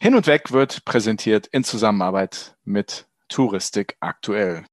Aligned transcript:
Hin 0.00 0.14
und 0.14 0.28
Weg 0.28 0.52
wird 0.52 0.84
präsentiert 0.84 1.48
in 1.48 1.64
Zusammenarbeit 1.64 2.56
mit 2.64 3.08
Touristik 3.28 3.96
aktuell. 3.98 4.64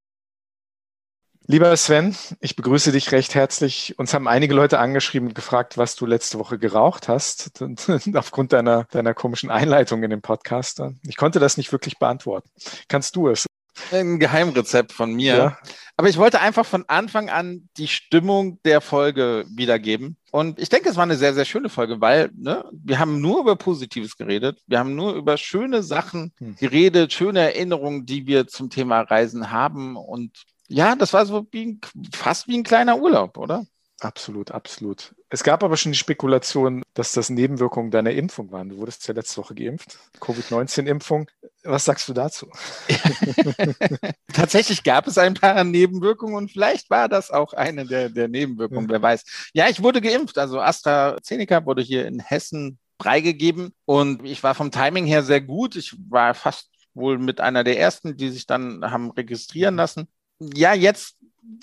Lieber 1.48 1.76
Sven, 1.76 2.16
ich 2.40 2.54
begrüße 2.54 2.92
dich 2.92 3.10
recht 3.10 3.34
herzlich. 3.34 3.98
Uns 3.98 4.14
haben 4.14 4.28
einige 4.28 4.54
Leute 4.54 4.78
angeschrieben 4.78 5.28
und 5.28 5.34
gefragt, 5.34 5.78
was 5.78 5.96
du 5.96 6.06
letzte 6.06 6.38
Woche 6.38 6.58
geraucht 6.58 7.08
hast, 7.08 7.60
aufgrund 8.14 8.52
deiner, 8.52 8.84
deiner 8.84 9.14
komischen 9.14 9.50
Einleitung 9.50 10.02
in 10.04 10.10
den 10.10 10.22
Podcast. 10.22 10.80
Ich 11.02 11.16
konnte 11.16 11.40
das 11.40 11.56
nicht 11.56 11.72
wirklich 11.72 11.98
beantworten. 11.98 12.48
Kannst 12.88 13.16
du 13.16 13.28
es? 13.28 13.46
Ein 13.92 14.18
Geheimrezept 14.18 14.92
von 14.92 15.12
mir. 15.12 15.36
Ja. 15.36 15.58
Aber 15.98 16.10
ich 16.10 16.18
wollte 16.18 16.40
einfach 16.40 16.66
von 16.66 16.84
Anfang 16.88 17.30
an 17.30 17.70
die 17.78 17.88
Stimmung 17.88 18.60
der 18.64 18.82
Folge 18.82 19.46
wiedergeben. 19.48 20.18
Und 20.30 20.58
ich 20.58 20.68
denke, 20.68 20.90
es 20.90 20.96
war 20.96 21.04
eine 21.04 21.16
sehr, 21.16 21.32
sehr 21.32 21.46
schöne 21.46 21.70
Folge, 21.70 22.02
weil 22.02 22.30
ne, 22.36 22.68
wir 22.70 22.98
haben 22.98 23.22
nur 23.22 23.40
über 23.40 23.56
Positives 23.56 24.18
geredet. 24.18 24.62
Wir 24.66 24.78
haben 24.78 24.94
nur 24.94 25.14
über 25.14 25.38
schöne 25.38 25.82
Sachen 25.82 26.34
hm. 26.38 26.56
geredet, 26.56 27.14
schöne 27.14 27.40
Erinnerungen, 27.40 28.04
die 28.04 28.26
wir 28.26 28.46
zum 28.46 28.68
Thema 28.68 29.00
Reisen 29.00 29.50
haben. 29.50 29.96
Und 29.96 30.44
ja, 30.68 30.96
das 30.96 31.14
war 31.14 31.24
so 31.24 31.46
wie 31.50 31.64
ein, 31.64 31.80
fast 32.12 32.46
wie 32.46 32.58
ein 32.58 32.64
kleiner 32.64 32.98
Urlaub, 32.98 33.38
oder? 33.38 33.64
Absolut, 34.00 34.50
absolut. 34.50 35.14
Es 35.30 35.42
gab 35.42 35.64
aber 35.64 35.76
schon 35.76 35.92
die 35.92 35.98
Spekulation, 35.98 36.82
dass 36.92 37.12
das 37.12 37.30
Nebenwirkungen 37.30 37.90
deiner 37.90 38.10
Impfung 38.10 38.52
waren. 38.52 38.68
Du 38.68 38.76
wurdest 38.76 39.08
ja 39.08 39.14
letzte 39.14 39.38
Woche 39.38 39.54
geimpft, 39.54 39.98
Covid-19-Impfung. 40.20 41.30
Was 41.64 41.86
sagst 41.86 42.08
du 42.08 42.12
dazu? 42.12 42.48
Tatsächlich 44.32 44.84
gab 44.84 45.06
es 45.06 45.16
ein 45.16 45.34
paar 45.34 45.64
Nebenwirkungen 45.64 46.34
und 46.34 46.52
vielleicht 46.52 46.90
war 46.90 47.08
das 47.08 47.30
auch 47.30 47.54
eine 47.54 47.86
der, 47.86 48.10
der 48.10 48.28
Nebenwirkungen, 48.28 48.84
ja. 48.88 48.92
wer 48.92 49.02
weiß. 49.02 49.24
Ja, 49.54 49.68
ich 49.68 49.82
wurde 49.82 50.02
geimpft. 50.02 50.36
Also 50.36 50.60
AstraZeneca 50.60 51.64
wurde 51.64 51.82
hier 51.82 52.06
in 52.06 52.20
Hessen 52.20 52.78
freigegeben 53.00 53.74
und 53.86 54.24
ich 54.24 54.42
war 54.42 54.54
vom 54.54 54.70
Timing 54.70 55.06
her 55.06 55.22
sehr 55.22 55.40
gut. 55.40 55.74
Ich 55.74 55.96
war 56.10 56.34
fast 56.34 56.70
wohl 56.92 57.18
mit 57.18 57.40
einer 57.40 57.64
der 57.64 57.78
ersten, 57.78 58.16
die 58.16 58.28
sich 58.28 58.46
dann 58.46 58.90
haben 58.90 59.10
registrieren 59.10 59.76
lassen 59.76 60.08
ja, 60.40 60.74
jetzt 60.74 61.16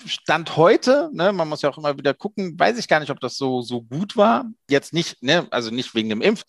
Stand 0.06 0.56
heute, 0.56 1.10
ne, 1.12 1.32
man 1.32 1.48
muss 1.48 1.62
ja 1.62 1.70
auch 1.70 1.78
immer 1.78 1.96
wieder 1.96 2.14
gucken, 2.14 2.58
weiß 2.58 2.78
ich 2.78 2.88
gar 2.88 3.00
nicht, 3.00 3.10
ob 3.10 3.20
das 3.20 3.36
so, 3.36 3.62
so 3.62 3.82
gut 3.82 4.16
war. 4.16 4.46
Jetzt 4.68 4.92
nicht, 4.92 5.22
ne, 5.22 5.46
also 5.50 5.70
nicht 5.70 5.94
wegen 5.94 6.08
dem 6.08 6.22
Impf, 6.22 6.44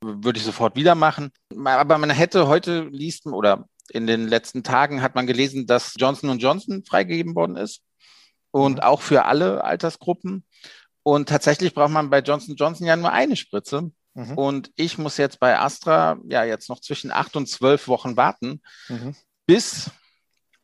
würde 0.00 0.38
ich 0.38 0.44
sofort 0.44 0.76
wieder 0.76 0.94
machen. 0.94 1.30
Aber 1.64 1.98
man 1.98 2.10
hätte 2.10 2.46
heute 2.46 2.88
liest 2.90 3.26
oder 3.26 3.68
in 3.90 4.06
den 4.06 4.28
letzten 4.28 4.62
Tagen 4.62 5.02
hat 5.02 5.14
man 5.14 5.26
gelesen, 5.26 5.66
dass 5.66 5.94
Johnson 5.96 6.38
Johnson 6.38 6.84
freigegeben 6.84 7.34
worden 7.34 7.56
ist 7.56 7.82
und 8.50 8.76
mhm. 8.76 8.80
auch 8.80 9.02
für 9.02 9.24
alle 9.24 9.64
Altersgruppen. 9.64 10.44
Und 11.02 11.28
tatsächlich 11.28 11.74
braucht 11.74 11.90
man 11.90 12.10
bei 12.10 12.20
Johnson 12.20 12.56
Johnson 12.56 12.86
ja 12.86 12.96
nur 12.96 13.12
eine 13.12 13.36
Spritze. 13.36 13.90
Mhm. 14.14 14.38
Und 14.38 14.70
ich 14.76 14.96
muss 14.96 15.16
jetzt 15.16 15.40
bei 15.40 15.58
Astra 15.58 16.18
ja 16.28 16.44
jetzt 16.44 16.68
noch 16.68 16.80
zwischen 16.80 17.10
acht 17.10 17.36
und 17.36 17.48
zwölf 17.48 17.88
Wochen 17.88 18.16
warten, 18.16 18.62
mhm. 18.88 19.14
bis 19.46 19.90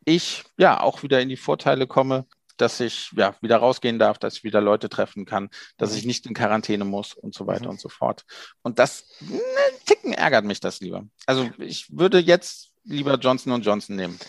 ich 0.05 0.43
ja 0.57 0.79
auch 0.79 1.03
wieder 1.03 1.21
in 1.21 1.29
die 1.29 1.37
Vorteile 1.37 1.87
komme, 1.87 2.25
dass 2.57 2.79
ich 2.79 3.11
ja 3.15 3.35
wieder 3.41 3.57
rausgehen 3.57 3.99
darf, 3.99 4.17
dass 4.17 4.37
ich 4.37 4.43
wieder 4.43 4.61
Leute 4.61 4.89
treffen 4.89 5.25
kann, 5.25 5.49
dass 5.77 5.95
ich 5.95 6.05
nicht 6.05 6.25
in 6.25 6.33
Quarantäne 6.33 6.85
muss 6.85 7.13
und 7.13 7.33
so 7.33 7.47
weiter 7.47 7.65
mhm. 7.65 7.71
und 7.71 7.81
so 7.81 7.89
fort. 7.89 8.23
Und 8.61 8.79
das, 8.79 9.05
ne, 9.19 9.39
Ticken 9.85 10.13
ärgert 10.13 10.45
mich 10.45 10.59
das 10.59 10.79
lieber. 10.79 11.05
Also 11.25 11.49
ich 11.57 11.87
würde 11.91 12.19
jetzt 12.19 12.71
lieber 12.83 13.15
Johnson 13.15 13.61
Johnson 13.61 13.95
nehmen. 13.95 14.19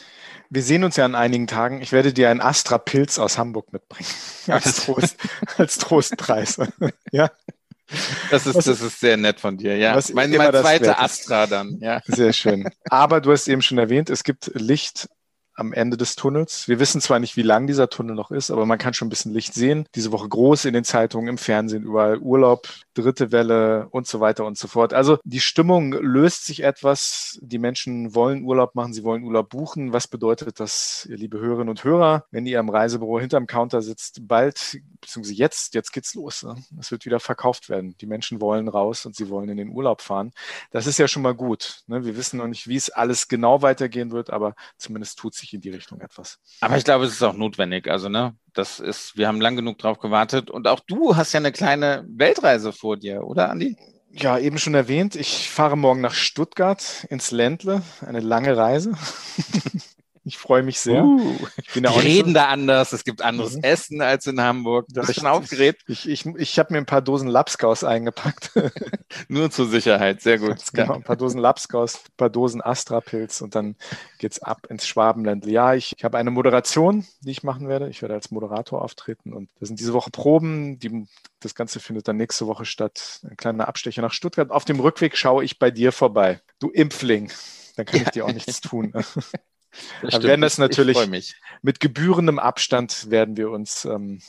Wir 0.50 0.62
sehen 0.62 0.84
uns 0.84 0.96
ja 0.96 1.06
in 1.06 1.14
einigen 1.14 1.46
Tagen. 1.46 1.80
Ich 1.80 1.92
werde 1.92 2.12
dir 2.12 2.30
einen 2.30 2.40
Astra-Pilz 2.40 3.18
aus 3.18 3.38
Hamburg 3.38 3.72
mitbringen. 3.72 4.08
Als, 4.48 4.84
Trost, 4.84 5.16
als 5.56 5.78
Trostpreis. 5.78 6.58
ja. 7.12 7.30
Das 8.30 8.46
ist, 8.46 8.66
das 8.66 8.80
ist 8.80 9.00
sehr 9.00 9.16
nett 9.18 9.38
von 9.38 9.58
dir, 9.58 9.76
ja. 9.76 10.00
mein, 10.14 10.30
mein 10.30 10.50
zweiter 10.50 10.98
Astra 10.98 11.46
dann, 11.46 11.78
ja. 11.80 12.00
Sehr 12.06 12.32
schön. 12.32 12.68
Aber 12.88 13.20
du 13.20 13.32
hast 13.32 13.48
eben 13.48 13.60
schon 13.60 13.76
erwähnt, 13.76 14.08
es 14.08 14.24
gibt 14.24 14.50
Licht 14.54 15.08
am 15.54 15.72
Ende 15.72 15.96
des 15.96 16.16
Tunnels. 16.16 16.68
Wir 16.68 16.80
wissen 16.80 17.00
zwar 17.00 17.18
nicht, 17.18 17.36
wie 17.36 17.42
lang 17.42 17.66
dieser 17.66 17.88
Tunnel 17.88 18.14
noch 18.14 18.30
ist, 18.30 18.50
aber 18.50 18.66
man 18.66 18.78
kann 18.78 18.94
schon 18.94 19.06
ein 19.06 19.10
bisschen 19.10 19.32
Licht 19.32 19.54
sehen. 19.54 19.86
Diese 19.94 20.12
Woche 20.12 20.28
groß 20.28 20.64
in 20.64 20.74
den 20.74 20.84
Zeitungen, 20.84 21.28
im 21.28 21.38
Fernsehen, 21.38 21.84
überall 21.84 22.18
Urlaub, 22.18 22.68
dritte 22.94 23.32
Welle 23.32 23.88
und 23.90 24.06
so 24.06 24.20
weiter 24.20 24.44
und 24.44 24.58
so 24.58 24.68
fort. 24.68 24.94
Also 24.94 25.18
die 25.24 25.40
Stimmung 25.40 25.92
löst 25.92 26.44
sich 26.44 26.62
etwas. 26.62 27.38
Die 27.42 27.58
Menschen 27.58 28.14
wollen 28.14 28.44
Urlaub 28.44 28.74
machen, 28.74 28.92
sie 28.92 29.04
wollen 29.04 29.24
Urlaub 29.24 29.50
buchen. 29.50 29.92
Was 29.92 30.08
bedeutet 30.08 30.60
das, 30.60 31.06
liebe 31.10 31.38
Hörerinnen 31.38 31.68
und 31.68 31.84
Hörer, 31.84 32.26
wenn 32.30 32.46
ihr 32.46 32.60
am 32.60 32.68
Reisebüro 32.68 33.20
hinterm 33.20 33.46
Counter 33.46 33.82
sitzt? 33.82 34.26
Bald, 34.26 34.78
beziehungsweise 35.00 35.34
jetzt, 35.34 35.74
jetzt 35.74 35.92
geht's 35.92 36.14
los. 36.14 36.42
Ne? 36.42 36.56
Es 36.78 36.90
wird 36.90 37.04
wieder 37.04 37.20
verkauft 37.20 37.68
werden. 37.68 37.96
Die 38.00 38.06
Menschen 38.06 38.40
wollen 38.40 38.68
raus 38.68 39.06
und 39.06 39.16
sie 39.16 39.28
wollen 39.28 39.48
in 39.48 39.56
den 39.56 39.70
Urlaub 39.70 40.00
fahren. 40.00 40.32
Das 40.70 40.86
ist 40.86 40.98
ja 40.98 41.08
schon 41.08 41.22
mal 41.22 41.34
gut. 41.34 41.82
Ne? 41.86 42.04
Wir 42.04 42.16
wissen 42.16 42.38
noch 42.38 42.48
nicht, 42.48 42.68
wie 42.68 42.76
es 42.76 42.90
alles 42.90 43.28
genau 43.28 43.62
weitergehen 43.62 44.10
wird, 44.10 44.30
aber 44.30 44.54
zumindest 44.76 45.18
tut 45.18 45.34
sich 45.34 45.52
in 45.54 45.60
die 45.60 45.70
Richtung 45.70 46.00
etwas. 46.00 46.38
Aber 46.60 46.76
ich 46.76 46.84
glaube, 46.84 47.04
es 47.04 47.12
ist 47.12 47.22
auch 47.22 47.34
notwendig. 47.34 47.88
Also, 47.88 48.08
ne, 48.08 48.36
das 48.54 48.80
ist, 48.80 49.16
wir 49.16 49.28
haben 49.28 49.40
lang 49.40 49.56
genug 49.56 49.78
drauf 49.78 49.98
gewartet. 49.98 50.50
Und 50.50 50.68
auch 50.68 50.80
du 50.80 51.16
hast 51.16 51.32
ja 51.32 51.40
eine 51.40 51.52
kleine 51.52 52.04
Weltreise 52.08 52.72
vor 52.72 52.96
dir, 52.96 53.24
oder, 53.24 53.50
Andi? 53.50 53.76
Ja, 54.10 54.38
eben 54.38 54.58
schon 54.58 54.74
erwähnt, 54.74 55.16
ich 55.16 55.50
fahre 55.50 55.76
morgen 55.76 56.02
nach 56.02 56.12
Stuttgart 56.12 57.06
ins 57.08 57.30
Ländle, 57.30 57.82
eine 58.06 58.20
lange 58.20 58.56
Reise. 58.56 58.92
Ich 60.24 60.38
freue 60.38 60.62
mich 60.62 60.78
sehr. 60.78 61.02
Uh, 61.02 61.36
die 61.74 61.80
reden 61.80 62.28
so 62.28 62.34
da 62.34 62.46
anders. 62.46 62.92
Es 62.92 63.02
gibt 63.02 63.22
anderes 63.22 63.56
mhm. 63.56 63.64
Essen 63.64 64.00
als 64.00 64.26
in 64.28 64.40
Hamburg. 64.40 64.86
Das 64.90 65.08
ist 65.08 65.16
schon 65.16 65.26
aufgeregt. 65.26 65.82
Ich, 65.88 66.08
ich, 66.08 66.24
ich 66.24 66.58
habe 66.60 66.72
mir 66.72 66.78
ein 66.78 66.86
paar 66.86 67.02
Dosen 67.02 67.28
Lapskaus 67.28 67.82
eingepackt. 67.82 68.52
Nur 69.28 69.50
zur 69.50 69.66
Sicherheit. 69.66 70.22
Sehr 70.22 70.38
gut. 70.38 70.56
Genau, 70.72 70.94
ein 70.94 71.02
paar 71.02 71.16
Dosen 71.16 71.38
Lapskaus, 71.38 71.96
ein 71.96 72.16
paar 72.16 72.30
Dosen 72.30 72.62
Astra-Pilz 72.62 73.42
und 73.42 73.54
dann 73.54 73.76
geht's 74.18 74.40
ab 74.40 74.66
ins 74.70 74.86
Schwabenland. 74.86 75.44
Ja, 75.44 75.74
ich, 75.74 75.94
ich 75.96 76.04
habe 76.04 76.16
eine 76.16 76.30
Moderation, 76.30 77.04
die 77.20 77.30
ich 77.30 77.42
machen 77.42 77.68
werde. 77.68 77.88
Ich 77.88 78.00
werde 78.00 78.14
als 78.14 78.30
Moderator 78.30 78.80
auftreten 78.80 79.34
und 79.34 79.50
das 79.60 79.68
sind 79.68 79.80
diese 79.80 79.92
Woche 79.92 80.10
Proben. 80.10 80.78
Die, 80.78 81.06
das 81.40 81.54
Ganze 81.54 81.78
findet 81.78 82.08
dann 82.08 82.16
nächste 82.16 82.46
Woche 82.46 82.64
statt. 82.64 83.20
Ein 83.28 83.36
kleiner 83.36 83.68
Abstecher 83.68 84.02
nach 84.02 84.12
Stuttgart. 84.12 84.50
Auf 84.50 84.64
dem 84.64 84.80
Rückweg 84.80 85.16
schaue 85.16 85.44
ich 85.44 85.58
bei 85.58 85.70
dir 85.70 85.92
vorbei. 85.92 86.40
Du 86.58 86.70
Impfling. 86.70 87.30
Dann 87.76 87.86
kann 87.86 88.02
ich 88.02 88.10
dir 88.10 88.24
auch 88.24 88.32
nichts 88.32 88.60
tun. 88.60 88.92
Wir 90.02 90.22
werden 90.22 90.40
das 90.40 90.58
natürlich 90.58 90.98
mit 91.62 91.80
gebührendem 91.80 92.38
Abstand 92.38 93.10
werden 93.10 93.36
wir 93.36 93.50
uns 93.50 93.84
ähm, 93.84 94.20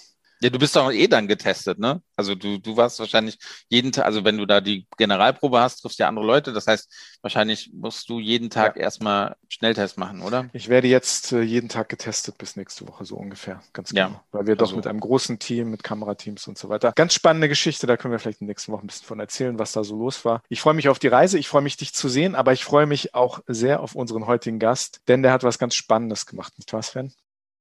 ja, 0.44 0.50
du 0.50 0.60
bist 0.60 0.76
doch 0.76 0.92
eh 0.92 1.08
dann 1.08 1.28
getestet, 1.28 1.80
ne? 1.80 2.02
Also 2.18 2.36
du, 2.36 2.58
du 2.60 2.76
warst 2.76 3.00
wahrscheinlich 3.00 3.40
jeden 3.70 3.94
Tag, 3.94 4.06
also 4.06 4.26
wenn 4.26 4.38
du 4.38 4.46
da 4.46 4.60
die 4.60 4.86
Generalprobe 4.98 5.60
hast, 5.60 5.78
triffst 5.78 6.00
du 6.00 6.04
ja 6.04 6.10
andere 6.10 6.26
Leute. 6.26 6.52
Das 6.52 6.68
heißt, 6.68 6.92
wahrscheinlich 7.22 7.72
musst 7.74 8.10
du 8.10 8.20
jeden 8.20 8.50
Tag 8.50 8.76
ja. 8.76 8.84
erstmal 8.84 9.38
Schnelltest 9.48 9.98
machen, 9.98 10.22
oder? 10.22 10.50
Ich 10.52 10.68
werde 10.68 10.90
jetzt 10.90 11.32
äh, 11.32 11.42
jeden 11.42 11.70
Tag 11.70 11.88
getestet 11.88 12.38
bis 12.38 12.58
nächste 12.58 12.88
Woche, 12.88 13.06
so 13.06 13.16
ungefähr. 13.16 13.62
Ganz 13.72 13.92
genau. 13.92 14.10
Ja. 14.10 14.24
Weil 14.32 14.48
wir 14.48 14.56
doch 14.58 14.68
also. 14.68 14.76
mit 14.76 14.86
einem 14.86 15.00
großen 15.00 15.40
Team, 15.40 15.72
mit 15.72 15.82
Kamerateams 15.84 16.48
und 16.48 16.58
so 16.58 16.68
weiter. 16.68 16.92
Ganz 16.94 17.14
spannende 17.14 17.48
Geschichte, 17.48 17.88
da 17.88 17.96
können 17.96 18.12
wir 18.12 18.20
vielleicht 18.20 18.42
in 18.42 18.48
den 18.48 18.52
nächsten 18.52 18.74
Wochen 18.74 18.84
ein 18.84 18.88
bisschen 18.88 19.08
von 19.08 19.22
erzählen, 19.22 19.58
was 19.58 19.72
da 19.72 19.86
so 19.86 19.98
los 19.98 20.26
war. 20.26 20.42
Ich 20.50 20.60
freue 20.60 20.74
mich 20.74 20.90
auf 20.90 21.00
die 21.00 21.08
Reise, 21.08 21.40
ich 21.40 21.48
freue 21.48 21.62
mich, 21.62 21.78
dich 21.78 21.94
zu 21.94 22.10
sehen, 22.10 22.36
aber 22.36 22.52
ich 22.52 22.66
freue 22.66 22.86
mich 22.86 23.16
auch 23.16 23.40
sehr 23.48 23.80
auf 23.80 23.96
unseren 23.96 24.28
heutigen 24.28 24.60
Gast, 24.60 25.00
denn 25.08 25.24
der 25.24 25.32
hat 25.32 25.44
was 25.44 25.58
ganz 25.58 25.74
Spannendes 25.76 26.26
gemacht, 26.26 26.54
nicht 26.58 26.74
wahr, 26.74 26.84
Sven? 26.84 27.14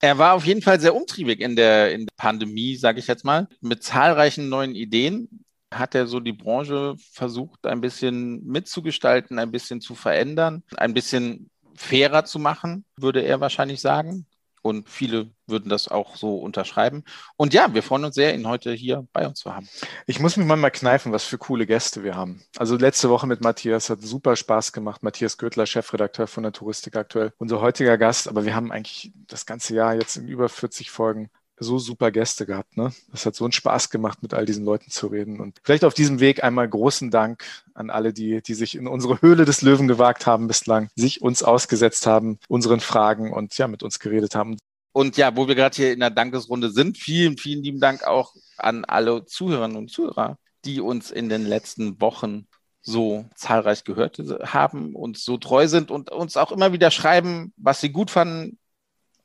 Er 0.04 0.18
war 0.18 0.34
auf 0.34 0.44
jeden 0.44 0.62
Fall 0.62 0.80
sehr 0.80 0.96
umtriebig 0.96 1.40
in 1.40 1.54
der, 1.54 1.92
in 1.92 2.06
der 2.06 2.14
Pandemie, 2.16 2.74
sage 2.74 2.98
ich 2.98 3.06
jetzt 3.06 3.24
mal. 3.24 3.46
Mit 3.60 3.84
zahlreichen 3.84 4.48
neuen 4.48 4.74
Ideen 4.74 5.44
hat 5.72 5.94
er 5.94 6.08
so 6.08 6.18
die 6.18 6.32
Branche 6.32 6.96
versucht, 7.12 7.66
ein 7.66 7.80
bisschen 7.80 8.44
mitzugestalten, 8.44 9.38
ein 9.38 9.52
bisschen 9.52 9.80
zu 9.80 9.94
verändern, 9.94 10.64
ein 10.76 10.92
bisschen 10.92 11.50
fairer 11.76 12.24
zu 12.24 12.40
machen, 12.40 12.84
würde 12.96 13.22
er 13.22 13.40
wahrscheinlich 13.40 13.80
sagen. 13.80 14.26
Und 14.62 14.88
viele 14.88 15.30
würden 15.46 15.68
das 15.68 15.88
auch 15.88 16.16
so 16.16 16.36
unterschreiben. 16.36 17.04
Und 17.36 17.52
ja, 17.52 17.74
wir 17.74 17.82
freuen 17.82 18.04
uns 18.04 18.14
sehr, 18.14 18.34
ihn 18.34 18.46
heute 18.46 18.72
hier 18.72 19.06
bei 19.12 19.26
uns 19.26 19.40
zu 19.40 19.54
haben. 19.54 19.68
Ich 20.06 20.20
muss 20.20 20.36
mich 20.36 20.46
mal 20.46 20.70
kneifen, 20.70 21.12
was 21.12 21.24
für 21.24 21.36
coole 21.36 21.66
Gäste 21.66 22.04
wir 22.04 22.14
haben. 22.14 22.42
Also 22.56 22.76
letzte 22.76 23.10
Woche 23.10 23.26
mit 23.26 23.40
Matthias 23.40 23.90
hat 23.90 24.00
super 24.00 24.36
Spaß 24.36 24.72
gemacht. 24.72 25.02
Matthias 25.02 25.37
Göttler, 25.37 25.66
Chefredakteur 25.66 26.26
von 26.28 26.44
der 26.44 26.52
Touristik 26.52 26.96
aktuell, 26.96 27.32
unser 27.38 27.60
heutiger 27.60 27.98
Gast. 27.98 28.28
Aber 28.28 28.44
wir 28.44 28.54
haben 28.54 28.70
eigentlich 28.72 29.12
das 29.26 29.46
ganze 29.46 29.75
Jahr 29.75 29.94
jetzt 29.94 30.16
in 30.16 30.28
über 30.28 30.48
40 30.48 30.90
Folgen 30.90 31.31
so 31.62 31.79
super 31.79 32.11
Gäste 32.11 32.47
gehabt. 32.47 32.76
Ne? 32.76 32.93
Das 33.11 33.26
hat 33.26 33.35
so 33.35 33.44
einen 33.44 33.53
Spaß 33.53 33.91
gemacht, 33.91 34.23
mit 34.23 34.35
all 34.35 34.47
diesen 34.47 34.64
Leuten 34.64 34.91
zu 34.91 35.06
reden. 35.09 35.41
Und 35.41 35.59
vielleicht 35.62 35.85
auf 35.85 35.94
diesem 35.94 36.20
Weg 36.20 36.44
einmal 36.44 36.69
großen 36.69 37.11
Dank 37.11 37.44
an 37.75 37.91
alle, 37.91 38.12
die, 38.12 38.43
die 38.43 38.55
sich 38.55 38.75
in 38.75 38.87
unsere 38.87 39.20
Höhle 39.23 39.44
des 39.44 39.62
Löwen 39.62 39.88
gewagt 39.88 40.26
haben 40.26 40.49
bislang, 40.49 40.88
sich 40.97 41.23
uns 41.23 41.43
ausgesetzt 41.43 42.06
haben, 42.06 42.38
unseren 42.49 42.81
Fragen 42.81 43.32
und 43.32 43.56
ja, 43.59 43.69
mit 43.69 43.82
uns 43.82 43.99
geredet 43.99 44.35
haben. 44.35 44.56
Und 44.93 45.17
ja, 45.17 45.37
wo 45.37 45.49
wir 45.49 45.55
gerade 45.55 45.75
hier 45.75 45.93
in 45.93 46.00
der 46.00 46.11
Dankesrunde 46.11 46.70
sind, 46.70 46.99
vielen, 46.99 47.38
vielen 47.38 47.62
lieben 47.62 47.81
Dank 47.81 48.05
auch 48.05 48.35
an 48.59 48.85
alle 48.85 49.25
Zuhörerinnen 49.25 49.76
und 49.76 49.91
Zuhörer, 49.91 50.37
die 50.64 50.81
uns 50.81 51.11
in 51.11 51.29
den 51.29 51.47
letzten 51.47 52.00
Wochen 52.00 52.47
so 52.82 53.25
zahlreich 53.35 53.85
gehört 53.85 54.19
haben, 54.44 54.94
und 54.94 55.17
so 55.17 55.38
treu 55.38 55.69
sind 55.69 55.91
und 55.91 56.11
uns 56.11 56.37
auch 56.37 56.53
immer 56.53 56.73
wieder 56.73 56.91
schreiben, 56.91 57.53
was 57.56 57.81
sie 57.81 57.91
gut 57.91 58.11
fanden, 58.11 58.59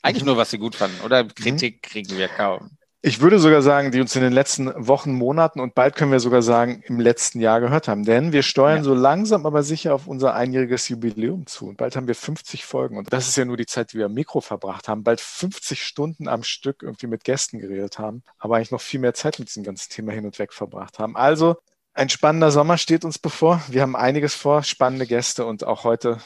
eigentlich 0.02 0.26
nur, 0.26 0.38
was 0.38 0.52
sie 0.52 0.58
gut 0.58 0.76
fanden, 0.76 1.02
oder 1.04 1.24
Kritik 1.24 1.84
kriegen 1.84 2.18
wir 2.18 2.28
kaum. 2.28 2.78
Ich 3.02 3.22
würde 3.22 3.38
sogar 3.38 3.62
sagen, 3.62 3.92
die 3.92 4.02
uns 4.02 4.16
in 4.16 4.24
den 4.24 4.34
letzten 4.34 4.74
Wochen, 4.76 5.14
Monaten 5.14 5.60
und 5.60 5.76
bald 5.76 5.96
können 5.96 6.12
wir 6.12 6.20
sogar 6.20 6.42
sagen, 6.42 6.84
im 6.88 7.00
letzten 7.00 7.40
Jahr 7.40 7.62
gehört 7.62 7.88
haben. 7.88 8.04
Denn 8.04 8.34
wir 8.34 8.42
steuern 8.42 8.80
ja. 8.80 8.84
so 8.84 8.96
langsam, 8.96 9.46
aber 9.46 9.62
sicher 9.62 9.94
auf 9.94 10.08
unser 10.08 10.34
einjähriges 10.34 10.90
Jubiläum 10.90 11.46
zu. 11.46 11.68
Und 11.68 11.78
bald 11.78 11.96
haben 11.96 12.08
wir 12.08 12.16
50 12.16 12.66
Folgen. 12.66 12.98
Und 12.98 13.14
das 13.14 13.28
ist 13.28 13.38
ja 13.38 13.46
nur 13.46 13.56
die 13.56 13.68
Zeit, 13.68 13.94
die 13.94 14.00
wir 14.00 14.08
am 14.08 14.14
Mikro 14.14 14.42
verbracht 14.42 14.88
haben. 14.88 15.04
Bald 15.04 15.22
50 15.22 15.84
Stunden 15.84 16.28
am 16.28 16.42
Stück 16.44 16.82
irgendwie 16.82 17.08
mit 17.08 17.24
Gästen 17.24 17.60
geredet 17.60 18.00
haben. 18.00 18.24
Aber 18.40 18.56
eigentlich 18.58 18.72
noch 18.72 18.82
viel 18.82 19.00
mehr 19.00 19.14
Zeit 19.14 19.38
mit 19.38 19.48
diesem 19.48 19.64
ganzen 19.64 19.92
Thema 19.92 20.12
hin 20.12 20.26
und 20.26 20.38
weg 20.40 20.52
verbracht 20.52 20.98
haben. 20.98 21.16
Also 21.16 21.56
ein 21.94 22.10
spannender 22.10 22.52
Sommer 22.52 22.78
steht 22.78 23.06
uns 23.06 23.20
bevor. 23.20 23.62
Wir 23.70 23.84
haben 23.84 23.96
einiges 23.96 24.34
vor, 24.34 24.64
spannende 24.64 25.06
Gäste 25.06 25.46
und 25.46 25.64
auch 25.64 25.84
heute 25.84 26.18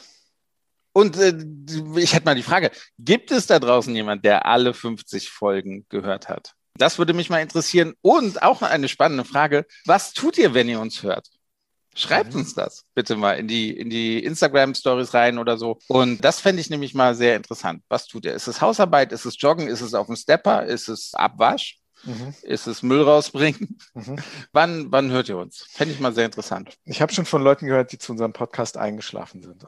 und 0.92 1.16
äh, 1.16 1.34
ich 1.96 2.14
hätte 2.14 2.24
mal 2.24 2.34
die 2.34 2.42
Frage, 2.42 2.70
gibt 2.98 3.30
es 3.30 3.46
da 3.46 3.58
draußen 3.58 3.94
jemand, 3.94 4.24
der 4.24 4.46
alle 4.46 4.74
50 4.74 5.30
Folgen 5.30 5.86
gehört 5.88 6.28
hat? 6.28 6.54
Das 6.76 6.98
würde 6.98 7.12
mich 7.12 7.30
mal 7.30 7.42
interessieren. 7.42 7.94
Und 8.00 8.42
auch 8.42 8.62
eine 8.62 8.88
spannende 8.88 9.24
Frage. 9.24 9.66
Was 9.84 10.12
tut 10.12 10.38
ihr, 10.38 10.54
wenn 10.54 10.68
ihr 10.68 10.80
uns 10.80 11.02
hört? 11.02 11.28
Schreibt 11.94 12.32
mhm. 12.32 12.40
uns 12.40 12.54
das 12.54 12.84
bitte 12.94 13.16
mal 13.16 13.34
in 13.38 13.48
die, 13.48 13.76
in 13.76 13.90
die 13.90 14.24
Instagram-Stories 14.24 15.12
rein 15.12 15.38
oder 15.38 15.58
so. 15.58 15.78
Und 15.88 16.24
das 16.24 16.40
fände 16.40 16.62
ich 16.62 16.70
nämlich 16.70 16.94
mal 16.94 17.14
sehr 17.14 17.36
interessant. 17.36 17.82
Was 17.88 18.06
tut 18.06 18.24
ihr? 18.24 18.32
Ist 18.32 18.46
es 18.46 18.62
Hausarbeit? 18.62 19.12
Ist 19.12 19.26
es 19.26 19.40
Joggen? 19.40 19.68
Ist 19.68 19.82
es 19.82 19.92
auf 19.92 20.06
dem 20.06 20.16
Stepper? 20.16 20.64
Ist 20.64 20.88
es 20.88 21.12
Abwasch? 21.14 21.78
Mhm. 22.04 22.34
Ist 22.42 22.66
es 22.66 22.82
Müll 22.82 23.02
rausbringen? 23.02 23.78
Mhm. 23.94 24.16
Wann, 24.52 24.90
wann 24.90 25.10
hört 25.10 25.28
ihr 25.28 25.36
uns? 25.36 25.64
Fände 25.68 25.94
ich 25.94 26.00
mal 26.00 26.14
sehr 26.14 26.26
interessant. 26.26 26.76
Ich 26.84 27.00
habe 27.00 27.12
schon 27.12 27.26
von 27.26 27.42
Leuten 27.42 27.66
gehört, 27.66 27.92
die 27.92 27.98
zu 27.98 28.12
unserem 28.12 28.32
Podcast 28.32 28.76
eingeschlafen 28.76 29.42
sind. 29.42 29.64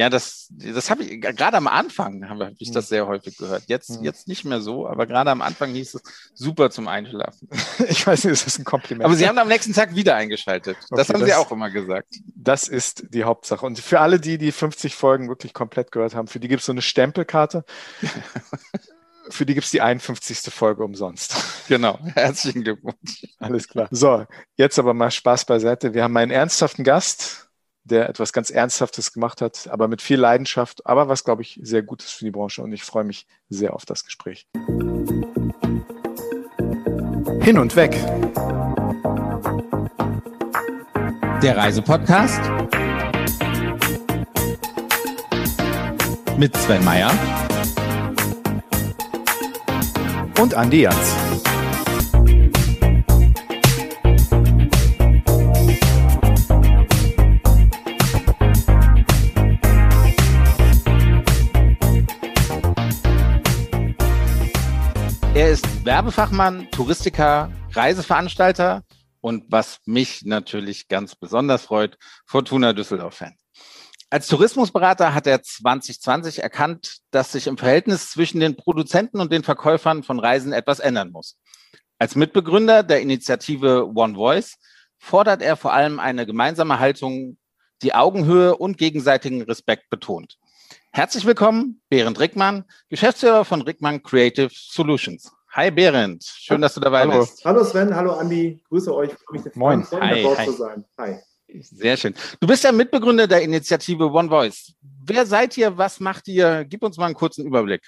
Ja, 0.00 0.08
das, 0.08 0.48
das 0.48 0.88
habe 0.88 1.04
ich 1.04 1.20
gerade 1.20 1.58
am 1.58 1.66
Anfang 1.66 2.26
habe 2.26 2.54
ich 2.56 2.70
das 2.70 2.86
hm. 2.86 2.88
sehr 2.88 3.06
häufig 3.06 3.36
gehört. 3.36 3.64
Jetzt, 3.66 3.90
mhm. 3.90 4.04
jetzt 4.04 4.28
nicht 4.28 4.46
mehr 4.46 4.62
so, 4.62 4.88
aber 4.88 5.06
gerade 5.06 5.30
am 5.30 5.42
Anfang 5.42 5.74
hieß 5.74 5.96
es 5.96 6.02
super 6.32 6.70
zum 6.70 6.88
Einschlafen. 6.88 7.50
ich 7.86 8.06
weiß 8.06 8.24
nicht, 8.24 8.32
ist 8.32 8.46
das 8.46 8.58
ein 8.58 8.64
Kompliment? 8.64 9.04
Aber 9.04 9.14
Sie 9.14 9.28
haben 9.28 9.36
am 9.36 9.48
nächsten 9.48 9.74
Tag 9.74 9.94
wieder 9.94 10.14
eingeschaltet. 10.14 10.78
Okay, 10.84 10.96
das 10.96 11.10
haben 11.10 11.20
das, 11.20 11.28
Sie 11.28 11.34
auch 11.34 11.52
immer 11.52 11.68
gesagt. 11.68 12.14
Das 12.34 12.66
ist 12.66 13.08
die 13.10 13.24
Hauptsache. 13.24 13.66
Und 13.66 13.78
für 13.78 14.00
alle, 14.00 14.18
die 14.18 14.38
die 14.38 14.52
50 14.52 14.94
Folgen 14.94 15.28
wirklich 15.28 15.52
komplett 15.52 15.92
gehört 15.92 16.14
haben, 16.14 16.28
für 16.28 16.40
die 16.40 16.48
gibt 16.48 16.60
es 16.60 16.66
so 16.66 16.72
eine 16.72 16.80
Stempelkarte. 16.80 17.66
für 19.28 19.44
die 19.44 19.52
gibt 19.52 19.66
es 19.66 19.70
die 19.70 19.82
51. 19.82 20.50
Folge 20.50 20.82
umsonst. 20.82 21.36
Genau. 21.68 21.98
Herzlichen 22.14 22.64
Glückwunsch. 22.64 23.26
Alles 23.38 23.68
klar. 23.68 23.88
So, 23.90 24.24
jetzt 24.56 24.78
aber 24.78 24.94
mal 24.94 25.10
Spaß 25.10 25.44
beiseite. 25.44 25.92
Wir 25.92 26.04
haben 26.04 26.16
einen 26.16 26.30
ernsthaften 26.30 26.84
Gast 26.84 27.49
der 27.90 28.08
etwas 28.08 28.32
ganz 28.32 28.50
Ernsthaftes 28.50 29.12
gemacht 29.12 29.42
hat, 29.42 29.68
aber 29.68 29.88
mit 29.88 30.00
viel 30.02 30.18
Leidenschaft, 30.18 30.86
aber 30.86 31.08
was, 31.08 31.24
glaube 31.24 31.42
ich, 31.42 31.58
sehr 31.62 31.82
gut 31.82 32.02
ist 32.02 32.12
für 32.12 32.24
die 32.24 32.30
Branche. 32.30 32.62
Und 32.62 32.72
ich 32.72 32.84
freue 32.84 33.04
mich 33.04 33.26
sehr 33.48 33.74
auf 33.74 33.84
das 33.84 34.04
Gespräch. 34.04 34.46
Hin 37.42 37.58
und 37.58 37.74
weg. 37.76 37.92
Der 41.42 41.56
Reisepodcast 41.56 42.40
mit 46.36 46.56
Sven 46.56 46.84
Meyer 46.84 47.10
und 50.38 50.54
Andi 50.54 50.82
Jans. 50.82 51.49
Er 65.40 65.52
ist 65.52 65.86
Werbefachmann, 65.86 66.70
Touristiker, 66.70 67.50
Reiseveranstalter 67.72 68.84
und 69.22 69.44
was 69.48 69.80
mich 69.86 70.26
natürlich 70.26 70.86
ganz 70.86 71.16
besonders 71.16 71.62
freut, 71.62 71.96
Fortuna 72.26 72.74
Düsseldorf-Fan. 72.74 73.38
Als 74.10 74.26
Tourismusberater 74.26 75.14
hat 75.14 75.26
er 75.26 75.42
2020 75.42 76.42
erkannt, 76.42 76.98
dass 77.10 77.32
sich 77.32 77.46
im 77.46 77.56
Verhältnis 77.56 78.10
zwischen 78.10 78.40
den 78.40 78.54
Produzenten 78.54 79.18
und 79.18 79.32
den 79.32 79.42
Verkäufern 79.42 80.02
von 80.02 80.20
Reisen 80.20 80.52
etwas 80.52 80.78
ändern 80.78 81.10
muss. 81.10 81.38
Als 81.98 82.16
Mitbegründer 82.16 82.82
der 82.82 83.00
Initiative 83.00 83.90
One 83.94 84.16
Voice 84.16 84.58
fordert 84.98 85.40
er 85.40 85.56
vor 85.56 85.72
allem 85.72 86.00
eine 86.00 86.26
gemeinsame 86.26 86.80
Haltung, 86.80 87.38
die 87.80 87.94
Augenhöhe 87.94 88.58
und 88.58 88.76
gegenseitigen 88.76 89.40
Respekt 89.40 89.88
betont. 89.88 90.36
Herzlich 90.92 91.24
willkommen, 91.24 91.80
Berend 91.88 92.18
Rickmann, 92.18 92.64
Geschäftsführer 92.88 93.44
von 93.44 93.62
Rickmann 93.62 94.02
Creative 94.02 94.48
Solutions. 94.52 95.30
Hi 95.52 95.70
Berend, 95.70 96.24
schön, 96.24 96.60
dass 96.60 96.74
du 96.74 96.80
dabei 96.80 97.02
hallo. 97.02 97.20
bist. 97.20 97.44
Hallo 97.44 97.62
Sven, 97.62 97.94
hallo 97.94 98.14
Andi, 98.14 98.60
grüße 98.68 98.92
euch. 98.92 99.10
Moin. 99.54 99.86
Hi, 99.92 100.24
hi. 100.24 100.46
zu 100.46 100.52
sein. 100.52 100.84
Hi. 100.98 101.14
Sehr 101.60 101.96
schön. 101.96 102.12
Du 102.40 102.46
bist 102.48 102.64
der 102.64 102.72
Mitbegründer 102.72 103.28
der 103.28 103.42
Initiative 103.42 104.10
One 104.10 104.28
Voice. 104.28 104.72
Wer 105.04 105.24
seid 105.26 105.56
ihr? 105.56 105.78
Was 105.78 106.00
macht 106.00 106.26
ihr? 106.26 106.64
Gib 106.64 106.82
uns 106.82 106.96
mal 106.96 107.06
einen 107.06 107.14
kurzen 107.14 107.46
Überblick. 107.46 107.82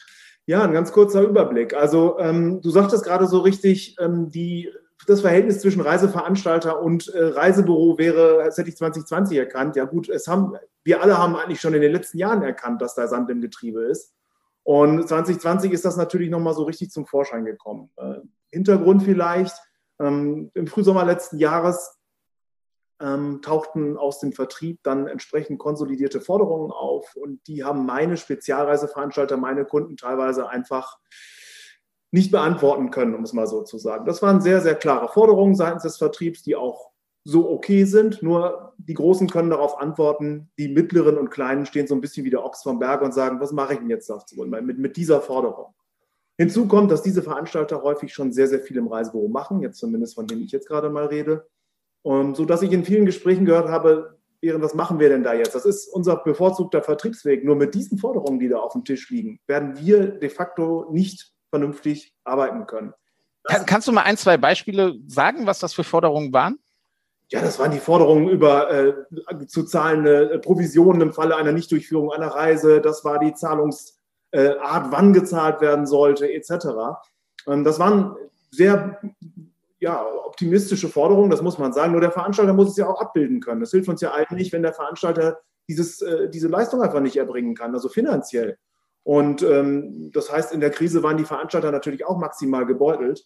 Ja, 0.47 0.63
ein 0.63 0.73
ganz 0.73 0.93
kurzer 0.93 1.23
Überblick. 1.23 1.75
Also 1.75 2.21
ähm, 2.21 2.61
du 2.63 2.71
sagtest 2.71 3.03
gerade 3.05 3.27
so 3.27 3.41
richtig, 3.41 3.97
ähm, 3.99 4.31
die 4.31 4.71
das 5.07 5.21
Verhältnis 5.21 5.61
zwischen 5.61 5.81
Reiseveranstalter 5.81 6.81
und 6.81 7.09
äh, 7.09 7.25
Reisebüro 7.25 7.99
wäre, 7.99 8.45
das 8.45 8.59
hätte 8.59 8.69
ich 8.69 8.77
2020 8.77 9.37
erkannt. 9.37 9.77
Ja 9.77 9.85
gut, 9.85 10.09
es 10.09 10.27
haben, 10.27 10.57
wir 10.85 11.03
alle 11.03 11.19
haben 11.19 11.37
eigentlich 11.37 11.61
schon 11.61 11.75
in 11.75 11.83
den 11.83 11.93
letzten 11.93 12.19
Jahren 12.19 12.43
erkannt, 12.43 12.83
dass 12.83 12.95
da 12.95 13.09
Sand 13.09 13.31
im 13.31 13.41
Getriebe 13.41 13.83
ist. 13.85 14.15
Und 14.65 15.09
2020 15.09 15.73
ist 15.73 15.85
das 15.85 15.97
natürlich 15.97 16.31
nochmal 16.31 16.55
so 16.55 16.63
richtig 16.63 16.91
zum 16.91 17.07
Vorschein 17.07 17.45
gekommen. 17.45 17.91
Äh, 17.97 18.21
Hintergrund 18.51 19.03
vielleicht, 19.03 19.55
ähm, 19.99 20.51
im 20.55 20.67
Frühsommer 20.67 21.05
letzten 21.05 21.39
Jahres 21.39 21.99
ähm, 23.01 23.41
tauchten 23.43 23.97
aus 23.97 24.21
dem 24.21 24.33
Vertrieb 24.33 24.81
dann 24.83 25.09
entsprechend 25.09 25.59
konsolidierte 25.59 26.21
Forderungen 26.21 26.71
auf 26.71 27.17
und 27.17 27.47
die 27.49 27.65
haben 27.65 27.85
meine 27.85 28.17
Spezialreiseveranstalter, 28.17 29.37
meine 29.37 29.65
Kunden 29.65 29.97
teilweise 29.97 30.49
einfach 30.49 30.99
nicht 32.13 32.31
beantworten 32.31 32.91
können, 32.91 33.15
um 33.15 33.25
es 33.25 33.33
mal 33.33 33.47
so 33.47 33.63
zu 33.63 33.79
sagen. 33.79 34.05
Das 34.05 34.23
waren 34.23 34.41
sehr, 34.41 34.61
sehr 34.61 34.75
klare 34.75 35.09
Forderungen 35.09 35.55
seitens 35.55 35.83
des 35.83 35.97
Vertriebs, 35.97 36.43
die 36.43 36.55
auch 36.55 36.91
so 37.25 37.51
okay 37.51 37.85
sind. 37.85 38.23
Nur 38.23 38.75
die 38.77 38.95
Großen 38.95 39.31
können 39.31 39.51
darauf 39.51 39.81
antworten. 39.81 40.51
Die 40.59 40.69
Mittleren 40.69 41.17
und 41.17 41.31
Kleinen 41.31 41.65
stehen 41.65 41.87
so 41.87 41.95
ein 41.95 42.03
bisschen 42.03 42.25
wie 42.25 42.31
der 42.31 42.45
Ochs 42.45 42.63
vom 42.63 42.79
Berg 42.79 43.01
und 43.03 43.15
sagen, 43.15 43.41
was 43.41 43.53
mache 43.53 43.75
ich 43.75 43.79
denn 43.79 43.89
jetzt 43.89 44.11
dazu 44.11 44.37
mit, 44.45 44.79
mit 44.79 44.97
dieser 44.97 45.23
Forderung? 45.23 45.75
Hinzu 46.39 46.69
kommt, 46.69 46.91
dass 46.91 47.03
diese 47.03 47.23
Veranstalter 47.23 47.83
häufig 47.83 48.13
schon 48.13 48.33
sehr, 48.33 48.49
sehr 48.49 48.61
viel 48.61 48.77
im 48.77 48.89
Reisebüro 48.89 49.29
machen, 49.29 49.61
jetzt 49.61 49.79
zumindest 49.79 50.15
von 50.15 50.27
denen 50.27 50.43
ich 50.43 50.53
jetzt 50.53 50.69
gerade 50.69 50.91
mal 50.91 51.07
rede. 51.07 51.47
Und 52.03 52.37
so 52.37 52.45
dass 52.45 52.63
ich 52.63 52.73
in 52.73 52.85
vielen 52.85 53.07
Gesprächen 53.07 53.47
gehört 53.47 53.69
habe, 53.69 54.19
was 54.43 54.75
machen 54.75 54.99
wir 54.99 55.09
denn 55.09 55.23
da 55.23 55.35
jetzt? 55.35 55.55
Das 55.55 55.65
ist 55.65 55.87
unser 55.87 56.17
bevorzugter 56.17 56.83
Vertriebsweg. 56.83 57.45
Nur 57.45 57.55
mit 57.55 57.75
diesen 57.75 57.97
Forderungen, 57.97 58.41
die 58.41 58.49
da 58.49 58.59
auf 58.59 58.73
dem 58.73 58.85
Tisch 58.85 59.09
liegen, 59.09 59.39
werden 59.47 59.79
wir 59.79 60.07
de 60.07 60.29
facto 60.29 60.89
nicht 60.91 61.33
vernünftig 61.53 62.15
arbeiten 62.25 62.67
können. 62.67 62.95
Kann, 63.45 63.67
kannst 63.67 63.87
du 63.87 63.93
mal 63.93 64.03
ein, 64.03 64.17
zwei 64.17 64.39
Beispiele 64.39 64.95
sagen, 65.07 65.47
was 65.47 65.59
das 65.59 65.75
für 65.75 65.85
Forderungen 65.85 66.33
waren? 66.33 66.59
Ja, 67.29 67.43
das 67.43 67.59
waren 67.59 67.71
die 67.71 67.79
Forderungen 67.79 68.29
über 68.29 68.71
äh, 68.71 69.47
zu 69.47 69.65
zahlende 69.65 70.39
Provisionen 70.39 71.03
im 71.03 71.13
Falle 71.13 71.37
einer 71.37 71.53
Nichtdurchführung 71.53 72.11
einer 72.11 72.29
Reise. 72.29 72.81
Das 72.81 73.05
war 73.05 73.19
die 73.19 73.35
Zahlungsart, 73.35 73.95
äh, 74.31 74.55
wann 74.61 75.13
gezahlt 75.13 75.61
werden 75.61 75.87
sollte, 75.87 76.33
etc. 76.33 76.67
Ähm, 77.47 77.65
das 77.65 77.79
waren 77.79 78.17
sehr 78.51 78.99
ja, 79.79 80.07
optimistische 80.25 80.89
Forderungen, 80.89 81.31
das 81.31 81.43
muss 81.43 81.59
man 81.59 81.75
sagen. 81.75 81.93
Nur 81.93 82.01
der 82.01 82.13
Veranstalter 82.13 82.55
muss 82.55 82.71
es 82.71 82.77
ja 82.77 82.87
auch 82.87 83.01
abbilden 83.01 83.41
können. 83.41 83.61
Das 83.61 83.73
hilft 83.73 83.89
uns 83.89 84.01
ja 84.01 84.13
allen 84.13 84.27
nicht, 84.31 84.53
wenn 84.53 84.63
der 84.63 84.73
Veranstalter 84.73 85.41
dieses, 85.69 86.01
äh, 86.01 86.31
diese 86.31 86.49
Leistung 86.49 86.81
einfach 86.81 87.01
nicht 87.01 87.17
erbringen 87.17 87.55
kann, 87.55 87.75
also 87.75 87.89
finanziell. 87.89 88.59
Und 89.05 89.43
ähm, 89.43 90.11
das 90.13 90.33
heißt, 90.33 90.53
in 90.53 90.61
der 90.61 90.71
Krise 90.71 91.03
waren 91.03 91.17
die 91.17 91.25
Veranstalter 91.25 91.73
natürlich 91.73 92.07
auch 92.07 92.19
maximal 92.19 92.67
gebeutelt. 92.67 93.25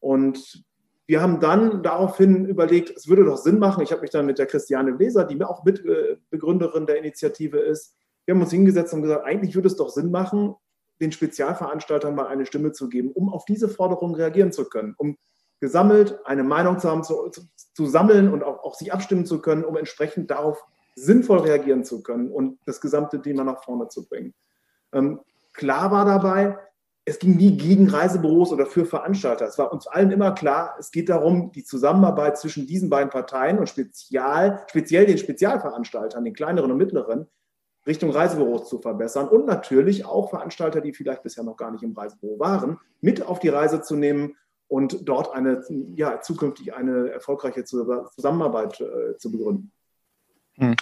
Und 0.00 0.64
wir 1.06 1.20
haben 1.20 1.40
dann 1.40 1.82
daraufhin 1.82 2.46
überlegt, 2.46 2.96
es 2.96 3.08
würde 3.08 3.24
doch 3.24 3.36
Sinn 3.36 3.58
machen. 3.58 3.82
Ich 3.82 3.92
habe 3.92 4.02
mich 4.02 4.10
dann 4.10 4.26
mit 4.26 4.38
der 4.38 4.46
Christiane 4.46 4.92
Leser, 4.92 5.24
die 5.24 5.42
auch 5.42 5.64
Mitbegründerin 5.64 6.86
der 6.86 6.98
Initiative 6.98 7.58
ist, 7.58 7.94
wir 8.28 8.34
haben 8.34 8.42
uns 8.42 8.50
hingesetzt 8.50 8.92
und 8.92 9.00
gesagt, 9.00 9.24
eigentlich 9.24 9.54
würde 9.54 9.68
es 9.68 9.76
doch 9.76 9.88
Sinn 9.88 10.10
machen, 10.10 10.54
den 11.00 11.12
Spezialveranstaltern 11.12 12.14
mal 12.14 12.26
eine 12.26 12.44
Stimme 12.44 12.72
zu 12.72 12.90
geben, 12.90 13.10
um 13.10 13.32
auf 13.32 13.46
diese 13.46 13.70
Forderung 13.70 14.14
reagieren 14.14 14.52
zu 14.52 14.68
können, 14.68 14.94
um 14.98 15.16
gesammelt 15.60 16.20
eine 16.26 16.42
Meinung 16.42 16.78
zu 16.78 16.90
haben, 16.90 17.02
zu, 17.04 17.30
zu 17.72 17.86
sammeln 17.86 18.30
und 18.30 18.44
auch, 18.44 18.62
auch 18.64 18.74
sich 18.74 18.92
abstimmen 18.92 19.24
zu 19.24 19.40
können, 19.40 19.64
um 19.64 19.78
entsprechend 19.78 20.30
darauf 20.30 20.62
sinnvoll 20.94 21.38
reagieren 21.38 21.84
zu 21.84 22.02
können 22.02 22.30
und 22.30 22.58
das 22.66 22.82
gesamte 22.82 23.22
Thema 23.22 23.44
nach 23.44 23.64
vorne 23.64 23.88
zu 23.88 24.06
bringen. 24.06 24.34
Ähm, 24.92 25.20
klar 25.52 25.90
war 25.90 26.04
dabei, 26.04 26.58
es 27.08 27.18
ging 27.18 27.36
nie 27.36 27.56
gegen 27.56 27.88
Reisebüros 27.88 28.52
oder 28.52 28.66
für 28.66 28.84
Veranstalter. 28.84 29.46
Es 29.46 29.58
war 29.58 29.72
uns 29.72 29.86
allen 29.86 30.10
immer 30.10 30.32
klar, 30.32 30.76
es 30.78 30.90
geht 30.90 31.08
darum, 31.08 31.52
die 31.52 31.64
Zusammenarbeit 31.64 32.38
zwischen 32.38 32.66
diesen 32.66 32.90
beiden 32.90 33.10
Parteien 33.10 33.58
und 33.58 33.68
spezial, 33.68 34.64
speziell 34.68 35.06
den 35.06 35.16
Spezialveranstaltern, 35.16 36.24
den 36.24 36.34
kleineren 36.34 36.70
und 36.70 36.76
mittleren, 36.76 37.26
Richtung 37.86 38.10
Reisebüros 38.10 38.68
zu 38.68 38.80
verbessern 38.80 39.28
und 39.28 39.46
natürlich 39.46 40.04
auch 40.04 40.28
Veranstalter, 40.28 40.82
die 40.82 40.92
vielleicht 40.92 41.22
bisher 41.22 41.44
noch 41.44 41.56
gar 41.56 41.70
nicht 41.70 41.82
im 41.82 41.94
Reisebüro 41.94 42.38
waren, 42.38 42.78
mit 43.00 43.22
auf 43.22 43.38
die 43.38 43.48
Reise 43.48 43.80
zu 43.80 43.96
nehmen 43.96 44.36
und 44.68 45.08
dort 45.08 45.32
eine, 45.32 45.64
ja, 45.96 46.20
zukünftig 46.20 46.74
eine 46.74 47.10
erfolgreiche 47.10 47.64
Zusammenarbeit 47.64 48.80
äh, 48.80 49.16
zu 49.16 49.32
begründen. 49.32 49.72
Hm. 50.56 50.76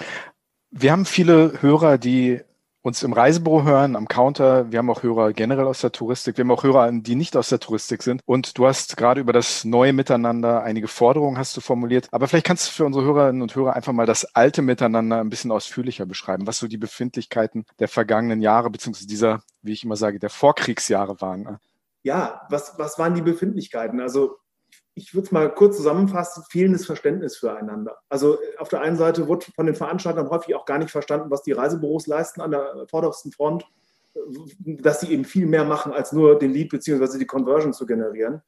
Wir 0.71 0.91
haben 0.91 1.05
viele 1.05 1.63
Hörer, 1.63 1.97
die 1.97 2.41
uns 2.87 3.03
im 3.03 3.13
Reisebüro 3.13 3.65
hören, 3.65 3.97
am 3.97 4.07
Counter. 4.07 4.71
Wir 4.71 4.79
haben 4.79 4.89
auch 4.91 5.03
Hörer 5.03 5.33
generell 5.33 5.67
aus 5.67 5.81
der 5.81 5.91
Touristik. 5.91 6.37
Wir 6.37 6.45
haben 6.45 6.53
auch 6.53 6.63
Hörer, 6.63 6.93
die 6.93 7.17
nicht 7.17 7.37
aus 7.37 7.49
der 7.49 7.59
Touristik 7.59 8.03
sind. 8.03 8.23
Und 8.25 8.57
du 8.57 8.67
hast 8.67 8.97
gerade 8.97 9.21
über 9.21 9.33
das 9.33 9.65
neue 9.65 9.93
Miteinander 9.93 10.63
einige 10.63 10.87
Forderungen 10.87 11.37
hast 11.37 11.57
du 11.57 11.61
formuliert. 11.61 12.07
Aber 12.13 12.29
vielleicht 12.29 12.47
kannst 12.47 12.69
du 12.69 12.73
für 12.73 12.85
unsere 12.85 13.05
Hörerinnen 13.05 13.43
und 13.43 13.57
Hörer 13.57 13.75
einfach 13.75 13.93
mal 13.93 14.07
das 14.07 14.25
alte 14.37 14.63
Miteinander 14.63 15.21
ein 15.21 15.29
bisschen 15.31 15.51
ausführlicher 15.51 16.07
beschreiben, 16.07 16.47
was 16.47 16.59
so 16.59 16.69
die 16.69 16.79
Befindlichkeiten 16.79 17.67
der 17.81 17.89
vergangenen 17.89 18.41
Jahre, 18.41 18.71
beziehungsweise 18.71 19.09
dieser, 19.09 19.43
wie 19.63 19.73
ich 19.73 19.83
immer 19.83 19.97
sage, 19.97 20.21
der 20.21 20.31
Vorkriegsjahre 20.31 21.21
waren. 21.21 21.59
Ja, 22.05 22.47
was, 22.51 22.75
was 22.79 23.01
waren 23.01 23.17
die 23.17 23.23
Befindlichkeiten? 23.23 24.01
Also 24.01 24.37
ich 24.99 25.15
würde 25.15 25.27
es 25.27 25.33
mal 25.33 25.55
kurz 25.55 25.77
zusammenfassen, 25.77 26.43
fehlendes 26.49 26.87
Verständnis 26.87 27.37
füreinander. 27.37 27.99
Also 28.09 28.39
auf 28.57 28.71
der 28.71 28.81
einen 28.81 28.97
Seite 28.97 29.29
wird 29.29 29.45
von 29.55 29.67
den 29.67 29.75
Veranstaltern 29.75 30.31
häufig 30.31 30.55
auch 30.55 30.65
gar 30.65 30.79
nicht 30.79 30.91
verstanden, 30.91 31.31
was 31.31 31.43
die 31.43 31.53
Reisebüros 31.53 32.07
leisten 32.07 32.41
an 32.41 32.53
der 32.53 32.87
vordersten 32.89 33.31
Front, 33.31 33.67
dass 34.65 35.01
sie 35.01 35.13
eben 35.13 35.27
viel 35.27 35.47
mehr 35.47 35.65
machen, 35.65 35.93
als 35.93 36.13
nur 36.13 36.39
den 36.39 36.51
Lead 36.51 36.71
bzw. 36.71 37.19
die 37.19 37.27
Conversion 37.27 37.75
zu 37.75 37.85
generieren. 37.85 38.41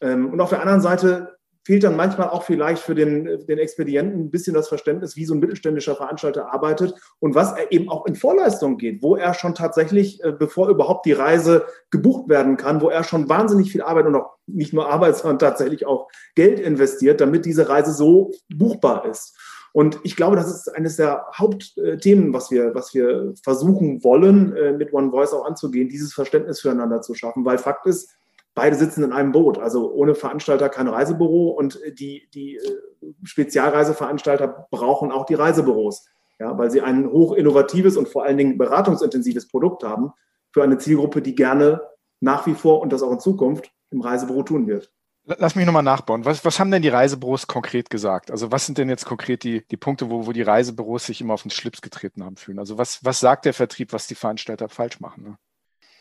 Ähm, 0.00 0.32
und 0.32 0.40
auf 0.40 0.50
der 0.50 0.60
anderen 0.60 0.80
Seite 0.80 1.38
fehlt 1.64 1.84
dann 1.84 1.96
manchmal 1.96 2.28
auch 2.28 2.42
vielleicht 2.42 2.82
für 2.82 2.94
den, 2.94 3.46
den 3.46 3.58
Expedienten 3.58 4.20
ein 4.20 4.30
bisschen 4.30 4.54
das 4.54 4.68
Verständnis, 4.68 5.16
wie 5.16 5.24
so 5.24 5.34
ein 5.34 5.40
mittelständischer 5.40 5.94
Veranstalter 5.94 6.52
arbeitet 6.52 6.94
und 7.20 7.34
was 7.34 7.52
er 7.52 7.70
eben 7.70 7.88
auch 7.88 8.06
in 8.06 8.16
Vorleistung 8.16 8.78
geht, 8.78 9.02
wo 9.02 9.16
er 9.16 9.34
schon 9.34 9.54
tatsächlich, 9.54 10.22
äh, 10.24 10.32
bevor 10.32 10.68
überhaupt 10.68 11.06
die 11.06 11.12
Reise 11.12 11.66
gebucht 11.90 12.28
werden 12.28 12.56
kann, 12.56 12.80
wo 12.80 12.88
er 12.88 13.04
schon 13.04 13.28
wahnsinnig 13.28 13.70
viel 13.70 13.82
Arbeit 13.82 14.06
und 14.06 14.16
auch 14.16 14.36
nicht 14.46 14.72
nur 14.72 14.88
Arbeit, 14.88 15.16
sondern 15.18 15.38
tatsächlich 15.38 15.86
auch 15.86 16.08
Geld 16.34 16.58
investiert, 16.58 17.20
damit 17.20 17.44
diese 17.44 17.68
Reise 17.68 17.92
so 17.92 18.32
buchbar 18.52 19.06
ist. 19.06 19.36
Und 19.72 20.00
ich 20.02 20.16
glaube, 20.16 20.36
das 20.36 20.50
ist 20.50 20.68
eines 20.68 20.96
der 20.96 21.26
Hauptthemen, 21.34 22.34
was 22.34 22.50
wir, 22.50 22.74
was 22.74 22.92
wir 22.92 23.32
versuchen 23.42 24.04
wollen, 24.04 24.54
äh, 24.54 24.72
mit 24.72 24.92
One 24.92 25.10
Voice 25.10 25.32
auch 25.32 25.46
anzugehen, 25.46 25.88
dieses 25.88 26.12
Verständnis 26.12 26.60
füreinander 26.60 27.00
zu 27.00 27.14
schaffen. 27.14 27.44
Weil 27.44 27.56
Fakt 27.56 27.86
ist, 27.86 28.14
beide 28.54 28.76
sitzen 28.76 29.04
in 29.04 29.12
einem 29.12 29.32
Boot. 29.32 29.58
Also 29.58 29.92
ohne 29.92 30.14
Veranstalter 30.14 30.68
kein 30.68 30.88
Reisebüro 30.88 31.50
und 31.50 31.78
die, 31.98 32.28
die 32.34 32.56
äh, 32.56 33.14
Spezialreiseveranstalter 33.24 34.68
brauchen 34.70 35.12
auch 35.12 35.26
die 35.26 35.34
Reisebüros, 35.34 36.06
ja, 36.38 36.56
weil 36.58 36.70
sie 36.70 36.80
ein 36.80 37.10
hoch 37.10 37.32
innovatives 37.32 37.96
und 37.96 38.08
vor 38.08 38.24
allen 38.24 38.36
Dingen 38.36 38.58
beratungsintensives 38.58 39.48
Produkt 39.48 39.84
haben 39.84 40.12
für 40.52 40.62
eine 40.62 40.78
Zielgruppe, 40.78 41.22
die 41.22 41.34
gerne 41.34 41.80
nach 42.20 42.46
wie 42.46 42.54
vor 42.54 42.80
und 42.80 42.92
das 42.92 43.02
auch 43.02 43.12
in 43.12 43.20
Zukunft 43.20 43.72
im 43.90 44.00
Reisebüro 44.00 44.42
tun 44.42 44.66
wird. 44.66 44.92
Lass 45.24 45.54
mich 45.54 45.64
nochmal 45.66 45.84
nachbauen. 45.84 46.24
Was, 46.24 46.44
was 46.44 46.58
haben 46.58 46.72
denn 46.72 46.82
die 46.82 46.88
Reisebüros 46.88 47.46
konkret 47.46 47.90
gesagt? 47.90 48.32
Also 48.32 48.50
was 48.50 48.66
sind 48.66 48.76
denn 48.78 48.88
jetzt 48.88 49.04
konkret 49.04 49.44
die, 49.44 49.64
die 49.68 49.76
Punkte, 49.76 50.10
wo, 50.10 50.26
wo 50.26 50.32
die 50.32 50.42
Reisebüros 50.42 51.06
sich 51.06 51.20
immer 51.20 51.34
auf 51.34 51.42
den 51.42 51.52
Schlips 51.52 51.80
getreten 51.80 52.24
haben 52.24 52.36
fühlen? 52.36 52.58
Also 52.58 52.76
was, 52.76 53.04
was 53.04 53.20
sagt 53.20 53.44
der 53.44 53.54
Vertrieb, 53.54 53.92
was 53.92 54.08
die 54.08 54.16
Veranstalter 54.16 54.68
falsch 54.68 54.98
machen? 54.98 55.22
Ne? 55.22 55.38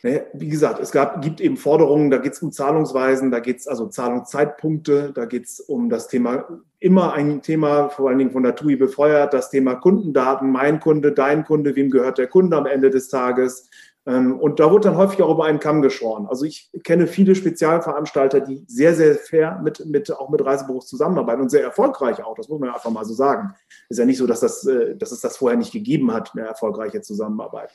Ne, 0.04 0.26
wie 0.34 0.50
gesagt, 0.50 0.80
es 0.80 0.92
gab, 0.92 1.22
gibt 1.22 1.40
eben 1.42 1.58
Forderungen, 1.58 2.10
da 2.10 2.18
geht 2.18 2.34
es 2.34 2.42
um 2.42 2.52
Zahlungsweisen, 2.52 3.30
da 3.30 3.40
geht 3.40 3.60
es 3.60 3.68
also 3.68 3.86
Zahlungszeitpunkte, 3.86 5.12
da 5.14 5.26
geht 5.26 5.46
es 5.46 5.60
um 5.60 5.90
das 5.90 6.08
Thema, 6.08 6.46
immer 6.80 7.14
ein 7.14 7.44
Thema, 7.44 7.90
vor 7.90 8.10
allen 8.10 8.18
Dingen 8.18 8.32
von 8.32 8.42
der 8.42 8.56
TUI 8.56 8.78
befeuert, 8.78 9.32
das 9.32 9.52
Thema 9.52 9.76
Kundendaten, 9.76 10.52
mein 10.52 10.80
Kunde, 10.80 11.12
dein 11.12 11.44
Kunde, 11.44 11.76
wem 11.76 11.92
gehört 11.92 12.18
der 12.18 12.26
Kunde 12.26 12.58
am 12.58 12.66
Ende 12.66 12.90
des 12.90 13.10
Tages. 13.10 13.70
Ähm, 14.08 14.40
und 14.40 14.60
da 14.60 14.72
wurde 14.72 14.90
dann 14.90 14.98
häufig 14.98 15.22
auch 15.22 15.36
über 15.36 15.46
einen 15.46 15.60
Kamm 15.60 15.84
geschoren. 15.84 16.26
Also 16.26 16.46
ich 16.46 16.72
kenne 16.84 17.06
viele 17.06 17.36
Spezialveranstalter, 17.36 18.40
die 18.40 18.64
sehr, 18.66 18.96
sehr 18.96 19.14
fair 19.14 19.60
mit, 19.64 19.86
mit, 19.86 20.12
auch 20.12 20.32
mit 20.32 20.44
Reisebüros 20.44 20.88
zusammenarbeiten 20.88 21.44
und 21.44 21.50
sehr 21.50 21.62
erfolgreich 21.62 22.24
auch. 22.24 22.34
Das 22.34 22.50
muss 22.50 22.60
man 22.60 22.70
ja 22.70 22.76
einfach 22.76 22.90
mal 22.90 23.06
so 23.06 23.14
sagen. 23.14 23.54
Ist 23.90 24.00
ja 24.00 24.06
nicht 24.06 24.18
so, 24.18 24.26
dass, 24.26 24.40
das, 24.40 24.66
äh, 24.66 24.96
dass 24.96 25.12
es 25.12 25.22
das 25.22 25.38
vorher 25.38 25.60
nicht 25.60 25.72
gegeben 25.72 26.12
hat, 26.12 26.32
eine 26.34 26.48
erfolgreiche 26.48 27.02
Zusammenarbeit. 27.02 27.70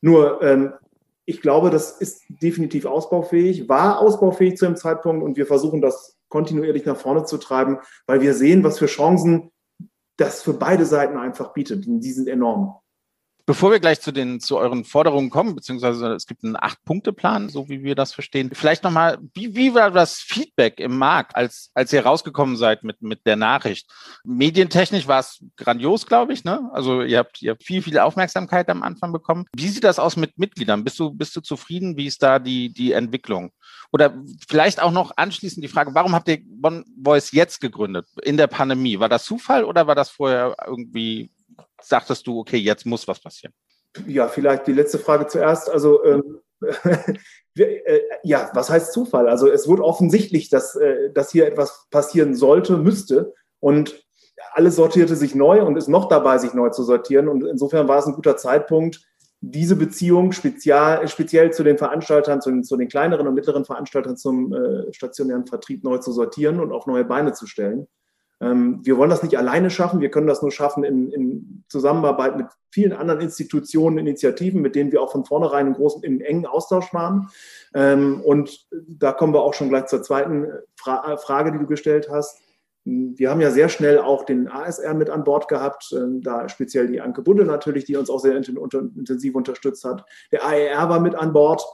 Nur 0.00 0.40
ähm, 0.42 0.74
ich 1.26 1.40
glaube, 1.40 1.70
das 1.70 1.92
ist 1.92 2.22
definitiv 2.28 2.84
ausbaufähig, 2.84 3.68
war 3.68 3.98
ausbaufähig 4.00 4.56
zu 4.56 4.66
dem 4.66 4.76
Zeitpunkt 4.76 5.24
und 5.24 5.36
wir 5.36 5.46
versuchen 5.46 5.80
das 5.80 6.18
kontinuierlich 6.28 6.84
nach 6.84 6.96
vorne 6.96 7.24
zu 7.24 7.38
treiben, 7.38 7.78
weil 8.06 8.20
wir 8.20 8.34
sehen, 8.34 8.64
was 8.64 8.78
für 8.78 8.86
Chancen 8.86 9.50
das 10.16 10.42
für 10.42 10.54
beide 10.54 10.84
Seiten 10.84 11.16
einfach 11.16 11.52
bietet. 11.52 11.84
Die 11.86 12.12
sind 12.12 12.28
enorm. 12.28 12.76
Bevor 13.46 13.70
wir 13.70 13.78
gleich 13.78 14.00
zu 14.00 14.10
den 14.10 14.40
zu 14.40 14.56
euren 14.56 14.84
Forderungen 14.84 15.28
kommen, 15.28 15.54
beziehungsweise 15.54 16.14
es 16.14 16.26
gibt 16.26 16.44
einen 16.44 16.56
Acht-Punkte-Plan, 16.56 17.50
so 17.50 17.68
wie 17.68 17.82
wir 17.82 17.94
das 17.94 18.14
verstehen. 18.14 18.50
Vielleicht 18.54 18.84
nochmal, 18.84 19.18
wie, 19.34 19.54
wie 19.54 19.74
war 19.74 19.90
das 19.90 20.18
Feedback 20.18 20.80
im 20.80 20.96
Markt, 20.96 21.36
als, 21.36 21.70
als 21.74 21.92
ihr 21.92 22.06
rausgekommen 22.06 22.56
seid 22.56 22.84
mit, 22.84 23.02
mit 23.02 23.26
der 23.26 23.36
Nachricht? 23.36 23.92
Medientechnisch 24.24 25.06
war 25.06 25.20
es 25.20 25.44
grandios, 25.56 26.06
glaube 26.06 26.32
ich. 26.32 26.44
Ne? 26.44 26.70
Also 26.72 27.02
ihr 27.02 27.18
habt, 27.18 27.42
ihr 27.42 27.50
habt 27.50 27.64
viel, 27.64 27.82
viel 27.82 27.98
Aufmerksamkeit 27.98 28.70
am 28.70 28.82
Anfang 28.82 29.12
bekommen. 29.12 29.44
Wie 29.54 29.68
sieht 29.68 29.84
das 29.84 29.98
aus 29.98 30.16
mit 30.16 30.38
Mitgliedern? 30.38 30.82
Bist 30.82 30.98
du, 30.98 31.10
bist 31.10 31.36
du 31.36 31.42
zufrieden? 31.42 31.98
Wie 31.98 32.06
ist 32.06 32.22
da 32.22 32.38
die, 32.38 32.72
die 32.72 32.92
Entwicklung? 32.92 33.52
Oder 33.92 34.14
vielleicht 34.48 34.80
auch 34.80 34.90
noch 34.90 35.12
anschließend 35.16 35.62
die 35.62 35.68
Frage, 35.68 35.94
warum 35.94 36.14
habt 36.14 36.28
ihr 36.28 36.38
One 36.62 36.84
Voice 37.02 37.30
jetzt 37.32 37.60
gegründet 37.60 38.08
in 38.22 38.38
der 38.38 38.46
Pandemie? 38.46 38.98
War 38.98 39.10
das 39.10 39.24
Zufall 39.24 39.64
oder 39.64 39.86
war 39.86 39.94
das 39.94 40.08
vorher 40.08 40.56
irgendwie 40.66 41.30
sagtest 41.88 42.26
du, 42.26 42.40
okay, 42.40 42.56
jetzt 42.56 42.86
muss 42.86 43.06
was 43.08 43.20
passieren? 43.20 43.54
Ja, 44.06 44.28
vielleicht 44.28 44.66
die 44.66 44.72
letzte 44.72 44.98
Frage 44.98 45.26
zuerst. 45.26 45.70
Also 45.70 46.04
ähm, 46.04 46.40
äh, 47.56 48.00
ja, 48.22 48.50
was 48.54 48.70
heißt 48.70 48.92
Zufall? 48.92 49.28
Also 49.28 49.48
es 49.48 49.68
wurde 49.68 49.84
offensichtlich, 49.84 50.48
dass, 50.48 50.76
äh, 50.76 51.10
dass 51.12 51.30
hier 51.30 51.46
etwas 51.46 51.86
passieren 51.90 52.34
sollte, 52.34 52.76
müsste. 52.76 53.34
Und 53.60 54.04
alles 54.52 54.76
sortierte 54.76 55.16
sich 55.16 55.34
neu 55.34 55.62
und 55.64 55.76
ist 55.76 55.88
noch 55.88 56.08
dabei, 56.08 56.38
sich 56.38 56.54
neu 56.54 56.70
zu 56.70 56.82
sortieren. 56.84 57.28
Und 57.28 57.44
insofern 57.44 57.88
war 57.88 57.98
es 57.98 58.06
ein 58.06 58.14
guter 58.14 58.36
Zeitpunkt, 58.36 59.00
diese 59.40 59.76
Beziehung 59.76 60.32
spezial, 60.32 61.06
speziell 61.08 61.52
zu 61.52 61.62
den 61.64 61.76
Veranstaltern, 61.76 62.40
zu 62.40 62.50
den, 62.50 62.64
zu 62.64 62.76
den 62.76 62.88
kleineren 62.88 63.26
und 63.26 63.34
mittleren 63.34 63.64
Veranstaltern 63.64 64.16
zum 64.16 64.52
äh, 64.54 64.92
stationären 64.92 65.46
Vertrieb 65.46 65.84
neu 65.84 65.98
zu 65.98 66.12
sortieren 66.12 66.60
und 66.60 66.72
auf 66.72 66.86
neue 66.86 67.04
Beine 67.04 67.32
zu 67.32 67.46
stellen. 67.46 67.86
Ähm, 68.44 68.80
wir 68.82 68.98
wollen 68.98 69.10
das 69.10 69.22
nicht 69.22 69.38
alleine 69.38 69.70
schaffen, 69.70 70.00
wir 70.00 70.10
können 70.10 70.26
das 70.26 70.42
nur 70.42 70.52
schaffen 70.52 70.84
in, 70.84 71.10
in, 71.10 71.64
Zusammenarbeit 71.68 72.36
mit 72.36 72.46
vielen 72.70 72.92
anderen 72.92 73.20
Institutionen, 73.20 73.98
Initiativen, 73.98 74.60
mit 74.60 74.74
denen 74.74 74.92
wir 74.92 75.00
auch 75.00 75.10
von 75.10 75.24
vornherein 75.24 75.68
im 75.68 75.72
großen, 75.72 76.02
im 76.02 76.20
engen 76.20 76.46
Austausch 76.46 76.92
waren. 76.92 77.30
Ähm, 77.74 78.20
und 78.20 78.66
da 78.70 79.12
kommen 79.12 79.32
wir 79.32 79.40
auch 79.40 79.54
schon 79.54 79.70
gleich 79.70 79.86
zur 79.86 80.02
zweiten 80.02 80.46
Fra 80.76 81.16
Frage, 81.16 81.52
die 81.52 81.58
du 81.58 81.66
gestellt 81.66 82.08
hast. 82.10 82.38
Wir 82.84 83.30
haben 83.30 83.40
ja 83.40 83.50
sehr 83.50 83.70
schnell 83.70 83.98
auch 83.98 84.24
den 84.24 84.46
ASR 84.46 84.92
mit 84.92 85.08
an 85.08 85.24
Bord 85.24 85.48
gehabt, 85.48 85.90
ähm, 85.96 86.20
da 86.20 86.48
speziell 86.50 86.86
die 86.86 87.00
Anke 87.00 87.22
Bunde 87.22 87.46
natürlich, 87.46 87.86
die 87.86 87.96
uns 87.96 88.10
auch 88.10 88.20
sehr 88.20 88.36
intensiv 88.36 89.34
unterstützt 89.34 89.84
hat. 89.84 90.04
Der 90.32 90.44
AER 90.44 90.90
war 90.90 91.00
mit 91.00 91.14
an 91.14 91.32
Bord 91.32 91.64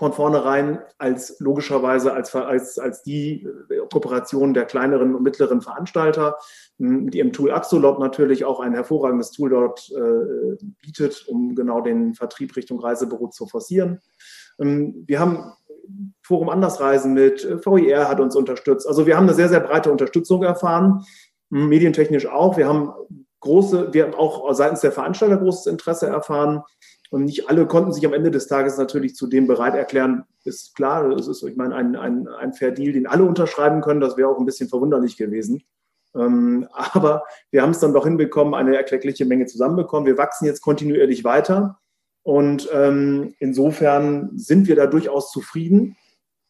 von 0.00 0.14
vornherein 0.14 0.78
als 0.96 1.38
logischerweise 1.40 2.14
als, 2.14 2.34
als, 2.34 2.78
als 2.78 3.02
die 3.02 3.46
äh, 3.68 3.86
Kooperation 3.92 4.54
der 4.54 4.64
kleineren 4.64 5.14
und 5.14 5.22
mittleren 5.22 5.60
Veranstalter 5.60 6.38
hm, 6.78 7.04
mit 7.04 7.14
ihrem 7.14 7.34
Tool 7.34 7.52
Axolot 7.52 7.98
natürlich 7.98 8.46
auch 8.46 8.60
ein 8.60 8.72
hervorragendes 8.72 9.30
Tool 9.30 9.50
dort 9.50 9.90
äh, 9.90 10.56
bietet, 10.80 11.26
um 11.28 11.54
genau 11.54 11.82
den 11.82 12.14
Vertrieb 12.14 12.56
Richtung 12.56 12.80
Reisebüro 12.80 13.28
zu 13.28 13.46
forcieren. 13.46 14.00
Ähm, 14.58 15.04
wir 15.06 15.20
haben 15.20 15.52
Forum 16.22 16.48
Andersreisen 16.48 17.12
mit, 17.12 17.44
äh, 17.44 17.58
VIR 17.58 18.08
hat 18.08 18.20
uns 18.20 18.34
unterstützt. 18.34 18.88
Also 18.88 19.06
wir 19.06 19.18
haben 19.18 19.24
eine 19.24 19.34
sehr, 19.34 19.50
sehr 19.50 19.60
breite 19.60 19.92
Unterstützung 19.92 20.42
erfahren, 20.44 21.04
hm, 21.50 21.68
medientechnisch 21.68 22.26
auch. 22.26 22.56
Wir 22.56 22.66
haben 22.66 22.90
große, 23.40 23.92
wir 23.92 24.04
haben 24.04 24.14
auch 24.14 24.50
seitens 24.54 24.80
der 24.80 24.92
Veranstalter 24.92 25.36
großes 25.36 25.66
Interesse 25.66 26.06
erfahren. 26.06 26.62
Und 27.10 27.24
nicht 27.24 27.50
alle 27.50 27.66
konnten 27.66 27.92
sich 27.92 28.06
am 28.06 28.12
Ende 28.12 28.30
des 28.30 28.46
Tages 28.46 28.78
natürlich 28.78 29.16
zu 29.16 29.26
dem 29.26 29.48
bereit 29.48 29.74
erklären. 29.74 30.24
Ist 30.44 30.76
klar, 30.76 31.10
das 31.10 31.26
ist, 31.26 31.42
ich 31.42 31.56
meine, 31.56 31.74
ein, 31.74 31.96
ein, 31.96 32.28
ein 32.28 32.52
Fair 32.52 32.70
Deal, 32.70 32.92
den 32.92 33.08
alle 33.08 33.24
unterschreiben 33.24 33.80
können. 33.80 34.00
Das 34.00 34.16
wäre 34.16 34.28
auch 34.28 34.38
ein 34.38 34.46
bisschen 34.46 34.68
verwunderlich 34.68 35.16
gewesen. 35.16 35.64
Ähm, 36.14 36.68
aber 36.72 37.24
wir 37.50 37.62
haben 37.62 37.70
es 37.70 37.80
dann 37.80 37.92
doch 37.92 38.06
hinbekommen, 38.06 38.54
eine 38.54 38.76
erkleckliche 38.76 39.24
Menge 39.24 39.46
zusammenbekommen. 39.46 40.06
Wir 40.06 40.18
wachsen 40.18 40.46
jetzt 40.46 40.62
kontinuierlich 40.62 41.24
weiter. 41.24 41.78
Und 42.22 42.68
ähm, 42.72 43.34
insofern 43.38 44.30
sind 44.36 44.68
wir 44.68 44.76
da 44.76 44.86
durchaus 44.86 45.32
zufrieden. 45.32 45.96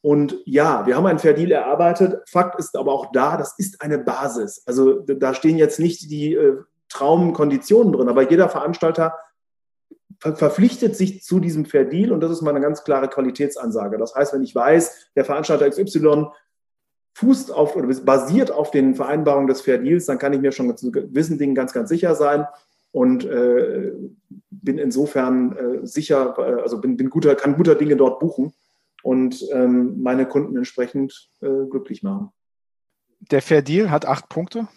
Und 0.02 0.36
ja, 0.44 0.86
wir 0.86 0.96
haben 0.96 1.06
einen 1.06 1.18
Fair 1.18 1.34
Deal 1.34 1.52
erarbeitet. 1.52 2.20
Fakt 2.28 2.58
ist 2.58 2.76
aber 2.76 2.92
auch 2.92 3.12
da, 3.12 3.36
das 3.36 3.54
ist 3.58 3.80
eine 3.80 3.98
Basis. 3.98 4.62
Also 4.66 5.00
da 5.00 5.32
stehen 5.32 5.56
jetzt 5.56 5.78
nicht 5.78 6.10
die 6.10 6.34
äh, 6.34 6.56
Traumkonditionen 6.88 7.92
drin, 7.92 8.08
aber 8.08 8.28
jeder 8.28 8.48
Veranstalter 8.48 9.14
verpflichtet 10.20 10.96
sich 10.96 11.22
zu 11.22 11.40
diesem 11.40 11.64
Fair 11.64 11.86
Deal 11.86 12.12
und 12.12 12.20
das 12.20 12.30
ist 12.30 12.42
mal 12.42 12.50
eine 12.50 12.60
ganz 12.60 12.84
klare 12.84 13.08
Qualitätsansage. 13.08 13.96
Das 13.96 14.14
heißt, 14.14 14.34
wenn 14.34 14.42
ich 14.42 14.54
weiß, 14.54 15.10
der 15.16 15.24
Veranstalter 15.24 15.68
XY 15.68 16.26
fußt 17.14 17.52
auf 17.52 17.74
oder 17.74 17.88
basiert 18.02 18.50
auf 18.50 18.70
den 18.70 18.94
Vereinbarungen 18.94 19.48
des 19.48 19.62
Fair 19.62 19.78
Deals, 19.78 20.06
dann 20.06 20.18
kann 20.18 20.32
ich 20.32 20.40
mir 20.40 20.52
schon 20.52 20.76
zu 20.76 20.92
gewissen 20.92 21.38
Dingen 21.38 21.54
ganz, 21.54 21.72
ganz 21.72 21.88
sicher 21.88 22.14
sein 22.14 22.46
und 22.92 23.24
äh, 23.24 23.92
bin 24.50 24.78
insofern 24.78 25.56
äh, 25.56 25.86
sicher, 25.86 26.34
äh, 26.38 26.62
also 26.62 26.80
bin, 26.80 26.96
bin 26.96 27.08
guter, 27.08 27.34
kann 27.34 27.56
guter 27.56 27.74
Dinge 27.74 27.96
dort 27.96 28.20
buchen. 28.20 28.52
und 29.02 29.42
ähm, 29.52 30.02
meine 30.02 30.26
Kunden 30.26 30.56
entsprechend 30.56 31.30
äh, 31.40 31.64
glücklich 31.70 32.02
machen. 32.02 32.30
Der 33.30 33.40
Fair 33.40 33.62
Deal 33.62 33.90
hat 33.90 34.06
acht 34.06 34.28
Punkte. 34.28 34.68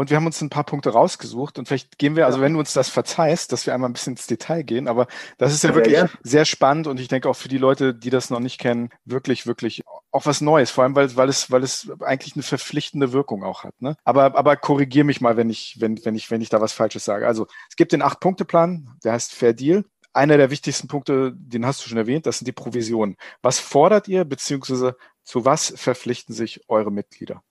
Und 0.00 0.08
wir 0.08 0.16
haben 0.16 0.24
uns 0.24 0.40
ein 0.40 0.48
paar 0.48 0.64
Punkte 0.64 0.88
rausgesucht 0.88 1.58
und 1.58 1.68
vielleicht 1.68 1.98
gehen 1.98 2.16
wir, 2.16 2.24
also 2.24 2.40
wenn 2.40 2.54
du 2.54 2.58
uns 2.58 2.72
das 2.72 2.88
verzeihst, 2.88 3.52
dass 3.52 3.66
wir 3.66 3.74
einmal 3.74 3.90
ein 3.90 3.92
bisschen 3.92 4.14
ins 4.14 4.26
Detail 4.26 4.62
gehen, 4.62 4.88
aber 4.88 5.06
das 5.36 5.52
ist 5.52 5.62
ja, 5.62 5.68
ja 5.68 5.74
wirklich 5.76 5.94
ja. 5.94 6.08
sehr 6.22 6.46
spannend 6.46 6.86
und 6.86 6.98
ich 6.98 7.08
denke 7.08 7.28
auch 7.28 7.36
für 7.36 7.50
die 7.50 7.58
Leute, 7.58 7.94
die 7.94 8.08
das 8.08 8.30
noch 8.30 8.40
nicht 8.40 8.58
kennen, 8.58 8.88
wirklich, 9.04 9.46
wirklich 9.46 9.82
auch 10.10 10.24
was 10.24 10.40
Neues, 10.40 10.70
vor 10.70 10.84
allem 10.84 10.96
weil, 10.96 11.14
weil 11.16 11.28
es, 11.28 11.50
weil 11.50 11.62
es 11.62 11.92
eigentlich 12.00 12.34
eine 12.34 12.44
verpflichtende 12.44 13.12
Wirkung 13.12 13.44
auch 13.44 13.62
hat. 13.62 13.74
Ne? 13.82 13.94
Aber, 14.02 14.38
aber 14.38 14.56
korrigier 14.56 15.04
mich 15.04 15.20
mal, 15.20 15.36
wenn 15.36 15.50
ich, 15.50 15.76
wenn, 15.80 16.02
wenn 16.02 16.14
ich, 16.14 16.30
wenn 16.30 16.40
ich 16.40 16.48
da 16.48 16.62
was 16.62 16.72
Falsches 16.72 17.04
sage. 17.04 17.26
Also 17.26 17.46
es 17.68 17.76
gibt 17.76 17.92
den 17.92 18.00
Acht-Punkte-Plan, 18.00 18.96
der 19.04 19.12
heißt 19.12 19.34
Fair 19.34 19.52
Deal. 19.52 19.84
Einer 20.14 20.38
der 20.38 20.50
wichtigsten 20.50 20.88
Punkte, 20.88 21.34
den 21.36 21.66
hast 21.66 21.84
du 21.84 21.90
schon 21.90 21.98
erwähnt, 21.98 22.24
das 22.24 22.38
sind 22.38 22.48
die 22.48 22.52
Provisionen. 22.52 23.18
Was 23.42 23.58
fordert 23.58 24.08
ihr, 24.08 24.24
beziehungsweise 24.24 24.96
zu 25.24 25.44
was 25.44 25.74
verpflichten 25.76 26.34
sich 26.34 26.62
eure 26.68 26.90
Mitglieder? 26.90 27.42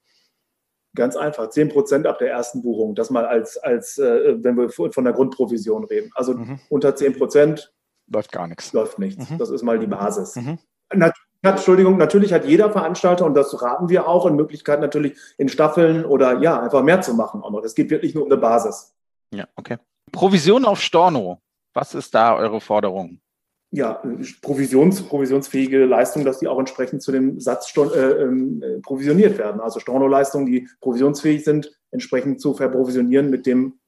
Ganz 0.96 1.16
einfach, 1.16 1.50
10 1.50 1.70
Prozent 1.70 2.08
ab 2.08 2.18
der 2.18 2.32
ersten 2.32 2.62
Buchung. 2.62 2.96
Das 2.96 3.10
mal 3.10 3.26
als, 3.26 3.58
als 3.58 3.98
äh, 4.00 4.44
wenn 4.44 4.58
wir 4.58 4.70
von 4.70 5.04
der 5.04 5.14
Grundprovision 5.14 5.84
reden. 5.84 6.12
Also 6.16 6.34
mhm. 6.34 6.60
unter 6.70 6.96
10 6.96 7.18
Prozent 7.18 7.74
läuft 8.08 8.32
gar 8.32 8.48
nichts. 8.48 8.74
Läuft 8.74 9.00
nichts. 9.00 9.30
Mhm. 9.30 9.38
Das 9.38 9.50
ist 9.50 9.62
mal 9.64 9.78
die 9.78 9.88
Basis. 9.88 10.36
Mhm. 10.36 10.58
Nat 10.94 11.14
Entschuldigung, 11.42 11.96
natürlich 11.96 12.34
hat 12.34 12.46
jeder 12.46 12.70
Veranstalter, 12.70 13.26
und 13.26 13.34
das 13.34 13.62
raten 13.62 13.88
wir 13.88 14.08
auch, 14.10 14.26
in 14.26 14.36
Möglichkeit 14.36 14.82
natürlich 14.82 15.18
in 15.38 15.48
Staffeln 15.48 16.04
oder 16.04 16.40
ja, 16.42 16.60
einfach 16.60 16.84
mehr 16.84 17.02
zu 17.02 17.14
machen. 17.14 17.44
Aber 17.44 17.62
das 17.62 17.76
geht 17.76 17.90
wirklich 17.90 18.14
nur 18.14 18.26
um 18.26 18.32
eine 18.32 18.40
Basis. 18.40 18.94
Ja, 19.34 19.48
okay. 19.56 19.78
Provision 20.12 20.66
auf 20.66 20.82
Storno. 20.82 21.42
Was 21.74 21.94
ist 21.94 22.14
da 22.14 22.36
eure 22.36 22.60
Forderung? 22.60 23.22
Ja, 23.72 24.02
Provisions, 24.42 25.04
provisionsfähige 25.04 25.86
Leistungen, 25.86 26.26
dass 26.26 26.40
die 26.40 26.48
auch 26.48 26.60
entsprechend 26.60 27.02
zu 27.02 27.12
dem 27.12 27.40
Satz 27.40 27.72
äh, 27.78 27.82
äh, 27.82 28.80
provisioniert 28.82 29.38
werden. 29.38 29.62
Also 29.62 29.80
Stornoleistungen, 29.80 30.48
die 30.48 30.68
provisionsfähig 30.82 31.44
sind, 31.44 31.80
entsprechend 31.92 32.42
zu 32.42 32.56
verprovisionieren 32.56 33.30
mit 33.30 33.46
dem 33.46 33.80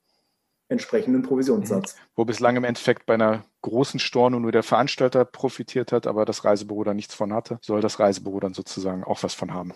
entsprechenden 0.67 1.23
Provisionssatz. 1.23 1.95
Mhm. 1.95 1.99
Wo 2.15 2.25
bislang 2.25 2.55
im 2.55 2.63
Endeffekt 2.63 3.05
bei 3.05 3.15
einer 3.15 3.43
großen 3.61 3.99
Storno 3.99 4.39
nur 4.39 4.51
der 4.51 4.63
Veranstalter 4.63 5.25
profitiert 5.25 5.91
hat, 5.91 6.07
aber 6.07 6.25
das 6.25 6.45
Reisebüro 6.45 6.83
da 6.83 6.93
nichts 6.93 7.13
von 7.13 7.33
hatte, 7.33 7.59
soll 7.61 7.81
das 7.81 7.99
Reisebüro 7.99 8.39
dann 8.39 8.53
sozusagen 8.53 9.03
auch 9.03 9.21
was 9.23 9.33
von 9.33 9.53
haben. 9.53 9.73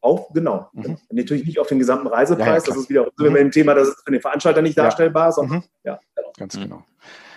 Auch, 0.00 0.32
genau. 0.32 0.68
Mhm. 0.72 0.98
Natürlich 1.10 1.46
nicht 1.46 1.58
auf 1.58 1.68
den 1.68 1.78
gesamten 1.78 2.06
Reisepreis, 2.06 2.46
ja, 2.46 2.54
ja, 2.54 2.74
das 2.74 2.76
ist 2.76 2.88
wieder 2.88 3.10
mhm. 3.18 3.32
mit 3.32 3.36
dem 3.36 3.50
Thema, 3.50 3.74
das 3.74 3.88
ist 3.88 4.04
für 4.04 4.12
den 4.12 4.20
Veranstalter 4.20 4.62
nicht 4.62 4.76
darstellbar, 4.76 5.30
sondern 5.30 5.58
mhm. 5.58 5.64
ja, 5.84 6.00
genau. 6.14 6.32
Ganz 6.36 6.54
genau. 6.54 6.84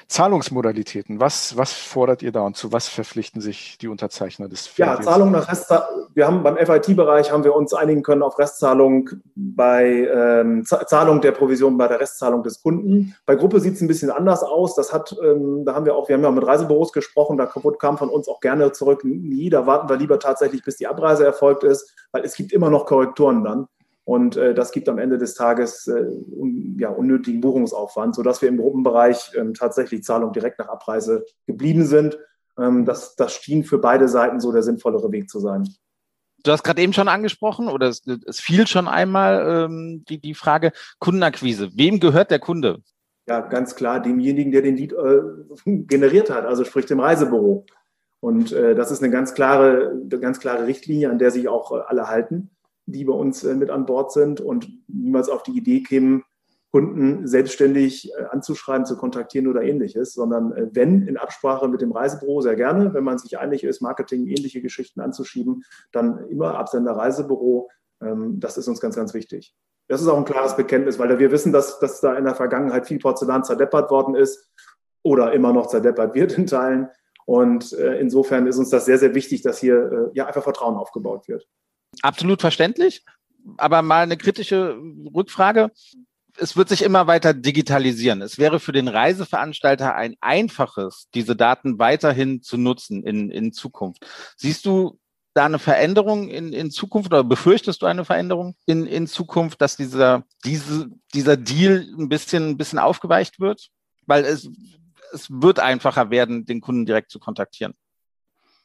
Zahlungsmodalitäten, 0.10 1.20
was, 1.20 1.56
was 1.56 1.72
fordert 1.72 2.24
ihr 2.24 2.32
da 2.32 2.42
und 2.42 2.58
zu 2.58 2.74
was 2.74 2.88
verpflichten 2.88 3.42
sich 3.42 3.78
die 3.78 3.88
Unterzeichner 3.88 4.50
des 4.50 4.66
Fair 4.66 4.88
Ja, 4.88 5.02
Zahlung 5.02 5.30
nach 5.30 5.48
Restzahlung. 5.48 6.08
Wir 6.16 6.26
haben 6.26 6.42
beim 6.42 6.58
FIT-Bereich 6.58 7.32
haben 7.32 7.44
wir 7.44 7.56
uns 7.56 7.76
einigen 7.76 8.02
können 8.02 8.24
auf 8.24 8.40
Restzahlung 8.40 9.12
bei 9.36 10.10
ähm, 10.12 10.66
Zahlung 10.66 11.22
der 11.22 11.32
Provision 11.32 11.78
bei 11.78 11.88
der 11.88 12.00
Restzahlung 12.00 12.42
des 12.42 12.64
Kunden. 12.64 13.16
Bei 13.28 13.36
Gruppe 13.36 13.60
sieht 13.60 13.76
es 13.76 13.82
ein 13.82 13.88
bisschen 13.88 14.10
anders 14.10 14.42
aus. 14.42 14.74
Das 14.74 14.92
hat, 14.92 15.16
ähm, 15.24 15.64
da 15.64 15.76
haben 15.76 15.86
wir 15.86 15.94
auch, 15.96 16.10
wir 16.10 16.16
haben 16.16 16.24
ja 16.24 16.32
mit 16.32 16.46
Reisebüros 16.46 16.92
gesprochen, 16.92 17.38
da 17.38 17.46
kam 17.46 18.00
von 18.00 18.10
uns 18.10 18.28
auch 18.28 18.40
gerne 18.40 18.72
zurück, 18.72 19.04
nie, 19.04 19.52
da 19.52 19.68
warten 19.68 19.90
wir 19.90 19.98
lieber 19.98 20.18
tatsächlich, 20.18 20.64
bis 20.64 20.78
die 20.78 20.88
Abreise 20.88 21.24
erfolgt 21.24 21.64
ist, 21.64 21.94
weil 22.12 22.24
es 22.26 22.34
gibt 22.34 22.52
immer 22.52 22.72
noch 22.72 22.88
Korrekturen 22.88 23.44
dann. 23.44 23.68
Und 24.10 24.38
äh, 24.38 24.56
das 24.56 24.72
gibt 24.72 24.90
am 24.90 24.98
Ende 24.98 25.20
des 25.20 25.36
Tages 25.36 25.86
äh, 25.86 26.04
un, 26.32 26.78
ja, 26.80 26.90
unnötigen 26.90 27.42
Buchungsaufwand, 27.42 28.16
sodass 28.16 28.42
wir 28.42 28.50
im 28.50 28.58
Gruppenbereich 28.58 29.34
ähm, 29.38 29.54
tatsächlich 29.54 30.04
Zahlung 30.04 30.34
direkt 30.34 30.58
nach 30.58 30.68
Abreise 30.68 31.28
geblieben 31.46 31.86
sind. 31.86 32.18
Ähm, 32.58 32.86
das, 32.86 33.16
das 33.16 33.36
schien 33.36 33.64
für 33.64 33.78
beide 33.78 34.08
Seiten 34.08 34.40
so 34.40 34.52
der 34.52 34.64
sinnvollere 34.64 35.12
Weg 35.12 35.30
zu 35.30 35.40
sein. 35.40 35.70
Du 36.44 36.52
hast 36.52 36.64
gerade 36.64 36.82
eben 36.82 36.92
schon 36.92 37.08
angesprochen, 37.08 37.68
oder 37.68 37.88
es, 37.88 38.02
es 38.26 38.40
fiel 38.40 38.66
schon 38.66 38.88
einmal 38.88 39.68
ähm, 39.68 40.04
die, 40.10 40.18
die 40.20 40.34
Frage 40.34 40.72
Kundenakquise. 40.98 41.70
Wem 41.76 42.00
gehört 42.00 42.32
der 42.32 42.40
Kunde? 42.40 42.82
Ja, 43.28 43.42
ganz 43.42 43.76
klar 43.76 44.02
demjenigen, 44.02 44.52
der 44.52 44.64
den 44.64 44.76
Lied 44.76 44.92
äh, 44.92 45.22
generiert 45.86 46.32
hat, 46.32 46.46
also 46.46 46.64
sprich 46.64 46.88
dem 46.88 47.00
Reisebüro. 47.00 47.68
Und 48.22 48.54
äh, 48.54 48.74
das 48.74 48.90
ist 48.90 49.04
eine 49.04 49.12
ganz 49.12 49.36
klare, 49.36 49.92
eine 49.92 50.20
ganz 50.20 50.40
klare 50.40 50.66
Richtlinie, 50.66 51.12
an 51.12 51.20
der 51.20 51.30
sich 51.30 51.48
auch 51.48 51.72
äh, 51.72 51.82
alle 51.86 52.08
halten 52.08 52.50
die 52.92 53.06
bei 53.06 53.14
uns 53.14 53.44
äh, 53.44 53.56
mit 53.56 53.70
an 53.70 53.86
Bord 53.86 54.12
sind 54.12 54.42
und 54.42 54.70
niemals 54.88 55.30
auf 55.30 55.44
die 55.44 55.58
Idee 55.58 55.84
kämen, 55.84 56.24
Kunden 56.72 57.28
selbstständig 57.28 58.12
äh, 58.14 58.26
anzuschreiben, 58.30 58.86
zu 58.86 58.96
kontaktieren 58.96 59.48
oder 59.48 59.64
ähnliches, 59.64 60.14
sondern 60.14 60.52
äh, 60.54 60.68
wenn 60.72 61.08
in 61.08 61.18
Absprache 61.18 61.68
mit 61.68 61.82
dem 61.82 61.92
Reisebüro 61.92 62.42
sehr 62.42 62.56
gerne, 62.56 62.94
wenn 62.94 63.04
man 63.04 63.18
sich 63.18 63.40
einig 63.40 63.64
ist, 63.64 63.82
Marketing, 63.82 64.28
ähnliche 64.28 64.62
Geschichten 64.62 65.02
anzuschieben, 65.02 65.64
dann 65.92 66.28
immer 66.28 66.56
Absender 66.60 66.92
Reisebüro. 66.92 67.70
Ähm, 68.02 68.40
das 68.40 68.58
ist 68.58 68.68
uns 68.68 68.80
ganz, 68.80 68.96
ganz 68.96 69.14
wichtig. 69.14 69.56
Das 69.88 70.02
ist 70.02 70.08
auch 70.08 70.18
ein 70.18 70.26
klares 70.26 70.56
Bekenntnis, 70.56 71.00
weil 71.00 71.18
wir 71.18 71.32
wissen, 71.32 71.52
dass, 71.52 71.80
dass 71.80 72.02
da 72.02 72.14
in 72.14 72.26
der 72.26 72.36
Vergangenheit 72.36 72.86
viel 72.86 73.00
Porzellan 73.00 73.44
zerdeppert 73.44 73.90
worden 73.90 74.14
ist 74.14 74.52
oder 75.02 75.34
immer 75.34 75.52
noch 75.52 75.66
zerdeppert 75.66 76.14
wird 76.14 76.38
in 76.38 76.46
Teilen. 76.46 76.90
Und 77.26 77.72
insofern 77.74 78.46
ist 78.48 78.58
uns 78.58 78.70
das 78.70 78.86
sehr, 78.86 78.98
sehr 78.98 79.16
wichtig, 79.16 79.42
dass 79.42 79.60
hier 79.60 80.12
ja 80.14 80.26
einfach 80.26 80.44
Vertrauen 80.44 80.76
aufgebaut 80.76 81.28
wird. 81.28 81.48
Absolut 82.02 82.42
verständlich. 82.42 83.04
Aber 83.58 83.82
mal 83.82 84.04
eine 84.04 84.18
kritische 84.18 84.80
Rückfrage. 85.14 85.72
Es 86.38 86.56
wird 86.56 86.70
sich 86.70 86.84
immer 86.84 87.08
weiter 87.08 87.34
digitalisieren. 87.34 88.22
Es 88.22 88.38
wäre 88.38 88.60
für 88.60 88.72
den 88.72 88.88
Reiseveranstalter 88.88 89.96
ein 89.96 90.16
einfaches, 90.22 91.08
diese 91.14 91.36
Daten 91.36 91.80
weiterhin 91.80 92.42
zu 92.42 92.58
nutzen 92.58 93.04
in, 93.04 93.30
in 93.30 93.52
Zukunft. 93.52 94.06
Siehst 94.38 94.66
du 94.66 95.00
da 95.34 95.46
eine 95.46 95.60
Veränderung 95.60 96.30
in, 96.30 96.54
in 96.54 96.72
Zukunft 96.72 97.12
oder 97.12 97.24
befürchtest 97.24 97.82
du 97.82 97.86
eine 97.86 98.06
Veränderung 98.06 98.56
in, 98.66 98.86
in 98.86 99.08
Zukunft, 99.08 99.62
dass 99.62 99.78
dieser, 99.78 100.24
diese, 100.46 100.90
dieser 101.14 101.38
Deal 101.38 101.88
ein 101.98 102.10
bisschen, 102.10 102.50
ein 102.50 102.58
bisschen 102.58 102.80
aufgeweicht 102.80 103.40
wird? 103.40 103.70
Weil 104.06 104.26
es, 104.26 104.50
es 105.14 105.28
wird 105.30 105.60
einfacher 105.60 106.10
werden, 106.10 106.46
den 106.46 106.62
Kunden 106.62 106.86
direkt 106.86 107.12
zu 107.12 107.20
kontaktieren. 107.20 107.74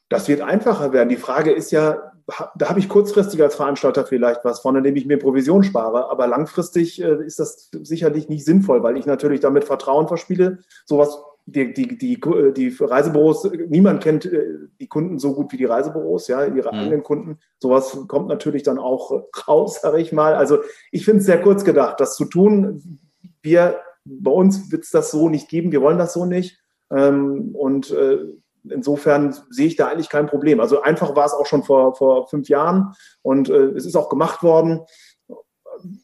Das 0.08 0.28
wird 0.28 0.40
einfacher 0.40 0.92
werden. 0.92 1.08
Die 1.08 1.16
Frage 1.16 1.52
ist 1.52 1.70
ja, 1.70 2.12
da 2.56 2.68
habe 2.68 2.78
ich 2.78 2.88
kurzfristig 2.88 3.42
als 3.42 3.54
Veranstalter 3.54 4.04
vielleicht 4.04 4.44
was 4.44 4.60
von, 4.60 4.76
indem 4.76 4.96
ich 4.96 5.06
mir 5.06 5.18
Provision 5.18 5.62
spare. 5.62 6.10
Aber 6.10 6.26
langfristig 6.26 7.02
äh, 7.02 7.24
ist 7.24 7.38
das 7.38 7.70
sicherlich 7.82 8.28
nicht 8.28 8.44
sinnvoll, 8.44 8.82
weil 8.82 8.96
ich 8.96 9.06
natürlich 9.06 9.40
damit 9.40 9.64
Vertrauen 9.64 10.08
verspiele. 10.08 10.58
Sowas, 10.86 11.18
die, 11.46 11.74
die, 11.74 11.98
die, 11.98 12.20
die 12.56 12.76
Reisebüros, 12.80 13.50
niemand 13.68 14.02
kennt 14.02 14.24
äh, 14.24 14.56
die 14.80 14.88
Kunden 14.88 15.18
so 15.18 15.34
gut 15.34 15.52
wie 15.52 15.58
die 15.58 15.66
Reisebüros, 15.66 16.28
ja, 16.28 16.46
ihre 16.46 16.72
mhm. 16.72 16.78
eigenen 16.78 17.02
Kunden. 17.02 17.38
Sowas 17.58 17.98
kommt 18.08 18.28
natürlich 18.28 18.62
dann 18.62 18.78
auch 18.78 19.26
raus, 19.46 19.80
sage 19.82 20.00
ich 20.00 20.12
mal. 20.12 20.34
Also 20.34 20.58
ich 20.90 21.04
finde 21.04 21.20
es 21.20 21.26
sehr 21.26 21.42
kurz 21.42 21.64
gedacht, 21.64 22.00
das 22.00 22.16
zu 22.16 22.24
tun. 22.24 23.00
Wir, 23.42 23.80
bei 24.04 24.30
uns 24.30 24.72
wird 24.72 24.84
es 24.84 24.90
das 24.90 25.10
so 25.10 25.28
nicht 25.28 25.48
geben. 25.48 25.72
Wir 25.72 25.82
wollen 25.82 25.98
das 25.98 26.14
so 26.14 26.24
nicht. 26.24 26.58
Ähm, 26.90 27.54
und 27.54 27.90
äh, 27.90 28.18
insofern 28.68 29.34
sehe 29.50 29.66
ich 29.66 29.76
da 29.76 29.88
eigentlich 29.88 30.08
kein 30.08 30.26
Problem. 30.26 30.60
Also 30.60 30.82
einfach 30.82 31.14
war 31.14 31.26
es 31.26 31.32
auch 31.32 31.46
schon 31.46 31.62
vor, 31.62 31.94
vor 31.94 32.28
fünf 32.28 32.48
Jahren 32.48 32.94
und 33.22 33.48
äh, 33.48 33.70
es 33.70 33.86
ist 33.86 33.96
auch 33.96 34.08
gemacht 34.08 34.42
worden. 34.42 34.82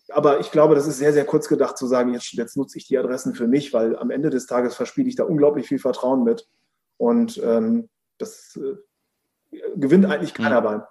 Aber 0.09 0.41
ich 0.41 0.51
glaube, 0.51 0.75
das 0.75 0.87
ist 0.87 0.99
sehr, 0.99 1.13
sehr 1.13 1.25
kurz 1.25 1.49
gedacht 1.49 1.79
zu 1.79 1.87
sagen, 1.87 2.13
jetzt, 2.13 2.33
jetzt 2.33 2.57
nutze 2.57 2.77
ich 2.79 2.87
die 2.87 2.99
Adressen 2.99 3.35
für 3.35 3.47
mich, 3.47 3.73
weil 3.73 3.97
am 3.97 4.11
Ende 4.11 4.31
des 4.31 4.47
Tages 4.47 4.75
verspiele 4.75 5.09
ich 5.09 5.17
da 5.17 5.25
unglaublich 5.25 5.69
viel 5.69 5.79
Vertrauen 5.79 6.25
mit. 6.25 6.49
Und 6.97 7.41
ähm, 7.43 7.89
das 8.19 8.59
äh, 8.61 9.57
gewinnt 9.77 10.07
eigentlich 10.07 10.35
keiner 10.35 10.61
mhm. 10.61 10.65
bei. 10.65 10.83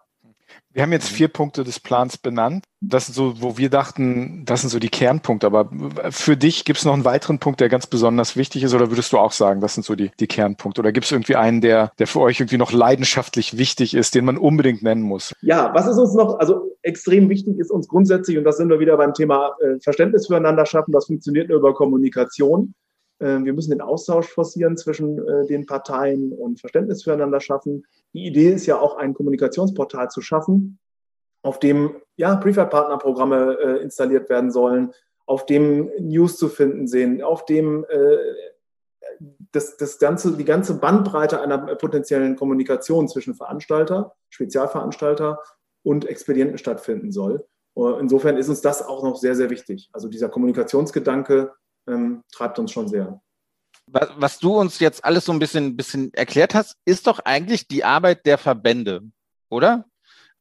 Wir 0.80 0.84
haben 0.84 0.94
jetzt 0.94 1.10
vier 1.10 1.28
Punkte 1.28 1.66
des 1.66 1.78
Plans 1.82 2.18
benannt. 2.18 2.64
Das 2.80 3.08
sind 3.08 3.14
so, 3.14 3.42
wo 3.42 3.58
wir 3.58 3.70
dachten, 3.70 4.46
das 4.46 4.62
sind 4.62 4.70
so 4.70 4.80
die 4.80 4.88
Kernpunkte. 4.88 5.46
Aber 5.46 5.70
für 6.10 6.38
dich 6.38 6.64
gibt 6.64 6.80
es 6.80 6.86
noch 6.86 6.94
einen 6.94 7.04
weiteren 7.04 7.38
Punkt, 7.38 7.60
der 7.60 7.68
ganz 7.68 7.86
besonders 7.86 8.38
wichtig 8.38 8.64
ist, 8.64 8.74
oder 8.74 8.90
würdest 8.90 9.12
du 9.12 9.18
auch 9.18 9.34
sagen, 9.34 9.60
das 9.60 9.74
sind 9.74 9.84
so 9.84 9.96
die, 9.96 10.10
die 10.22 10.28
Kernpunkte? 10.28 10.80
Oder 10.80 10.94
gibt 10.94 11.06
es 11.06 11.12
irgendwie 11.12 11.36
einen, 11.36 11.60
der, 11.60 11.92
der 12.00 12.08
für 12.08 12.22
euch 12.22 12.40
irgendwie 12.40 12.58
noch 12.58 12.72
leidenschaftlich 12.72 13.58
wichtig 13.58 13.94
ist, 13.94 14.16
den 14.16 14.24
man 14.24 14.38
unbedingt 14.38 14.82
nennen 14.82 15.02
muss? 15.02 15.34
Ja, 15.42 15.70
was 15.74 15.86
ist 15.86 15.98
uns 15.98 16.14
noch, 16.14 16.40
also 16.40 16.78
extrem 16.82 17.28
wichtig 17.28 17.60
ist 17.60 17.72
uns 17.72 17.90
grundsätzlich, 17.90 18.38
und 18.38 18.46
das 18.46 18.56
sind 18.56 18.70
wir 18.70 18.80
wieder 18.80 18.96
beim 18.96 19.14
Thema 19.14 19.58
äh, 19.60 19.82
Verständnis 19.82 20.28
füreinander 20.28 20.66
schaffen, 20.66 20.94
das 20.94 21.08
funktioniert 21.08 21.50
nur 21.50 21.58
über 21.58 21.74
Kommunikation. 21.74 22.74
Äh, 23.20 23.44
wir 23.44 23.54
müssen 23.54 23.72
den 23.72 23.82
Austausch 23.82 24.28
forcieren 24.28 24.78
zwischen 24.78 25.18
äh, 25.28 25.46
den 25.48 25.66
Parteien 25.66 26.34
und 26.34 26.60
Verständnis 26.60 27.04
füreinander 27.04 27.40
schaffen. 27.40 27.86
Die 28.14 28.26
Idee 28.26 28.52
ist 28.52 28.66
ja 28.66 28.80
auch, 28.80 28.98
ein 28.98 29.14
Kommunikationsportal 29.14 30.10
zu 30.10 30.22
schaffen, 30.22 30.80
auf 31.42 31.60
dem 31.60 31.96
ja, 32.16 32.36
Preferred-Partnerprogramme 32.36 33.58
äh, 33.62 33.84
installiert 33.84 34.30
werden 34.30 34.52
sollen, 34.52 34.94
auf 35.26 35.46
dem 35.46 35.92
News 36.00 36.38
zu 36.38 36.50
finden 36.50 36.88
sind, 36.88 37.22
auf 37.22 37.46
dem 37.46 37.86
äh, 37.90 38.18
das, 39.52 39.78
das 39.78 40.00
ganze, 40.00 40.36
die 40.36 40.46
ganze 40.46 40.76
Bandbreite 40.80 41.42
einer 41.42 41.76
potenziellen 41.76 42.36
Kommunikation 42.36 43.08
zwischen 43.08 43.36
Veranstalter, 43.36 44.16
Spezialveranstalter 44.30 45.40
und 45.84 46.06
Expedienten 46.06 46.58
stattfinden 46.58 47.12
soll. 47.12 47.46
Insofern 47.76 48.38
ist 48.38 48.50
uns 48.50 48.62
das 48.62 48.86
auch 48.86 49.04
noch 49.04 49.16
sehr, 49.16 49.36
sehr 49.36 49.50
wichtig. 49.50 49.90
Also 49.94 50.10
dieser 50.10 50.30
Kommunikationsgedanke 50.30 51.54
ähm, 51.90 52.24
treibt 52.32 52.60
uns 52.60 52.72
schon 52.72 52.88
sehr. 52.88 53.22
Was, 53.88 54.10
was 54.18 54.40
du 54.40 54.58
uns 54.58 54.80
jetzt 54.80 55.04
alles 55.04 55.26
so 55.26 55.32
ein 55.32 55.40
bisschen, 55.40 55.76
bisschen 55.76 56.14
erklärt 56.14 56.54
hast, 56.54 56.76
ist 56.86 57.08
doch 57.08 57.20
eigentlich 57.20 57.68
die 57.68 57.84
Arbeit 57.84 58.26
der 58.26 58.38
Verbände, 58.38 59.02
oder? 59.50 59.86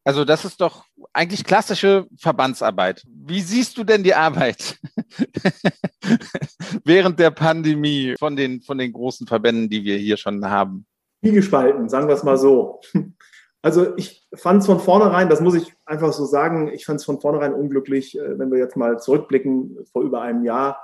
Also 0.04 0.24
das 0.24 0.44
ist 0.44 0.61
doch 0.61 0.84
eigentlich 1.12 1.44
klassische 1.44 2.06
Verbandsarbeit. 2.16 3.04
Wie 3.06 3.42
siehst 3.42 3.76
du 3.76 3.84
denn 3.84 4.02
die 4.02 4.14
Arbeit 4.14 4.78
während 6.84 7.18
der 7.18 7.30
Pandemie 7.30 8.14
von 8.18 8.34
den, 8.34 8.62
von 8.62 8.78
den 8.78 8.92
großen 8.92 9.26
Verbänden, 9.26 9.68
die 9.68 9.84
wir 9.84 9.98
hier 9.98 10.16
schon 10.16 10.44
haben? 10.46 10.87
Wie 11.20 11.32
gespalten, 11.32 11.88
sagen 11.88 12.08
wir 12.08 12.14
es 12.14 12.22
mal 12.22 12.38
so. 12.38 12.80
Also 13.61 13.96
ich 13.96 14.26
fand 14.34 14.61
es 14.61 14.66
von 14.66 14.78
vornherein, 14.78 15.28
das 15.28 15.40
muss 15.40 15.56
ich 15.56 15.74
einfach 15.84 16.12
so 16.12 16.24
sagen, 16.24 16.68
ich 16.72 16.87
fand 16.87 17.00
es 17.00 17.04
von 17.04 17.20
vornherein 17.20 17.52
unglücklich, 17.52 18.16
äh, 18.16 18.38
wenn 18.38 18.52
wir 18.52 18.58
jetzt 18.58 18.76
mal 18.76 19.00
zurückblicken, 19.00 19.84
vor 19.92 20.02
über 20.02 20.22
einem 20.22 20.44
Jahr 20.44 20.80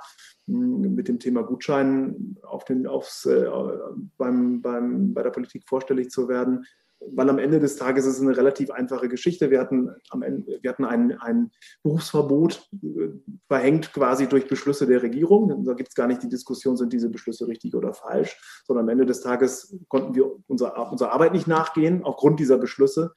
mit 0.47 1.07
dem 1.07 1.19
Thema 1.19 1.41
Gutschein 1.43 2.37
auf 2.43 2.65
den, 2.65 2.87
aufs, 2.87 3.25
äh, 3.25 3.49
beim, 4.17 4.61
beim, 4.61 5.13
bei 5.13 5.23
der 5.23 5.31
Politik 5.31 5.63
vorstellig 5.67 6.11
zu 6.11 6.27
werden 6.27 6.65
weil 7.13 7.29
am 7.29 7.39
Ende 7.39 7.59
des 7.59 7.75
Tages 7.75 8.05
ist 8.05 8.15
es 8.15 8.21
eine 8.21 8.35
relativ 8.35 8.71
einfache 8.71 9.09
Geschichte. 9.09 9.51
Wir 9.51 9.59
hatten, 9.59 9.89
am 10.09 10.21
Ende, 10.21 10.59
wir 10.61 10.69
hatten 10.69 10.85
ein, 10.85 11.17
ein 11.19 11.51
Berufsverbot 11.83 12.67
äh, 12.83 13.09
verhängt 13.47 13.93
quasi 13.93 14.27
durch 14.27 14.47
Beschlüsse 14.47 14.87
der 14.87 15.03
Regierung. 15.03 15.63
Da 15.65 15.73
gibt 15.73 15.89
es 15.89 15.95
gar 15.95 16.07
nicht 16.07 16.23
die 16.23 16.29
Diskussion, 16.29 16.77
sind 16.77 16.93
diese 16.93 17.09
Beschlüsse 17.09 17.47
richtig 17.47 17.75
oder 17.75 17.93
falsch, 17.93 18.63
sondern 18.65 18.85
am 18.85 18.89
Ende 18.89 19.05
des 19.05 19.21
Tages 19.21 19.77
konnten 19.87 20.15
wir 20.15 20.31
unserer, 20.47 20.91
unserer 20.91 21.11
Arbeit 21.11 21.33
nicht 21.33 21.47
nachgehen 21.47 22.03
aufgrund 22.03 22.39
dieser 22.39 22.57
Beschlüsse. 22.57 23.13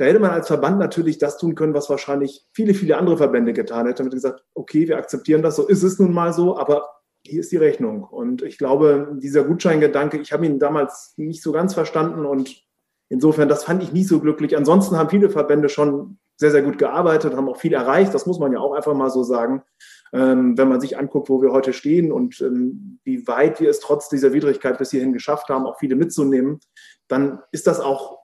Da 0.00 0.06
hätte 0.06 0.18
man 0.18 0.30
als 0.30 0.46
Verband 0.46 0.78
natürlich 0.78 1.18
das 1.18 1.36
tun 1.36 1.54
können, 1.54 1.74
was 1.74 1.90
wahrscheinlich 1.90 2.46
viele, 2.54 2.72
viele 2.72 2.96
andere 2.96 3.18
Verbände 3.18 3.52
getan 3.52 3.86
hätten. 3.86 3.98
Damit 3.98 4.14
gesagt, 4.14 4.42
okay, 4.54 4.88
wir 4.88 4.96
akzeptieren 4.96 5.42
das, 5.42 5.56
so 5.56 5.68
ist 5.68 5.82
es 5.82 5.98
nun 5.98 6.14
mal 6.14 6.32
so, 6.32 6.56
aber 6.56 6.88
hier 7.22 7.40
ist 7.40 7.52
die 7.52 7.58
Rechnung. 7.58 8.04
Und 8.04 8.40
ich 8.40 8.56
glaube, 8.56 9.12
dieser 9.18 9.44
Gutscheingedanke, 9.44 10.16
ich 10.16 10.32
habe 10.32 10.46
ihn 10.46 10.58
damals 10.58 11.12
nicht 11.18 11.42
so 11.42 11.52
ganz 11.52 11.74
verstanden 11.74 12.24
und 12.24 12.64
Insofern, 13.12 13.48
das 13.48 13.64
fand 13.64 13.82
ich 13.82 13.92
nicht 13.92 14.06
so 14.06 14.20
glücklich. 14.20 14.56
Ansonsten 14.56 14.96
haben 14.96 15.10
viele 15.10 15.30
Verbände 15.30 15.68
schon 15.68 16.18
sehr, 16.36 16.52
sehr 16.52 16.62
gut 16.62 16.78
gearbeitet, 16.78 17.34
haben 17.34 17.48
auch 17.48 17.56
viel 17.56 17.72
erreicht. 17.74 18.14
Das 18.14 18.24
muss 18.24 18.38
man 18.38 18.52
ja 18.52 18.60
auch 18.60 18.72
einfach 18.72 18.94
mal 18.94 19.10
so 19.10 19.24
sagen. 19.24 19.64
Ähm, 20.12 20.56
wenn 20.56 20.68
man 20.68 20.80
sich 20.80 20.96
anguckt, 20.96 21.28
wo 21.28 21.42
wir 21.42 21.50
heute 21.50 21.72
stehen 21.72 22.12
und 22.12 22.40
ähm, 22.40 23.00
wie 23.02 23.26
weit 23.26 23.60
wir 23.60 23.68
es 23.68 23.80
trotz 23.80 24.08
dieser 24.08 24.32
Widrigkeit 24.32 24.78
bis 24.78 24.92
hierhin 24.92 25.12
geschafft 25.12 25.48
haben, 25.48 25.66
auch 25.66 25.80
viele 25.80 25.96
mitzunehmen, 25.96 26.60
dann 27.08 27.40
ist 27.50 27.66
das 27.66 27.80
auch 27.80 28.19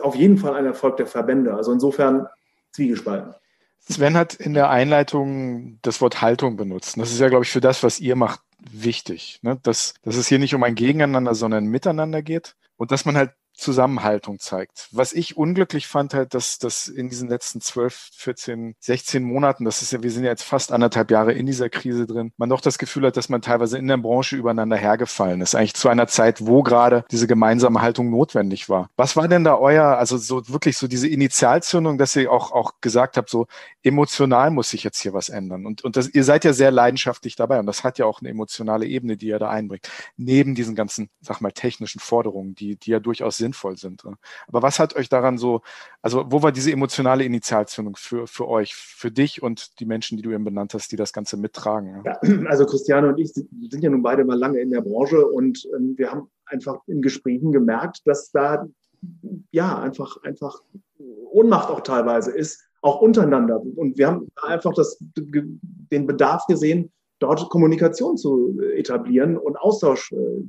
auf 0.00 0.14
jeden 0.14 0.38
Fall 0.38 0.54
ein 0.54 0.66
Erfolg 0.66 0.96
der 0.96 1.06
Verbände. 1.06 1.54
Also 1.54 1.72
insofern 1.72 2.26
zwiegespalten. 2.72 3.34
Sven 3.80 4.16
hat 4.16 4.34
in 4.34 4.54
der 4.54 4.70
Einleitung 4.70 5.78
das 5.82 6.00
Wort 6.00 6.20
Haltung 6.20 6.56
benutzt. 6.56 6.96
Das 6.98 7.10
ist 7.10 7.20
ja, 7.20 7.28
glaube 7.28 7.44
ich, 7.44 7.50
für 7.50 7.60
das, 7.60 7.82
was 7.82 8.00
ihr 8.00 8.16
macht, 8.16 8.40
wichtig. 8.58 9.38
Ne? 9.42 9.58
Dass, 9.62 9.94
dass 10.02 10.16
es 10.16 10.28
hier 10.28 10.38
nicht 10.38 10.54
um 10.54 10.62
ein 10.62 10.74
Gegeneinander, 10.74 11.34
sondern 11.34 11.64
ein 11.64 11.70
Miteinander 11.70 12.22
geht. 12.22 12.54
Und 12.76 12.92
dass 12.92 13.04
man 13.04 13.16
halt 13.16 13.30
Zusammenhaltung 13.58 14.38
zeigt. 14.38 14.88
Was 14.92 15.12
ich 15.12 15.36
unglücklich 15.36 15.86
fand, 15.86 16.14
halt, 16.14 16.32
dass 16.32 16.58
das 16.58 16.88
in 16.88 17.08
diesen 17.08 17.28
letzten 17.28 17.60
12, 17.60 18.10
14, 18.14 18.76
16 18.80 19.22
Monaten, 19.22 19.64
das 19.64 19.82
ist 19.82 19.92
ja, 19.92 20.02
wir 20.02 20.10
sind 20.10 20.24
ja 20.24 20.30
jetzt 20.30 20.44
fast 20.44 20.72
anderthalb 20.72 21.10
Jahre 21.10 21.32
in 21.32 21.44
dieser 21.44 21.68
Krise 21.68 22.06
drin, 22.06 22.32
man 22.36 22.48
doch 22.48 22.60
das 22.60 22.78
Gefühl 22.78 23.06
hat, 23.06 23.16
dass 23.16 23.28
man 23.28 23.42
teilweise 23.42 23.76
in 23.76 23.88
der 23.88 23.96
Branche 23.96 24.36
übereinander 24.36 24.76
hergefallen 24.76 25.40
ist. 25.40 25.54
Eigentlich 25.54 25.74
zu 25.74 25.88
einer 25.88 26.06
Zeit, 26.06 26.46
wo 26.46 26.62
gerade 26.62 27.04
diese 27.10 27.26
gemeinsame 27.26 27.82
Haltung 27.82 28.10
notwendig 28.10 28.68
war. 28.68 28.90
Was 28.96 29.16
war 29.16 29.28
denn 29.28 29.44
da 29.44 29.56
euer, 29.56 29.98
also 29.98 30.16
so 30.16 30.48
wirklich 30.48 30.76
so 30.76 30.86
diese 30.86 31.08
Initialzündung, 31.08 31.98
dass 31.98 32.14
ihr 32.14 32.30
auch, 32.30 32.52
auch 32.52 32.74
gesagt 32.80 33.16
habt, 33.16 33.28
so 33.28 33.46
emotional 33.82 34.50
muss 34.50 34.70
sich 34.70 34.84
jetzt 34.84 35.00
hier 35.00 35.12
was 35.12 35.28
ändern. 35.28 35.66
Und, 35.66 35.82
und 35.82 35.96
das, 35.96 36.08
ihr 36.08 36.24
seid 36.24 36.44
ja 36.44 36.52
sehr 36.52 36.70
leidenschaftlich 36.70 37.36
dabei 37.36 37.58
und 37.58 37.66
das 37.66 37.84
hat 37.84 37.98
ja 37.98 38.06
auch 38.06 38.20
eine 38.20 38.30
emotionale 38.30 38.86
Ebene, 38.86 39.16
die 39.16 39.26
ihr 39.26 39.38
da 39.38 39.50
einbringt. 39.50 39.88
Neben 40.16 40.54
diesen 40.54 40.74
ganzen, 40.74 41.10
sag 41.20 41.40
mal, 41.40 41.52
technischen 41.52 42.00
Forderungen, 42.00 42.54
die, 42.54 42.76
die 42.76 42.90
ja 42.90 43.00
durchaus 43.00 43.36
sind 43.36 43.47
sinnvoll 43.48 43.76
sind. 43.76 44.04
Aber 44.46 44.62
was 44.62 44.78
hat 44.78 44.96
euch 44.96 45.08
daran 45.08 45.38
so, 45.38 45.62
also 46.02 46.24
wo 46.28 46.42
war 46.42 46.52
diese 46.52 46.70
emotionale 46.70 47.24
Initialzündung 47.24 47.96
für, 47.96 48.26
für 48.26 48.48
euch, 48.48 48.74
für 48.74 49.10
dich 49.10 49.42
und 49.42 49.80
die 49.80 49.86
Menschen, 49.86 50.16
die 50.16 50.22
du 50.22 50.30
eben 50.30 50.44
benannt 50.44 50.74
hast, 50.74 50.92
die 50.92 50.96
das 50.96 51.12
Ganze 51.12 51.36
mittragen? 51.36 52.02
Ja, 52.04 52.18
also 52.48 52.66
Christiane 52.66 53.08
und 53.08 53.18
ich 53.18 53.32
sind 53.32 53.82
ja 53.82 53.90
nun 53.90 54.02
beide 54.02 54.24
mal 54.24 54.38
lange 54.38 54.60
in 54.60 54.70
der 54.70 54.82
Branche 54.82 55.26
und 55.26 55.66
ähm, 55.76 55.94
wir 55.96 56.10
haben 56.10 56.30
einfach 56.46 56.78
in 56.86 57.02
Gesprächen 57.02 57.52
gemerkt, 57.52 58.02
dass 58.04 58.30
da 58.30 58.66
ja 59.50 59.78
einfach, 59.80 60.16
einfach 60.22 60.62
Ohnmacht 61.30 61.70
auch 61.70 61.80
teilweise 61.80 62.32
ist, 62.32 62.64
auch 62.80 63.00
untereinander. 63.00 63.60
Und 63.60 63.98
wir 63.98 64.06
haben 64.08 64.28
einfach 64.42 64.72
das, 64.74 64.98
den 65.00 66.06
Bedarf 66.06 66.46
gesehen, 66.46 66.90
dort 67.18 67.48
Kommunikation 67.50 68.16
zu 68.16 68.60
etablieren 68.60 69.36
und 69.36 69.56
Austausch 69.58 70.12
äh, 70.12 70.44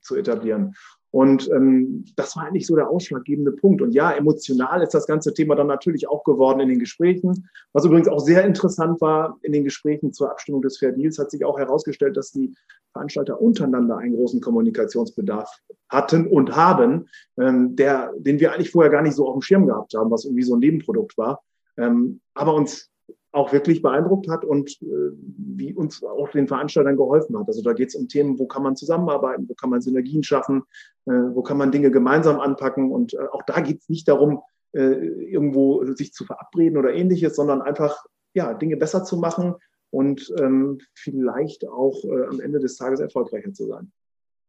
zu 0.00 0.16
etablieren. 0.16 0.74
Und 1.12 1.50
ähm, 1.50 2.06
das 2.16 2.34
war 2.36 2.46
eigentlich 2.46 2.66
so 2.66 2.74
der 2.74 2.88
ausschlaggebende 2.88 3.52
Punkt. 3.52 3.82
Und 3.82 3.92
ja, 3.92 4.12
emotional 4.12 4.82
ist 4.82 4.94
das 4.94 5.06
ganze 5.06 5.34
Thema 5.34 5.54
dann 5.54 5.66
natürlich 5.66 6.08
auch 6.08 6.24
geworden 6.24 6.60
in 6.60 6.70
den 6.70 6.78
Gesprächen. 6.78 7.50
Was 7.74 7.84
übrigens 7.84 8.08
auch 8.08 8.18
sehr 8.18 8.44
interessant 8.46 9.00
war 9.02 9.38
in 9.42 9.52
den 9.52 9.62
Gesprächen 9.62 10.14
zur 10.14 10.30
Abstimmung 10.30 10.62
des 10.62 10.78
Fair 10.78 10.92
Deals, 10.92 11.18
hat 11.18 11.30
sich 11.30 11.44
auch 11.44 11.58
herausgestellt, 11.58 12.16
dass 12.16 12.32
die 12.32 12.54
Veranstalter 12.92 13.40
untereinander 13.40 13.98
einen 13.98 14.16
großen 14.16 14.40
Kommunikationsbedarf 14.40 15.50
hatten 15.90 16.26
und 16.26 16.56
haben, 16.56 17.08
ähm, 17.38 17.76
der, 17.76 18.12
den 18.16 18.40
wir 18.40 18.52
eigentlich 18.52 18.70
vorher 18.70 18.90
gar 18.90 19.02
nicht 19.02 19.14
so 19.14 19.28
auf 19.28 19.34
dem 19.34 19.42
Schirm 19.42 19.66
gehabt 19.66 19.92
haben, 19.94 20.10
was 20.10 20.24
irgendwie 20.24 20.44
so 20.44 20.56
ein 20.56 20.60
Nebenprodukt 20.60 21.18
war. 21.18 21.42
Ähm, 21.76 22.20
aber 22.32 22.54
uns 22.54 22.90
auch 23.32 23.52
wirklich 23.52 23.80
beeindruckt 23.80 24.28
hat 24.28 24.44
und 24.44 24.70
äh, 24.82 25.10
wie 25.16 25.74
uns 25.74 26.02
auch 26.04 26.28
den 26.28 26.46
Veranstaltern 26.46 26.96
geholfen 26.96 27.38
hat. 27.38 27.48
Also 27.48 27.62
da 27.62 27.72
geht 27.72 27.88
es 27.88 27.94
um 27.94 28.06
Themen, 28.08 28.38
wo 28.38 28.46
kann 28.46 28.62
man 28.62 28.76
zusammenarbeiten, 28.76 29.48
wo 29.48 29.54
kann 29.54 29.70
man 29.70 29.80
Synergien 29.80 30.22
schaffen, 30.22 30.62
äh, 31.06 31.12
wo 31.12 31.42
kann 31.42 31.56
man 31.56 31.72
Dinge 31.72 31.90
gemeinsam 31.90 32.40
anpacken. 32.40 32.92
Und 32.92 33.14
äh, 33.14 33.26
auch 33.32 33.42
da 33.42 33.60
geht 33.60 33.80
es 33.80 33.88
nicht 33.88 34.06
darum, 34.06 34.42
äh, 34.72 34.80
irgendwo 34.80 35.84
sich 35.94 36.12
zu 36.12 36.24
verabreden 36.24 36.78
oder 36.78 36.92
ähnliches, 36.92 37.34
sondern 37.34 37.62
einfach 37.62 38.04
ja, 38.34 38.54
Dinge 38.54 38.76
besser 38.76 39.02
zu 39.04 39.16
machen 39.16 39.54
und 39.90 40.32
ähm, 40.38 40.78
vielleicht 40.94 41.66
auch 41.68 42.04
äh, 42.04 42.26
am 42.26 42.40
Ende 42.40 42.60
des 42.60 42.76
Tages 42.76 43.00
erfolgreicher 43.00 43.52
zu 43.52 43.66
sein. 43.66 43.92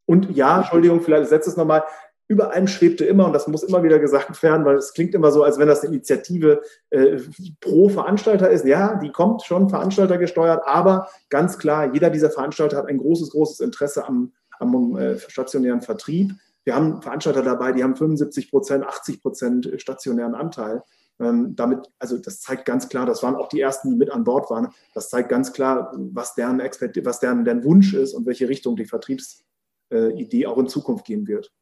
Und 0.06 0.36
ja, 0.36 0.58
Entschuldigung, 0.58 1.00
vielleicht 1.00 1.30
setze 1.30 1.50
es 1.50 1.56
nochmal, 1.56 1.84
über 2.26 2.52
allem 2.52 2.66
schwebte 2.66 3.04
immer, 3.04 3.26
und 3.26 3.32
das 3.32 3.46
muss 3.46 3.62
immer 3.62 3.82
wieder 3.82 3.98
gesagt 3.98 4.42
werden, 4.42 4.64
weil 4.64 4.76
es 4.76 4.92
klingt 4.92 5.14
immer 5.14 5.30
so, 5.30 5.42
als 5.42 5.58
wenn 5.58 5.68
das 5.68 5.82
eine 5.82 5.94
Initiative 5.94 6.62
äh, 6.90 7.18
pro 7.60 7.88
Veranstalter 7.88 8.50
ist. 8.50 8.64
Ja, 8.64 8.96
die 8.96 9.10
kommt 9.12 9.42
schon 9.42 9.68
Veranstalter 9.68 10.18
gesteuert, 10.18 10.62
aber 10.64 11.08
ganz 11.28 11.58
klar, 11.58 11.92
jeder 11.92 12.10
dieser 12.10 12.30
Veranstalter 12.30 12.78
hat 12.78 12.86
ein 12.86 12.98
großes, 12.98 13.30
großes 13.30 13.60
Interesse 13.60 14.06
am, 14.06 14.32
am 14.58 14.96
äh, 14.96 15.18
stationären 15.18 15.82
Vertrieb. 15.82 16.32
Wir 16.64 16.74
haben 16.74 17.02
Veranstalter 17.02 17.42
dabei, 17.42 17.72
die 17.72 17.84
haben 17.84 17.94
75 17.94 18.50
Prozent, 18.50 18.84
80 18.84 19.20
Prozent 19.20 19.70
stationären 19.76 20.34
Anteil. 20.34 20.82
Ähm, 21.20 21.54
damit, 21.54 21.90
also 21.98 22.18
das 22.18 22.40
zeigt 22.40 22.64
ganz 22.64 22.88
klar, 22.88 23.06
das 23.06 23.22
waren 23.22 23.36
auch 23.36 23.48
die 23.48 23.60
ersten, 23.60 23.90
die 23.90 23.96
mit 23.96 24.10
an 24.10 24.24
Bord 24.24 24.50
waren. 24.50 24.68
Das 24.94 25.10
zeigt 25.10 25.28
ganz 25.28 25.52
klar, 25.52 25.92
was 25.96 26.34
deren, 26.34 26.58
Expert, 26.58 26.96
was 27.04 27.20
deren, 27.20 27.44
deren 27.44 27.64
Wunsch 27.64 27.92
ist 27.94 28.14
und 28.14 28.26
welche 28.26 28.48
Richtung 28.48 28.76
die 28.76 28.86
Vertriebsidee 28.86 30.42
äh, 30.42 30.46
auch 30.46 30.58
in 30.58 30.68
Zukunft 30.68 31.04
gehen 31.04 31.28
wird. 31.28 31.52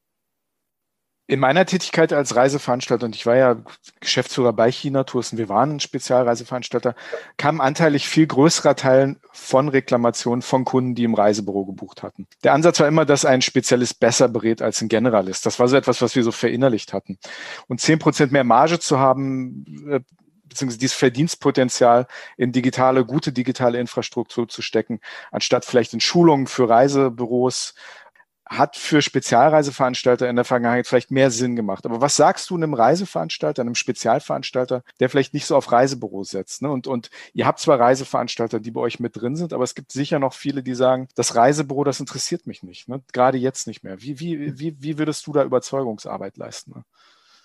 In 1.32 1.40
meiner 1.40 1.64
Tätigkeit 1.64 2.12
als 2.12 2.36
Reiseveranstalter, 2.36 3.06
und 3.06 3.16
ich 3.16 3.24
war 3.24 3.36
ja 3.36 3.56
Geschäftsführer 4.00 4.52
bei 4.52 4.70
China 4.70 5.04
Tours 5.04 5.32
und 5.32 5.38
wir 5.38 5.48
waren 5.48 5.76
ein 5.76 5.80
Spezialreiseveranstalter, 5.80 6.94
kam 7.38 7.62
anteilig 7.62 8.06
viel 8.06 8.26
größerer 8.26 8.76
Teil 8.76 9.16
von 9.32 9.70
Reklamationen 9.70 10.42
von 10.42 10.66
Kunden, 10.66 10.94
die 10.94 11.04
im 11.04 11.14
Reisebüro 11.14 11.64
gebucht 11.64 12.02
hatten. 12.02 12.26
Der 12.44 12.52
Ansatz 12.52 12.80
war 12.80 12.86
immer, 12.86 13.06
dass 13.06 13.24
ein 13.24 13.40
Spezialist 13.40 13.98
besser 13.98 14.28
berät 14.28 14.60
als 14.60 14.82
ein 14.82 14.88
Generalist. 14.88 15.46
Das 15.46 15.58
war 15.58 15.68
so 15.68 15.76
etwas, 15.78 16.02
was 16.02 16.14
wir 16.14 16.22
so 16.22 16.32
verinnerlicht 16.32 16.92
hatten. 16.92 17.16
Und 17.66 17.80
zehn 17.80 17.98
Prozent 17.98 18.30
mehr 18.30 18.44
Marge 18.44 18.78
zu 18.78 18.98
haben, 18.98 19.64
äh, 19.88 20.00
beziehungsweise 20.52 20.80
dieses 20.80 20.96
Verdienstpotenzial 20.96 22.08
in 22.36 22.52
digitale, 22.52 23.06
gute 23.06 23.32
digitale 23.32 23.80
Infrastruktur 23.80 24.50
zu 24.50 24.60
stecken, 24.60 25.00
anstatt 25.30 25.64
vielleicht 25.64 25.94
in 25.94 26.00
Schulungen 26.00 26.46
für 26.46 26.68
Reisebüros 26.68 27.74
hat 28.58 28.76
für 28.76 29.02
Spezialreiseveranstalter 29.02 30.28
in 30.28 30.36
der 30.36 30.44
Vergangenheit 30.44 30.86
vielleicht 30.86 31.10
mehr 31.10 31.30
Sinn 31.30 31.56
gemacht. 31.56 31.86
Aber 31.86 32.00
was 32.00 32.16
sagst 32.16 32.50
du 32.50 32.56
einem 32.56 32.74
Reiseveranstalter, 32.74 33.62
einem 33.62 33.74
Spezialveranstalter, 33.74 34.82
der 35.00 35.08
vielleicht 35.08 35.34
nicht 35.34 35.46
so 35.46 35.56
auf 35.56 35.72
Reisebüros 35.72 36.30
setzt? 36.30 36.62
Ne? 36.62 36.70
Und, 36.70 36.86
und 36.86 37.10
ihr 37.34 37.46
habt 37.46 37.60
zwar 37.60 37.80
Reiseveranstalter, 37.80 38.60
die 38.60 38.70
bei 38.70 38.80
euch 38.80 39.00
mit 39.00 39.16
drin 39.16 39.36
sind, 39.36 39.52
aber 39.52 39.64
es 39.64 39.74
gibt 39.74 39.92
sicher 39.92 40.18
noch 40.18 40.34
viele, 40.34 40.62
die 40.62 40.74
sagen, 40.74 41.08
das 41.14 41.34
Reisebüro, 41.34 41.84
das 41.84 42.00
interessiert 42.00 42.46
mich 42.46 42.62
nicht. 42.62 42.88
Ne? 42.88 43.02
Gerade 43.12 43.38
jetzt 43.38 43.66
nicht 43.66 43.82
mehr. 43.84 44.00
Wie, 44.00 44.20
wie, 44.20 44.58
wie, 44.58 44.76
wie 44.80 44.98
würdest 44.98 45.26
du 45.26 45.32
da 45.32 45.44
Überzeugungsarbeit 45.44 46.36
leisten? 46.36 46.72
Ne? 46.76 46.84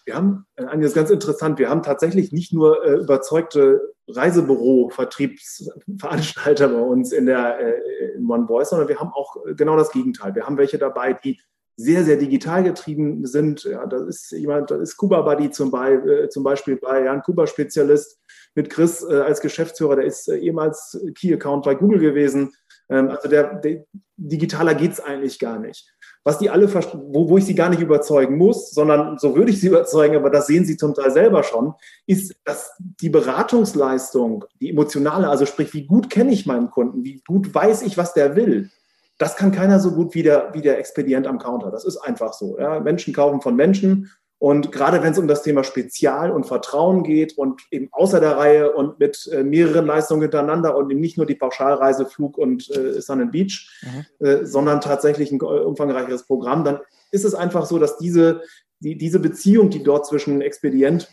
Wir 0.07 0.15
haben, 0.15 0.47
äh, 0.55 0.63
das 0.63 0.85
ist 0.85 0.95
ganz 0.95 1.09
interessant, 1.09 1.59
wir 1.59 1.69
haben 1.69 1.83
tatsächlich 1.83 2.31
nicht 2.31 2.53
nur 2.53 2.85
äh, 2.85 2.93
überzeugte 2.93 3.93
Reisebüro-Vertriebsveranstalter 4.07 6.69
bei 6.69 6.79
uns 6.79 7.11
in 7.11 7.25
der 7.25 7.59
äh, 7.59 8.13
in 8.15 8.25
One 8.25 8.47
Voice, 8.47 8.69
sondern 8.69 8.87
wir 8.87 9.01
haben 9.01 9.11
auch 9.13 9.35
äh, 9.45 9.53
genau 9.53 9.75
das 9.75 9.91
Gegenteil. 9.91 10.33
Wir 10.33 10.45
haben 10.45 10.57
welche 10.57 10.77
dabei, 10.77 11.11
die 11.11 11.41
sehr, 11.75 12.05
sehr 12.05 12.15
digital 12.15 12.63
getrieben 12.63 13.25
sind. 13.25 13.65
Ja, 13.65 13.85
da 13.85 14.05
ist 14.05 14.31
jemand, 14.31 14.71
da 14.71 14.77
ist 14.77 14.95
Kuba 14.95 15.23
Buddy 15.23 15.51
zum, 15.51 15.71
Be 15.71 16.23
äh, 16.23 16.29
zum 16.29 16.43
Beispiel 16.43 16.77
bei, 16.77 17.03
ja, 17.03 17.11
ein 17.11 17.21
Kuba-Spezialist 17.21 18.17
mit 18.55 18.69
Chris 18.69 19.03
äh, 19.03 19.17
als 19.17 19.41
Geschäftsführer, 19.41 19.97
der 19.97 20.05
ist 20.05 20.29
ehemals 20.29 20.97
Key-Account 21.15 21.65
bei 21.65 21.75
Google 21.75 21.99
gewesen. 21.99 22.53
Ähm, 22.89 23.09
also 23.09 23.27
der, 23.27 23.55
der 23.55 23.83
digitaler 24.15 24.73
geht's 24.73 25.01
eigentlich 25.01 25.37
gar 25.37 25.59
nicht. 25.59 25.93
Was 26.27 26.39
die 26.39 26.49
alle, 26.49 26.67
wo, 26.73 27.29
wo 27.29 27.37
ich 27.37 27.45
sie 27.45 27.55
gar 27.55 27.69
nicht 27.69 27.79
überzeugen 27.79 28.35
muss, 28.35 28.71
sondern 28.71 29.17
so 29.17 29.33
würde 29.33 29.49
ich 29.49 29.61
sie 29.61 29.67
überzeugen, 29.67 30.17
aber 30.17 30.29
das 30.29 30.47
sehen 30.47 30.65
sie 30.65 30.75
zum 30.75 30.93
Teil 30.93 31.09
selber 31.09 31.41
schon, 31.41 31.73
ist, 32.05 32.35
dass 32.43 32.73
die 32.77 33.07
Beratungsleistung, 33.07 34.43
die 34.59 34.71
emotionale, 34.71 35.29
also 35.29 35.45
sprich, 35.45 35.73
wie 35.73 35.85
gut 35.85 36.09
kenne 36.09 36.33
ich 36.33 36.45
meinen 36.45 36.69
Kunden, 36.69 37.05
wie 37.05 37.21
gut 37.25 37.55
weiß 37.55 37.81
ich, 37.83 37.97
was 37.97 38.13
der 38.13 38.35
will, 38.35 38.69
das 39.17 39.37
kann 39.37 39.53
keiner 39.53 39.79
so 39.79 39.91
gut 39.93 40.15
wie 40.15 40.23
der, 40.23 40.49
wie 40.51 40.59
der 40.59 40.79
Expedient 40.79 41.27
am 41.27 41.39
Counter. 41.39 41.71
Das 41.71 41.85
ist 41.85 41.95
einfach 41.95 42.33
so. 42.33 42.59
Ja. 42.59 42.81
Menschen 42.81 43.13
kaufen 43.13 43.39
von 43.39 43.55
Menschen 43.55 44.11
und 44.39 44.71
gerade 44.71 45.01
wenn 45.01 45.13
es 45.13 45.17
um 45.19 45.27
das 45.27 45.41
Thema 45.41 45.63
Spezial 45.63 46.31
und 46.31 46.45
Vertrauen 46.45 47.03
geht 47.03 47.37
und 47.37 47.61
eben 47.71 47.89
außer 47.91 48.19
der 48.19 48.37
Reihe 48.37 48.71
und 48.71 48.99
mit 48.99 49.27
äh, 49.31 49.43
mehreren 49.43 49.87
Leistungen 49.87 50.21
hintereinander 50.21 50.77
und 50.77 50.91
eben 50.91 50.99
nicht 50.99 51.17
nur 51.17 51.25
die 51.25 51.35
Pauschalreise, 51.35 52.05
Flug 52.05 52.37
und 52.37 52.69
äh, 52.69 53.01
Sun 53.01 53.21
and 53.21 53.31
Beach, 53.31 53.67
mhm. 53.81 54.25
äh, 54.25 54.45
sondern 54.45 54.79
tatsächlich 54.79 55.31
ein 55.31 55.41
umfangreicheres 55.41 56.27
Programm, 56.27 56.63
dann 56.63 56.79
ist 57.11 57.25
es 57.25 57.33
einfach 57.33 57.65
so, 57.65 57.79
dass 57.79 57.97
diese, 57.97 58.41
die, 58.79 58.95
diese 58.95 59.19
Beziehung, 59.19 59.71
die 59.71 59.81
dort 59.81 60.05
zwischen 60.05 60.41
Expedient 60.41 61.09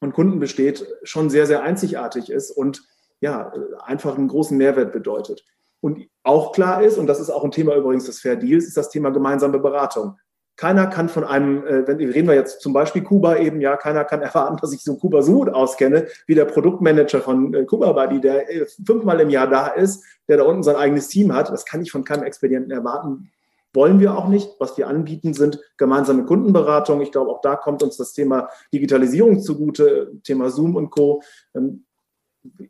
und 0.00 0.12
Kunden 0.12 0.38
besteht, 0.38 0.86
schon 1.04 1.30
sehr, 1.30 1.46
sehr 1.46 1.62
einzigartig 1.62 2.30
ist 2.30 2.50
und 2.50 2.82
ja, 3.20 3.52
einfach 3.84 4.18
einen 4.18 4.28
großen 4.28 4.58
Mehrwert 4.58 4.92
bedeutet. 4.92 5.44
Und 5.80 6.06
auch 6.22 6.52
klar 6.52 6.82
ist, 6.82 6.98
und 6.98 7.06
das 7.06 7.18
ist 7.18 7.30
auch 7.30 7.44
ein 7.44 7.50
Thema 7.50 7.76
übrigens 7.76 8.04
des 8.04 8.20
Fair 8.20 8.36
Deals, 8.36 8.66
ist 8.66 8.76
das 8.76 8.90
Thema 8.90 9.10
gemeinsame 9.10 9.58
Beratung. 9.58 10.18
Keiner 10.56 10.86
kann 10.86 11.08
von 11.08 11.24
einem, 11.24 11.66
äh, 11.66 11.86
wenn 11.86 11.96
reden 11.96 12.28
wir 12.28 12.34
jetzt 12.34 12.60
zum 12.60 12.72
Beispiel 12.72 13.02
Kuba 13.02 13.36
eben, 13.36 13.60
ja, 13.60 13.76
keiner 13.76 14.04
kann 14.04 14.22
erwarten, 14.22 14.58
dass 14.58 14.72
ich 14.72 14.82
so 14.82 14.96
Kuba 14.96 15.22
so 15.22 15.34
gut 15.34 15.48
auskenne, 15.48 16.06
wie 16.26 16.34
der 16.34 16.44
Produktmanager 16.44 17.20
von 17.20 17.54
äh, 17.54 17.64
Kuba 17.64 17.92
Buddy, 17.92 18.20
der 18.20 18.50
äh, 18.50 18.66
fünfmal 18.84 19.20
im 19.20 19.30
Jahr 19.30 19.48
da 19.48 19.68
ist, 19.68 20.04
der 20.28 20.36
da 20.36 20.44
unten 20.44 20.62
sein 20.62 20.76
eigenes 20.76 21.08
Team 21.08 21.34
hat. 21.34 21.50
Das 21.50 21.64
kann 21.64 21.82
ich 21.82 21.90
von 21.90 22.04
keinem 22.04 22.24
Expedienten 22.24 22.70
erwarten. 22.70 23.30
Wollen 23.74 24.00
wir 24.00 24.16
auch 24.16 24.28
nicht. 24.28 24.50
Was 24.58 24.76
wir 24.76 24.86
anbieten, 24.86 25.32
sind 25.32 25.58
gemeinsame 25.78 26.26
Kundenberatung. 26.26 27.00
Ich 27.00 27.10
glaube, 27.10 27.30
auch 27.30 27.40
da 27.40 27.56
kommt 27.56 27.82
uns 27.82 27.96
das 27.96 28.12
Thema 28.12 28.50
Digitalisierung 28.74 29.40
zugute, 29.40 30.12
Thema 30.22 30.50
Zoom 30.50 30.76
und 30.76 30.90
Co. 30.90 31.22
Ähm, 31.54 31.86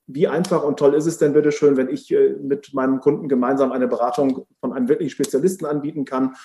wie 0.06 0.28
einfach 0.28 0.62
und 0.62 0.78
toll 0.78 0.94
ist 0.94 1.06
es 1.06 1.18
denn 1.18 1.32
bitte 1.32 1.50
schön, 1.50 1.76
wenn 1.78 1.88
ich 1.88 2.14
mit 2.42 2.74
meinem 2.74 3.00
Kunden 3.00 3.26
gemeinsam 3.26 3.72
eine 3.72 3.88
Beratung 3.88 4.46
von 4.60 4.74
einem 4.74 4.86
wirklichen 4.88 5.10
Spezialisten 5.10 5.64
anbieten 5.64 6.04
kann 6.04 6.36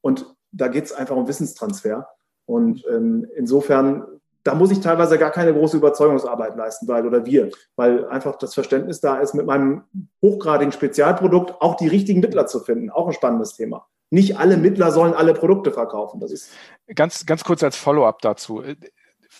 und 0.00 0.37
da 0.52 0.68
geht 0.68 0.84
es 0.84 0.92
einfach 0.92 1.16
um 1.16 1.28
Wissenstransfer. 1.28 2.08
Und 2.46 2.84
ähm, 2.90 3.26
insofern, 3.36 4.04
da 4.42 4.54
muss 4.54 4.70
ich 4.70 4.80
teilweise 4.80 5.18
gar 5.18 5.30
keine 5.30 5.52
große 5.52 5.76
Überzeugungsarbeit 5.76 6.56
leisten, 6.56 6.88
weil 6.88 7.06
oder 7.06 7.26
wir, 7.26 7.50
weil 7.76 8.06
einfach 8.08 8.36
das 8.36 8.54
Verständnis 8.54 9.00
da 9.00 9.18
ist, 9.18 9.34
mit 9.34 9.46
meinem 9.46 9.82
hochgradigen 10.22 10.72
Spezialprodukt 10.72 11.60
auch 11.60 11.76
die 11.76 11.88
richtigen 11.88 12.20
Mittler 12.20 12.46
zu 12.46 12.60
finden. 12.60 12.90
Auch 12.90 13.06
ein 13.06 13.12
spannendes 13.12 13.54
Thema. 13.54 13.86
Nicht 14.10 14.38
alle 14.38 14.56
Mittler 14.56 14.90
sollen 14.90 15.12
alle 15.12 15.34
Produkte 15.34 15.70
verkaufen. 15.70 16.20
Das 16.20 16.32
ist 16.32 16.50
ganz, 16.94 17.26
ganz 17.26 17.44
kurz 17.44 17.62
als 17.62 17.76
Follow-up 17.76 18.22
dazu. 18.22 18.62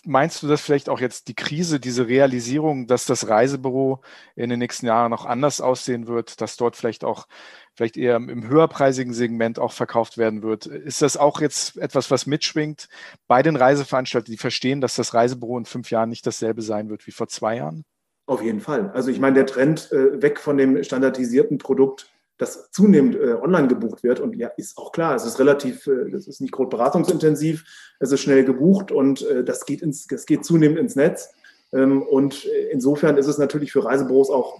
Meinst 0.05 0.41
du, 0.41 0.47
dass 0.47 0.61
vielleicht 0.61 0.87
auch 0.87 1.01
jetzt 1.01 1.27
die 1.27 1.35
Krise, 1.35 1.79
diese 1.79 2.07
Realisierung, 2.07 2.87
dass 2.87 3.05
das 3.05 3.27
Reisebüro 3.27 4.01
in 4.35 4.49
den 4.49 4.59
nächsten 4.59 4.85
Jahren 4.85 5.11
noch 5.11 5.25
anders 5.25 5.59
aussehen 5.59 6.07
wird, 6.07 6.39
dass 6.39 6.55
dort 6.55 6.77
vielleicht 6.77 7.03
auch 7.03 7.27
vielleicht 7.75 7.97
eher 7.97 8.15
im 8.15 8.47
höherpreisigen 8.47 9.13
Segment 9.13 9.59
auch 9.59 9.73
verkauft 9.73 10.17
werden 10.17 10.41
wird. 10.41 10.65
Ist 10.65 11.01
das 11.01 11.17
auch 11.17 11.41
jetzt 11.41 11.77
etwas, 11.77 12.11
was 12.11 12.25
mitschwingt 12.25 12.87
bei 13.27 13.41
den 13.41 13.55
Reiseveranstaltern, 13.55 14.31
die 14.31 14.37
verstehen, 14.37 14.81
dass 14.81 14.95
das 14.95 15.13
Reisebüro 15.13 15.57
in 15.57 15.65
fünf 15.65 15.91
Jahren 15.91 16.09
nicht 16.09 16.25
dasselbe 16.25 16.61
sein 16.61 16.89
wird 16.89 17.05
wie 17.07 17.11
vor 17.11 17.27
zwei 17.27 17.57
Jahren? 17.57 17.83
Auf 18.25 18.41
jeden 18.41 18.59
Fall. 18.59 18.91
Also 18.91 19.09
ich 19.09 19.19
meine, 19.19 19.35
der 19.35 19.47
Trend 19.47 19.91
äh, 19.91 20.21
weg 20.21 20.39
von 20.39 20.57
dem 20.57 20.83
standardisierten 20.83 21.57
Produkt, 21.57 22.11
das 22.39 22.71
zunehmend 22.71 23.15
äh, 23.15 23.33
online 23.33 23.67
gebucht 23.67 24.01
wird 24.01 24.19
und 24.19 24.35
ja, 24.35 24.47
ist 24.57 24.77
auch 24.77 24.91
klar, 24.91 25.13
es 25.13 25.25
ist 25.25 25.39
relativ, 25.39 25.85
äh, 25.85 26.09
das 26.09 26.25
ist 26.25 26.41
nicht 26.41 26.53
groß 26.53 26.69
beratungsintensiv, 26.69 27.65
es 27.99 28.11
ist 28.11 28.21
schnell 28.21 28.45
gebucht 28.45 28.91
und 28.91 29.21
äh, 29.27 29.43
das 29.43 29.65
geht 29.65 29.81
ins, 29.81 30.07
das 30.07 30.25
geht 30.25 30.45
zunehmend 30.45 30.79
ins 30.79 30.95
Netz. 30.95 31.29
Ähm, 31.73 32.01
und 32.01 32.45
äh, 32.45 32.69
insofern 32.71 33.17
ist 33.17 33.27
es 33.27 33.37
natürlich 33.37 33.73
für 33.73 33.83
Reisebüros 33.83 34.29
auch 34.29 34.57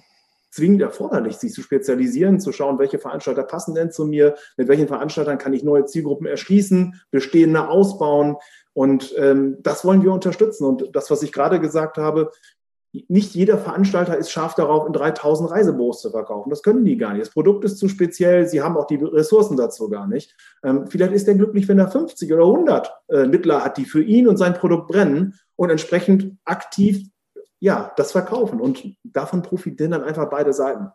zwingend 0.52 0.82
erforderlich, 0.82 1.38
sich 1.38 1.54
zu 1.54 1.62
spezialisieren, 1.62 2.40
zu 2.40 2.52
schauen, 2.52 2.80
welche 2.80 3.00
Veranstalter 3.00 3.44
passen 3.44 3.76
denn 3.76 3.92
zu 3.92 4.06
mir, 4.06 4.36
mit 4.58 4.68
welchen 4.68 4.88
Veranstaltern 4.88 5.38
kann 5.38 5.54
ich 5.54 5.64
neue 5.64 5.86
Zielgruppen 5.86 6.28
erschließen, 6.28 7.00
bestehende 7.12 7.70
ausbauen. 7.70 8.36
Und 8.74 9.14
ähm, 9.18 9.58
das 9.62 9.86
wollen 9.86 10.04
wir 10.04 10.12
unterstützen. 10.12 10.66
Und 10.66 10.90
das, 10.94 11.10
was 11.10 11.24
ich 11.24 11.32
gerade 11.32 11.60
gesagt 11.60 11.98
habe, 11.98 12.32
nicht 13.08 13.36
jeder 13.36 13.58
Veranstalter 13.58 14.18
ist 14.18 14.32
scharf 14.32 14.56
darauf, 14.56 14.88
in 14.88 14.94
3000 14.94 15.52
Reisebüros 15.52 16.02
zu 16.02 16.10
verkaufen. 16.10 16.50
Das 16.50 16.64
können 16.64 16.86
die 16.86 16.98
gar 16.98 17.14
nicht. 17.14 17.22
Das 17.22 17.34
Produkt 17.34 17.64
ist 17.64 17.78
zu 17.78 17.88
speziell. 17.88 18.48
Sie 18.48 18.62
haben 18.62 18.78
auch 18.78 18.88
die 18.88 18.96
Ressourcen 18.96 19.58
dazu 19.58 19.90
gar 19.90 20.08
nicht. 20.08 20.36
Ähm, 20.64 20.88
vielleicht 20.88 21.14
ist 21.14 21.28
er 21.28 21.36
glücklich, 21.36 21.68
wenn 21.68 21.80
er 21.80 21.92
50 21.92 22.34
oder 22.34 22.46
100 22.46 22.92
äh, 23.10 23.26
Mittler 23.26 23.64
hat, 23.64 23.78
die 23.78 23.86
für 23.86 24.02
ihn 24.02 24.28
und 24.28 24.38
sein 24.38 24.56
Produkt 24.56 24.88
brennen 24.88 25.40
und 25.56 25.70
entsprechend 25.70 26.38
aktiv 26.46 27.06
ja, 27.60 27.92
das 27.98 28.12
verkaufen. 28.14 28.60
Und 28.60 28.96
davon 29.04 29.42
profitieren 29.42 29.92
dann 29.92 30.04
einfach 30.04 30.30
beide 30.30 30.54
Seiten. 30.54 30.88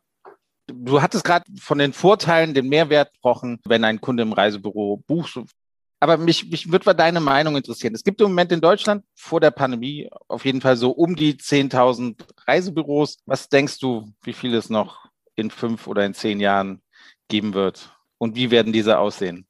Du 0.66 1.02
hattest 1.02 1.24
gerade 1.24 1.44
von 1.60 1.78
den 1.78 1.92
Vorteilen, 1.92 2.54
den 2.54 2.68
Mehrwert 2.68 3.12
gesprochen, 3.12 3.60
wenn 3.66 3.84
ein 3.84 4.00
Kunde 4.00 4.22
im 4.22 4.32
Reisebüro 4.32 5.02
bucht. 5.06 5.38
Aber 6.00 6.16
mich, 6.18 6.50
mich 6.50 6.70
würde 6.70 6.94
deine 6.94 7.20
Meinung 7.20 7.56
interessieren. 7.56 7.94
Es 7.94 8.04
gibt 8.04 8.20
im 8.20 8.28
Moment 8.28 8.52
in 8.52 8.60
Deutschland 8.60 9.04
vor 9.14 9.40
der 9.40 9.50
Pandemie 9.50 10.10
auf 10.28 10.44
jeden 10.44 10.60
Fall 10.60 10.76
so 10.76 10.90
um 10.90 11.16
die 11.16 11.34
10.000 11.34 12.16
Reisebüros. 12.46 13.18
Was 13.26 13.48
denkst 13.48 13.78
du, 13.78 14.08
wie 14.22 14.32
viel 14.32 14.54
es 14.54 14.68
noch 14.68 15.06
in 15.34 15.50
fünf 15.50 15.86
oder 15.86 16.04
in 16.04 16.14
zehn 16.14 16.40
Jahren 16.40 16.82
geben 17.28 17.54
wird? 17.54 17.90
Und 18.18 18.36
wie 18.36 18.50
werden 18.50 18.72
diese 18.72 18.98
aussehen? 18.98 19.46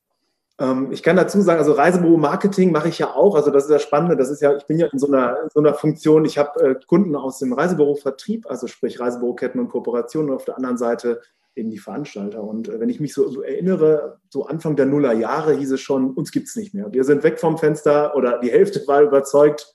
Ähm, 0.58 0.92
ich 0.92 1.02
kann 1.02 1.16
dazu 1.16 1.40
sagen, 1.40 1.58
also 1.58 1.72
Reisebüro-Marketing 1.72 2.70
mache 2.70 2.88
ich 2.88 2.98
ja 2.98 3.12
auch. 3.12 3.34
Also 3.34 3.50
das 3.50 3.64
ist 3.64 3.70
ja 3.70 3.78
spannend. 3.78 4.18
Das 4.20 4.30
ist 4.30 4.40
ja, 4.40 4.56
ich 4.56 4.66
bin 4.66 4.78
ja 4.78 4.86
in 4.86 4.98
so 4.98 5.08
einer, 5.08 5.42
in 5.42 5.48
so 5.52 5.60
einer 5.60 5.74
Funktion. 5.74 6.24
Ich 6.24 6.38
habe 6.38 6.60
äh, 6.60 6.74
Kunden 6.86 7.16
aus 7.16 7.38
dem 7.38 7.52
Reisebüro-Vertrieb, 7.52 8.46
also 8.48 8.66
sprich 8.68 9.00
Reisebüroketten 9.00 9.60
und 9.60 9.68
Kooperationen 9.68 10.30
und 10.30 10.36
auf 10.36 10.44
der 10.44 10.56
anderen 10.56 10.76
Seite 10.76 11.20
eben 11.56 11.70
die 11.70 11.78
Veranstalter. 11.78 12.42
Und 12.42 12.68
äh, 12.68 12.80
wenn 12.80 12.88
ich 12.88 13.00
mich 13.00 13.14
so, 13.14 13.42
erinnere, 13.42 14.20
so 14.28 14.46
Anfang 14.46 14.76
der 14.76 14.86
Nuller 14.86 15.12
Jahre 15.12 15.54
hieß 15.54 15.72
es 15.72 15.80
schon, 15.80 16.12
uns 16.12 16.32
gibt 16.32 16.48
es 16.48 16.56
nicht 16.56 16.74
mehr. 16.74 16.92
Wir 16.92 17.04
sind 17.04 17.22
weg 17.22 17.38
vom 17.38 17.58
Fenster 17.58 18.16
oder 18.16 18.38
die 18.40 18.50
Hälfte 18.50 18.86
war 18.86 19.02
überzeugt, 19.02 19.74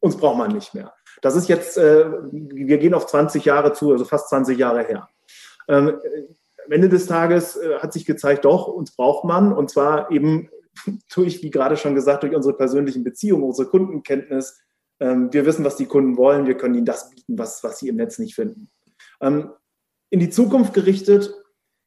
uns 0.00 0.16
braucht 0.16 0.38
man 0.38 0.52
nicht 0.52 0.74
mehr. 0.74 0.92
Das 1.20 1.36
ist 1.36 1.48
jetzt, 1.48 1.78
äh, 1.78 2.06
wir 2.32 2.78
gehen 2.78 2.94
auf 2.94 3.06
20 3.06 3.44
Jahre 3.44 3.72
zu, 3.72 3.92
also 3.92 4.04
fast 4.04 4.28
20 4.28 4.58
Jahre 4.58 4.82
her. 4.84 5.08
Ähm, 5.68 6.00
am 6.64 6.72
Ende 6.72 6.88
des 6.88 7.06
Tages 7.06 7.56
äh, 7.56 7.78
hat 7.78 7.92
sich 7.92 8.04
gezeigt, 8.04 8.44
doch, 8.44 8.68
uns 8.68 8.94
braucht 8.94 9.24
man 9.24 9.52
und 9.52 9.70
zwar 9.70 10.10
eben 10.10 10.48
durch, 11.14 11.42
wie 11.42 11.50
gerade 11.50 11.76
schon 11.76 11.94
gesagt, 11.94 12.22
durch 12.22 12.34
unsere 12.34 12.56
persönlichen 12.56 13.04
Beziehungen, 13.04 13.44
unsere 13.44 13.68
Kundenkenntnis. 13.68 14.60
Ähm, 15.00 15.32
wir 15.32 15.46
wissen, 15.46 15.64
was 15.64 15.76
die 15.76 15.86
Kunden 15.86 16.16
wollen, 16.16 16.46
wir 16.46 16.56
können 16.56 16.74
ihnen 16.74 16.86
das 16.86 17.10
bieten, 17.10 17.38
was, 17.38 17.62
was 17.62 17.78
sie 17.78 17.88
im 17.88 17.96
Netz 17.96 18.18
nicht 18.18 18.34
finden. 18.34 18.70
Ähm, 19.20 19.50
in 20.12 20.20
die 20.20 20.28
Zukunft 20.28 20.74
gerichtet, 20.74 21.34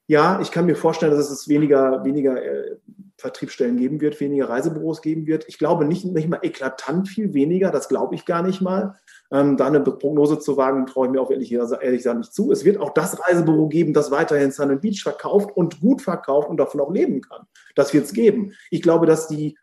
ja, 0.07 0.39
ich 0.41 0.51
kann 0.51 0.65
mir 0.65 0.75
vorstellen, 0.75 1.11
dass 1.15 1.29
es 1.29 1.47
weniger, 1.47 2.03
weniger 2.03 2.43
äh, 2.43 2.77
Vertriebsstellen 3.17 3.77
geben 3.77 4.01
wird, 4.01 4.19
weniger 4.19 4.49
Reisebüros 4.49 5.03
geben 5.03 5.27
wird. 5.27 5.45
Ich 5.47 5.59
glaube 5.59 5.85
nicht, 5.85 6.05
nicht 6.05 6.27
mal 6.27 6.39
eklatant 6.41 7.07
viel 7.07 7.35
weniger, 7.35 7.69
das 7.69 7.87
glaube 7.87 8.15
ich 8.15 8.25
gar 8.25 8.41
nicht 8.41 8.61
mal. 8.61 8.95
Ähm, 9.31 9.57
da 9.57 9.67
eine 9.67 9.79
Prognose 9.79 10.39
zu 10.39 10.57
wagen, 10.57 10.87
traue 10.87 11.05
ich 11.05 11.11
mir 11.11 11.21
auch 11.21 11.29
ehrlich, 11.29 11.51
ehrlich 11.51 11.99
gesagt 11.99 12.17
nicht 12.17 12.33
zu. 12.33 12.51
Es 12.51 12.65
wird 12.65 12.79
auch 12.79 12.95
das 12.95 13.19
Reisebüro 13.19 13.67
geben, 13.67 13.93
das 13.93 14.09
weiterhin 14.09 14.51
Sun 14.51 14.79
Beach 14.81 15.03
verkauft 15.03 15.55
und 15.55 15.79
gut 15.79 16.01
verkauft 16.01 16.49
und 16.49 16.57
davon 16.57 16.81
auch 16.81 16.91
leben 16.91 17.21
kann. 17.21 17.45
Das 17.75 17.93
wird 17.93 18.05
es 18.05 18.13
geben. 18.13 18.53
Ich 18.71 18.81
glaube, 18.81 19.05
dass 19.05 19.27
die 19.27 19.55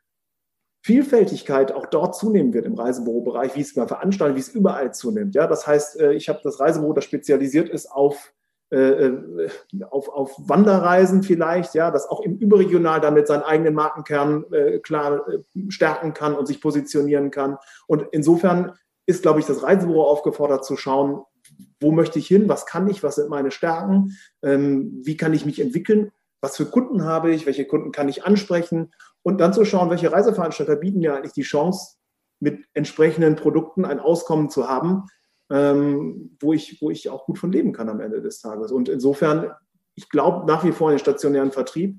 Vielfältigkeit 0.84 1.72
auch 1.72 1.86
dort 1.86 2.14
zunehmen 2.14 2.54
wird 2.54 2.66
im 2.66 2.74
Reisebürobereich, 2.74 3.56
wie 3.56 3.60
es 3.60 3.74
bei 3.74 3.88
Veranstaltungen, 3.88 4.36
wie 4.36 4.40
es 4.40 4.54
überall 4.54 4.94
zunimmt. 4.94 5.34
Ja, 5.34 5.48
das 5.48 5.66
heißt, 5.66 6.00
äh, 6.00 6.12
ich 6.12 6.28
habe 6.28 6.40
das 6.44 6.60
Reisebüro, 6.60 6.92
das 6.92 7.04
spezialisiert 7.04 7.68
ist 7.68 7.90
auf 7.90 8.32
äh, 8.72 9.06
äh, 9.06 9.50
auf, 9.90 10.08
auf 10.08 10.34
Wanderreisen 10.38 11.22
vielleicht, 11.22 11.74
ja, 11.74 11.90
das 11.90 12.08
auch 12.08 12.22
im 12.22 12.38
Überregional 12.38 13.02
damit 13.02 13.26
seinen 13.26 13.42
eigenen 13.42 13.74
Markenkern 13.74 14.46
äh, 14.50 14.78
klar 14.78 15.28
äh, 15.28 15.40
stärken 15.68 16.14
kann 16.14 16.34
und 16.34 16.46
sich 16.46 16.58
positionieren 16.58 17.30
kann. 17.30 17.58
Und 17.86 18.06
insofern 18.12 18.72
ist, 19.04 19.20
glaube 19.20 19.40
ich, 19.40 19.46
das 19.46 19.62
Reisebüro 19.62 20.02
aufgefordert 20.04 20.64
zu 20.64 20.78
schauen, 20.78 21.22
wo 21.80 21.92
möchte 21.92 22.18
ich 22.18 22.26
hin, 22.26 22.48
was 22.48 22.64
kann 22.64 22.88
ich, 22.88 23.02
was 23.02 23.16
sind 23.16 23.28
meine 23.28 23.50
Stärken, 23.50 24.16
ähm, 24.42 25.02
wie 25.04 25.18
kann 25.18 25.34
ich 25.34 25.44
mich 25.44 25.60
entwickeln, 25.60 26.10
was 26.40 26.56
für 26.56 26.64
Kunden 26.64 27.04
habe 27.04 27.30
ich, 27.30 27.44
welche 27.44 27.66
Kunden 27.66 27.92
kann 27.92 28.08
ich 28.08 28.24
ansprechen 28.24 28.90
und 29.22 29.38
dann 29.38 29.52
zu 29.52 29.66
schauen, 29.66 29.90
welche 29.90 30.10
Reiseveranstalter 30.10 30.76
bieten 30.76 31.00
mir 31.00 31.14
eigentlich 31.14 31.34
die 31.34 31.42
Chance, 31.42 31.96
mit 32.40 32.64
entsprechenden 32.72 33.36
Produkten 33.36 33.84
ein 33.84 34.00
Auskommen 34.00 34.48
zu 34.48 34.66
haben, 34.66 35.04
ähm, 35.52 36.36
wo, 36.40 36.54
ich, 36.54 36.80
wo 36.80 36.90
ich 36.90 37.10
auch 37.10 37.26
gut 37.26 37.38
von 37.38 37.52
leben 37.52 37.72
kann 37.72 37.90
am 37.90 38.00
Ende 38.00 38.22
des 38.22 38.40
Tages. 38.40 38.72
Und 38.72 38.88
insofern, 38.88 39.52
ich 39.94 40.08
glaube 40.08 40.46
nach 40.46 40.64
wie 40.64 40.72
vor 40.72 40.90
in 40.90 40.96
den 40.96 41.00
stationären 41.00 41.52
Vertrieb 41.52 41.98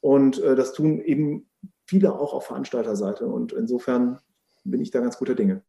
und 0.00 0.40
äh, 0.40 0.54
das 0.54 0.72
tun 0.72 1.00
eben 1.00 1.48
viele 1.84 2.12
auch 2.12 2.32
auf 2.32 2.46
Veranstalterseite. 2.46 3.26
Und 3.26 3.52
insofern 3.52 4.20
bin 4.64 4.80
ich 4.80 4.92
da 4.92 5.00
ganz 5.00 5.18
guter 5.18 5.34
Dinge. 5.34 5.62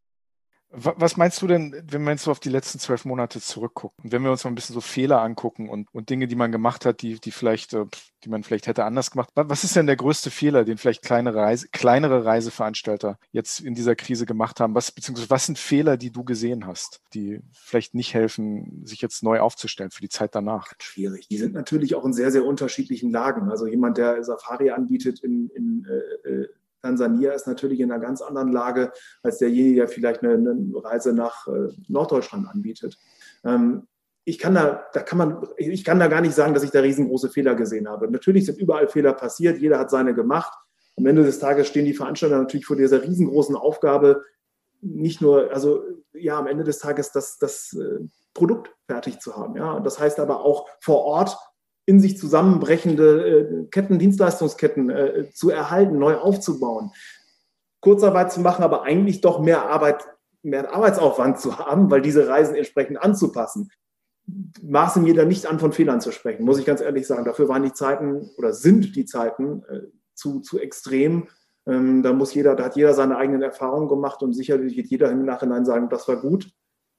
Was 0.76 1.18
meinst 1.18 1.40
du 1.40 1.46
denn, 1.46 1.84
wenn 1.92 2.04
wir 2.04 2.12
jetzt 2.12 2.24
so 2.24 2.32
auf 2.32 2.40
die 2.40 2.50
letzten 2.50 2.80
zwölf 2.80 3.06
Monate 3.06 3.40
zurückgucken? 3.40 4.12
Wenn 4.12 4.24
wir 4.24 4.32
uns 4.32 4.44
mal 4.44 4.50
ein 4.50 4.56
bisschen 4.56 4.74
so 4.74 4.82
Fehler 4.82 5.22
angucken 5.22 5.70
und, 5.70 5.88
und 5.94 6.10
Dinge, 6.10 6.28
die 6.28 6.36
man 6.36 6.52
gemacht 6.52 6.84
hat, 6.86 7.04
die, 7.04 7.20
die 7.20 7.30
vielleicht, 7.30 7.74
äh, 7.74 7.86
die 8.24 8.30
man 8.30 8.42
vielleicht 8.42 8.66
hätte 8.66 8.84
anders 8.84 9.12
gemacht. 9.12 9.30
Was 9.36 9.64
ist 9.64 9.76
denn 9.76 9.86
der 9.86 9.98
größte 9.98 10.32
Fehler, 10.32 10.66
den 10.66 10.80
vielleicht 10.80 11.04
kleinere, 11.04 11.38
Reise, 11.38 11.68
kleinere 11.72 12.26
Reiseveranstalter 12.26 13.20
jetzt 13.32 13.60
in 13.60 13.76
dieser 13.76 13.96
Krise 13.96 14.26
gemacht 14.26 14.60
haben? 14.60 14.74
Was, 14.74 14.92
beziehungsweise 14.92 15.30
was 15.30 15.46
sind 15.46 15.60
Fehler, 15.60 15.96
die 15.96 16.10
du 16.10 16.24
gesehen 16.24 16.66
hast, 16.66 17.02
die 17.14 17.42
vielleicht 17.52 17.94
nicht 17.94 18.16
helfen, 18.16 18.82
sich 18.84 19.00
jetzt 19.02 19.22
neu 19.22 19.42
aufzustellen 19.42 19.92
für 19.92 20.02
die 20.02 20.10
Zeit 20.10 20.34
danach? 20.34 20.74
Schwierig. 20.80 21.28
Die 21.28 21.38
sind 21.38 21.54
natürlich 21.54 21.94
auch 21.94 22.04
in 22.04 22.14
sehr, 22.14 22.32
sehr 22.32 22.46
unterschiedlichen 22.46 23.12
Lagen. 23.12 23.52
Also 23.52 23.68
jemand, 23.68 24.00
der 24.00 24.24
Safari 24.24 24.72
anbietet 24.72 25.20
in, 25.20 25.50
in 25.54 25.86
äh, 26.26 26.30
äh 26.30 26.50
Tansania 26.84 27.32
ist 27.32 27.48
natürlich 27.48 27.80
in 27.80 27.92
einer 27.92 28.02
ganz 28.02 28.22
anderen 28.22 28.52
Lage 28.52 28.92
als 29.24 29.38
derjenige, 29.38 29.78
der 29.78 29.88
vielleicht 29.88 30.22
eine, 30.22 30.34
eine 30.34 30.72
Reise 30.76 31.14
nach 31.14 31.48
äh, 31.48 31.70
Norddeutschland 31.88 32.48
anbietet. 32.48 32.98
Ähm, 33.46 33.88
ich 34.26 34.38
kann 34.38 34.54
da, 34.54 34.86
da 34.94 35.02
kann 35.02 35.18
man, 35.18 35.48
ich 35.58 35.84
kann 35.84 36.00
da 36.00 36.08
gar 36.08 36.22
nicht 36.22 36.36
sagen, 36.36 36.54
dass 36.54 36.64
ich 36.64 36.72
da 36.72 36.82
riesengroße 36.82 37.30
Fehler 37.30 37.56
gesehen 37.56 37.90
habe. 37.90 38.10
Natürlich 38.10 38.46
sind 38.46 38.60
überall 38.60 38.88
Fehler 38.88 39.14
passiert, 39.14 39.60
jeder 39.60 39.80
hat 39.80 39.90
seine 39.90 40.14
gemacht. 40.14 40.54
Am 40.98 41.06
Ende 41.06 41.24
des 41.24 41.40
Tages 41.40 41.68
stehen 41.68 41.86
die 41.86 41.94
Veranstalter 41.94 42.38
natürlich 42.38 42.66
vor 42.66 42.76
dieser 42.76 43.02
riesengroßen 43.02 43.56
Aufgabe, 43.56 44.22
nicht 44.82 45.22
nur, 45.22 45.52
also 45.52 45.84
ja, 46.14 46.38
am 46.38 46.48
Ende 46.48 46.64
des 46.64 46.80
Tages 46.80 47.12
das, 47.12 47.38
das 47.38 47.74
äh, 47.74 48.00
Produkt 48.34 48.74
fertig 48.88 49.20
zu 49.20 49.36
haben. 49.36 49.56
Ja, 49.56 49.80
das 49.80 50.00
heißt 50.00 50.20
aber 50.20 50.42
auch 50.42 50.68
vor 50.80 51.04
Ort 51.04 51.38
in 51.86 52.00
sich 52.00 52.18
zusammenbrechende 52.18 53.28
äh, 53.28 53.66
Ketten, 53.70 54.00
Dienstleistungsketten 54.00 54.90
äh, 54.90 55.30
zu 55.32 55.50
erhalten, 55.50 55.98
neu 55.98 56.16
aufzubauen, 56.16 56.92
Kurzarbeit 57.82 58.32
zu 58.32 58.40
machen, 58.40 58.64
aber 58.64 58.84
eigentlich 58.84 59.22
doch 59.22 59.42
mehr 59.42 59.70
Arbeit, 59.70 60.08
mehr 60.42 60.74
Arbeitsaufwand 60.74 61.40
zu 61.40 61.58
haben, 61.60 61.92
weil 61.92 62.02
diese 62.02 62.28
Reisen 62.28 62.56
entsprechend 62.56 63.02
anzupassen. 63.02 63.70
Maßen 64.62 65.04
mir 65.04 65.14
da 65.14 65.26
nicht 65.26 65.46
an, 65.48 65.60
von 65.60 65.74
Fehlern 65.74 66.00
zu 66.00 66.14
sprechen, 66.14 66.46
muss 66.46 66.58
ich 66.58 66.66
ganz 66.66 66.80
ehrlich 66.80 67.06
sagen. 67.06 67.26
Dafür 67.26 67.50
waren 67.50 67.64
die 67.64 67.74
Zeiten 67.74 68.30
oder 68.38 68.54
sind 68.54 68.96
die 68.96 69.06
Zeiten 69.06 69.64
äh, 69.68 69.82
zu, 70.14 70.40
zu 70.40 70.60
extrem. 70.60 71.28
Ähm, 71.66 72.04
da 72.04 72.14
muss 72.14 72.34
jeder, 72.34 72.56
da 72.56 72.66
hat 72.66 72.78
jeder 72.78 72.94
seine 72.94 73.18
eigenen 73.18 73.42
Erfahrungen 73.42 73.90
gemacht 73.90 74.24
und 74.24 74.32
sicherlich 74.32 74.78
wird 74.78 74.88
jeder 74.88 75.12
im 75.12 75.26
Nachhinein 75.26 75.66
sagen, 75.66 75.90
das 75.90 76.08
war 76.08 76.18
gut. 76.18 76.50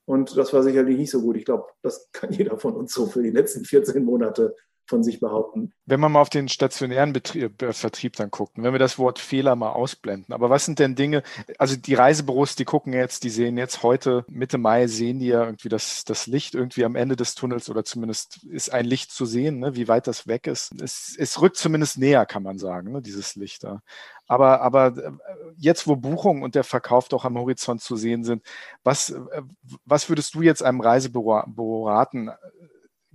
Und 0.07 0.37
das 0.37 0.53
war 0.53 0.63
sicherlich 0.63 0.99
nicht 0.99 1.11
so 1.11 1.23
gut. 1.23 1.39
Ich 1.39 1.47
glaube, 1.47 1.69
das 1.81 2.11
kann 2.13 2.31
jeder 2.31 2.59
von 2.59 2.75
uns 2.75 2.93
so 2.93 3.07
für 3.07 3.23
die 3.23 3.31
letzten 3.31 3.65
14 3.65 4.05
Monate 4.05 4.55
von 4.87 5.03
sich 5.03 5.21
behaupten. 5.21 5.73
Wenn 5.87 6.01
man 6.01 6.13
mal 6.13 6.21
auf 6.21 6.31
den 6.31 6.49
stationären 6.49 7.13
Betrieb, 7.13 7.63
äh, 7.63 7.73
Vertrieb 7.73 8.17
dann 8.17 8.31
guckt, 8.31 8.53
wenn 8.57 8.73
wir 8.73 8.79
das 8.79 8.99
Wort 8.99 9.19
Fehler 9.19 9.57
mal 9.57 9.73
ausblenden, 9.73 10.35
aber 10.35 10.51
was 10.51 10.65
sind 10.65 10.79
denn 10.79 10.95
Dinge, 10.95 11.23
also 11.59 11.77
die 11.77 11.95
Reisebüros, 11.95 12.57
die 12.57 12.65
gucken 12.65 12.93
jetzt, 12.93 13.25
die 13.25 13.31
sehen 13.31 13.57
jetzt 13.57 13.83
heute, 13.83 14.25
Mitte 14.29 14.59
Mai, 14.59 14.87
sehen 14.87 15.19
die 15.19 15.29
ja 15.29 15.45
irgendwie 15.45 15.69
das, 15.69 16.05
das 16.05 16.27
Licht 16.27 16.55
irgendwie 16.55 16.85
am 16.85 16.97
Ende 16.97 17.17
des 17.17 17.35
Tunnels 17.35 17.71
oder 17.71 17.85
zumindest 17.85 18.45
ist 18.45 18.73
ein 18.73 18.85
Licht 18.85 19.11
zu 19.11 19.25
sehen, 19.27 19.61
ne, 19.61 19.75
wie 19.75 19.89
weit 19.89 20.07
das 20.07 20.27
weg 20.27 20.47
ist. 20.47 20.73
Es, 20.81 21.17
es 21.19 21.41
rückt 21.41 21.57
zumindest 21.57 21.99
näher, 21.99 22.27
kann 22.27 22.43
man 22.43 22.59
sagen, 22.59 22.93
ne, 22.93 23.03
dieses 23.03 23.37
Licht 23.37 23.65
da. 23.65 23.83
Aber, 24.27 24.63
aber 24.63 24.97
äh, 24.97 25.13
jetzt, 25.57 25.87
wo 25.87 25.97
Buchung 25.97 26.43
und 26.43 26.55
der 26.55 26.65
Verkauf 26.65 27.09
doch 27.09 27.25
am 27.25 27.39
Horizont 27.39 27.83
zu 27.83 27.97
sehen 27.97 28.25
sind, 28.25 28.43
was, 28.83 29.11
äh, 29.11 29.43
was 29.85 30.09
würdest 30.09 30.35
du 30.35 30.43
jetzt 30.43 30.63
einem 30.63 30.81
Reisebüro 30.81 31.87
raten, 31.87 32.31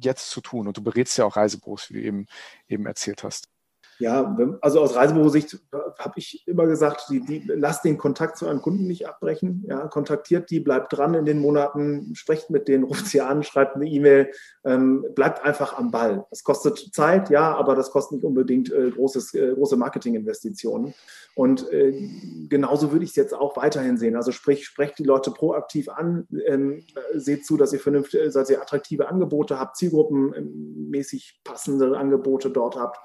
jetzt 0.06 0.30
zu 0.30 0.42
tun? 0.42 0.68
Und 0.68 0.78
du 0.78 0.84
berätst 0.84 1.18
ja 1.18 1.26
auch 1.26 1.36
Reisebüros, 1.36 1.90
wie 1.90 1.94
du 1.96 2.02
eben, 2.02 2.28
eben 2.68 2.86
erzählt 2.86 3.24
hast. 3.24 3.50
Ja, 4.00 4.38
also 4.62 4.80
aus 4.80 4.96
Reisebürosicht 4.96 5.60
habe 5.74 6.14
ich 6.16 6.48
immer 6.48 6.68
gesagt, 6.68 7.08
die, 7.10 7.20
die, 7.20 7.44
lasst 7.48 7.84
den 7.84 7.98
Kontakt 7.98 8.38
zu 8.38 8.48
einem 8.48 8.62
Kunden 8.62 8.88
nicht 8.88 9.06
abbrechen. 9.10 9.66
Ja, 9.68 9.88
kontaktiert 9.88 10.50
die, 10.50 10.62
bleibt 10.62 10.96
dran 10.96 11.16
in 11.16 11.26
den 11.26 11.40
Monaten, 11.40 12.16
sprecht 12.16 12.50
mit 12.50 12.70
denen, 12.70 12.86
ruft 12.86 13.08
sie 13.08 13.20
an, 13.20 13.44
schreibt 13.44 13.76
eine 13.76 13.88
E-Mail, 13.88 14.32
ähm, 14.64 15.06
bleibt 15.16 15.44
einfach 15.44 15.78
am 15.78 15.92
Ball. 15.92 16.26
Das 16.30 16.46
kostet 16.46 16.78
Zeit, 16.94 17.30
ja, 17.30 17.54
aber 17.54 17.76
das 17.76 17.92
kostet 17.92 18.18
nicht 18.18 18.24
unbedingt 18.24 18.72
äh, 18.72 18.90
großes, 18.90 19.34
äh, 19.34 19.54
große 19.54 19.76
Marketinginvestitionen. 19.76 20.94
Und 21.36 21.70
äh, 21.72 21.92
genauso 22.48 22.94
würde 22.94 23.04
ich 23.04 23.12
es 23.12 23.16
jetzt 23.18 23.34
auch 23.34 23.58
weiterhin 23.58 23.98
sehen. 23.98 24.16
Also 24.16 24.32
sprich, 24.32 24.66
sprecht 24.66 24.98
die 25.00 25.04
Leute 25.04 25.32
proaktiv 25.32 25.90
an, 25.90 26.26
ähm, 26.46 26.86
seht 27.16 27.46
zu, 27.46 27.58
dass 27.58 27.74
ihr 27.74 27.80
vernünftig, 27.82 28.32
dass 28.32 28.50
ihr 28.50 28.62
attraktive 28.62 29.10
Angebote 29.10 29.60
habt, 29.60 29.76
zielgruppenmäßig 29.76 31.42
passende 31.44 31.98
Angebote 31.98 32.50
dort 32.50 32.78
habt 32.78 32.98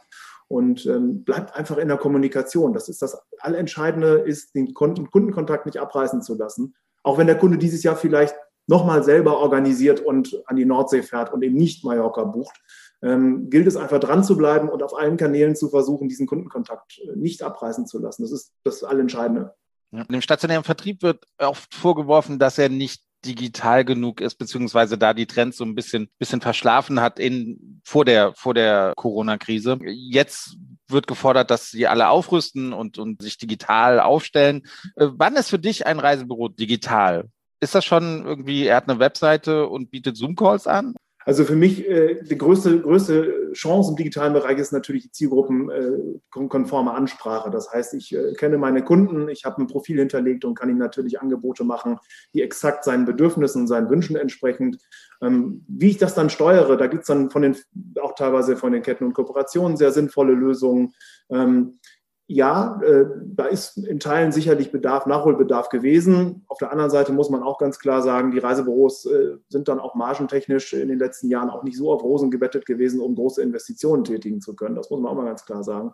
und 0.49 0.87
ähm, 0.87 1.25
bleibt 1.25 1.55
einfach 1.55 1.79
in 1.79 1.89
der 1.89 1.97
Kommunikation. 1.97 2.73
Das 2.73 2.89
ist 2.89 3.03
das 3.03 3.19
Allentscheidende, 3.39 4.19
ist 4.19 4.55
den 4.55 4.75
Kunden, 4.75 5.11
Kundenkontakt 5.11 5.67
nicht 5.67 5.79
abreißen 5.79 6.23
zu 6.23 6.37
lassen. 6.37 6.75
Auch 7.03 7.19
wenn 7.19 7.27
der 7.27 7.39
Kunde 7.39 7.59
dieses 7.59 7.83
Jahr 7.83 7.97
vielleicht 7.97 8.35
nochmal 8.67 9.03
selber 9.03 9.39
organisiert 9.39 10.01
und 10.01 10.43
an 10.47 10.57
die 10.57 10.65
Nordsee 10.65 11.03
fährt 11.03 11.33
und 11.33 11.43
eben 11.43 11.57
nicht 11.57 11.85
Mallorca 11.85 12.25
bucht, 12.25 12.61
ähm, 13.03 13.51
gilt 13.51 13.67
es 13.67 13.77
einfach 13.77 14.01
dran 14.01 14.25
zu 14.25 14.37
bleiben 14.37 14.69
und 14.69 14.83
auf 14.83 14.97
allen 14.97 15.17
Kanälen 15.17 15.57
zu 15.57 15.69
versuchen, 15.69 16.09
diesen 16.09 16.27
Kundenkontakt 16.27 16.99
äh, 16.99 17.17
nicht 17.17 17.43
abreißen 17.43 17.87
zu 17.87 17.99
lassen. 17.99 18.23
Das 18.23 18.33
ist 18.33 18.55
das 18.65 18.83
Allentscheidende. 18.83 19.55
Ja. 19.91 20.05
Dem 20.05 20.23
stationären 20.23 20.65
Vertrieb 20.65 21.03
wird 21.03 21.25
oft 21.39 21.75
vorgeworfen, 21.75 22.39
dass 22.39 22.59
er 22.59 22.69
nicht 22.69 23.03
digital 23.25 23.85
genug 23.85 24.21
ist, 24.21 24.37
beziehungsweise 24.37 24.99
da 24.99 25.15
die 25.15 25.27
Trends 25.27 25.57
so 25.57 25.65
ein 25.65 25.75
bisschen, 25.75 26.09
bisschen 26.19 26.41
verschlafen 26.41 27.01
hat 27.01 27.19
in, 27.19 27.81
vor 27.85 28.05
der, 28.05 28.35
vor 28.35 28.55
der 28.55 28.93
Corona-Krise. 28.97 29.79
Jetzt 29.87 30.57
wird 30.89 31.07
gefordert, 31.07 31.51
dass 31.51 31.71
sie 31.71 31.87
alle 31.87 32.09
aufrüsten 32.09 32.73
und, 32.73 32.99
und 32.99 33.23
sich 33.23 33.39
digital 33.39 34.01
aufstellen. 34.01 34.63
Äh, 34.97 35.09
wann 35.13 35.37
ist 35.37 35.51
für 35.51 35.59
dich 35.59 35.87
ein 35.87 35.99
Reisebüro 35.99 36.49
digital? 36.49 37.29
Ist 37.61 37.75
das 37.75 37.85
schon 37.85 38.25
irgendwie, 38.27 38.67
er 38.67 38.77
hat 38.77 38.89
eine 38.89 38.99
Webseite 38.99 39.67
und 39.67 39.91
bietet 39.91 40.17
Zoom-Calls 40.17 40.67
an? 40.67 40.95
Also 41.25 41.45
für 41.45 41.57
mich 41.57 41.89
äh, 41.89 42.23
die 42.23 42.37
größte, 42.37 42.81
größte 42.81 43.53
Chance 43.53 43.91
im 43.91 43.97
digitalen 43.97 44.35
Bereich 44.35 44.59
ist 44.59 44.73
natürlich 44.73 45.05
die 45.05 45.11
zielgruppenkonforme 45.11 46.91
äh, 46.91 46.95
Ansprache. 46.95 47.51
Das 47.51 47.73
heißt, 47.73 47.95
ich 47.95 48.15
äh, 48.15 48.35
kenne 48.35 48.59
meine 48.59 48.85
Kunden, 48.85 49.29
ich 49.29 49.45
habe 49.45 49.63
ein 49.63 49.67
Profil 49.67 49.99
hinterlegt 49.99 50.45
und 50.45 50.55
kann 50.55 50.69
ihnen 50.69 50.79
natürlich 50.79 51.21
Angebote 51.21 51.65
machen, 51.65 51.99
die 52.35 52.43
exakt 52.43 52.85
seinen 52.85 53.07
Bedürfnissen 53.07 53.63
und 53.63 53.69
seinen 53.69 53.89
Wünschen 53.89 54.17
entsprechend. 54.17 54.79
Ähm, 55.23 55.65
wie 55.69 55.91
ich 55.91 55.99
das 55.99 56.15
dann 56.15 56.29
steuere, 56.31 56.77
da 56.77 56.87
gibt 56.87 57.03
es 57.03 57.09
dann 57.09 57.31
von 57.31 57.43
den, 57.43 57.57
auch 58.01 58.15
teilweise 58.15 58.57
von 58.57 58.73
den 58.73 58.83
Ketten 58.83 59.05
und 59.05 59.15
Kooperationen 59.15 59.77
sehr 59.77 59.93
sinnvolle 59.93 60.35
Lösungen. 60.35 60.93
Ähm, 61.31 61.79
ja, 62.27 62.81
äh, 62.83 63.05
da 63.23 63.45
ist 63.45 63.77
in 63.77 64.01
Teilen 64.01 64.33
sicherlich 64.33 64.73
Bedarf, 64.73 65.05
Nachholbedarf 65.05 65.69
gewesen. 65.69 66.45
Auf 66.49 66.57
der 66.57 66.73
anderen 66.73 66.91
Seite 66.91 67.13
muss 67.13 67.29
man 67.29 67.43
auch 67.43 67.59
ganz 67.59 67.79
klar 67.79 68.01
sagen, 68.01 68.31
die 68.31 68.39
Reisebüros 68.39 69.05
äh, 69.05 69.37
sind 69.49 69.69
dann 69.69 69.79
auch 69.79 69.95
margentechnisch 69.95 70.73
in 70.73 70.89
den 70.89 70.99
letzten 70.99 71.29
Jahren 71.29 71.51
auch 71.51 71.63
nicht 71.65 71.77
so 71.77 71.93
auf 71.93 72.03
Rosen 72.03 72.31
gebettet 72.31 72.65
gewesen, 72.65 73.01
um 73.01 73.15
große 73.15 73.43
Investitionen 73.43 74.05
tätigen 74.05 74.41
zu 74.41 74.57
können. 74.57 74.75
Das 74.75 74.89
muss 74.89 75.01
man 75.01 75.13
auch 75.13 75.17
mal 75.17 75.27
ganz 75.27 75.45
klar 75.45 75.63
sagen. 75.63 75.93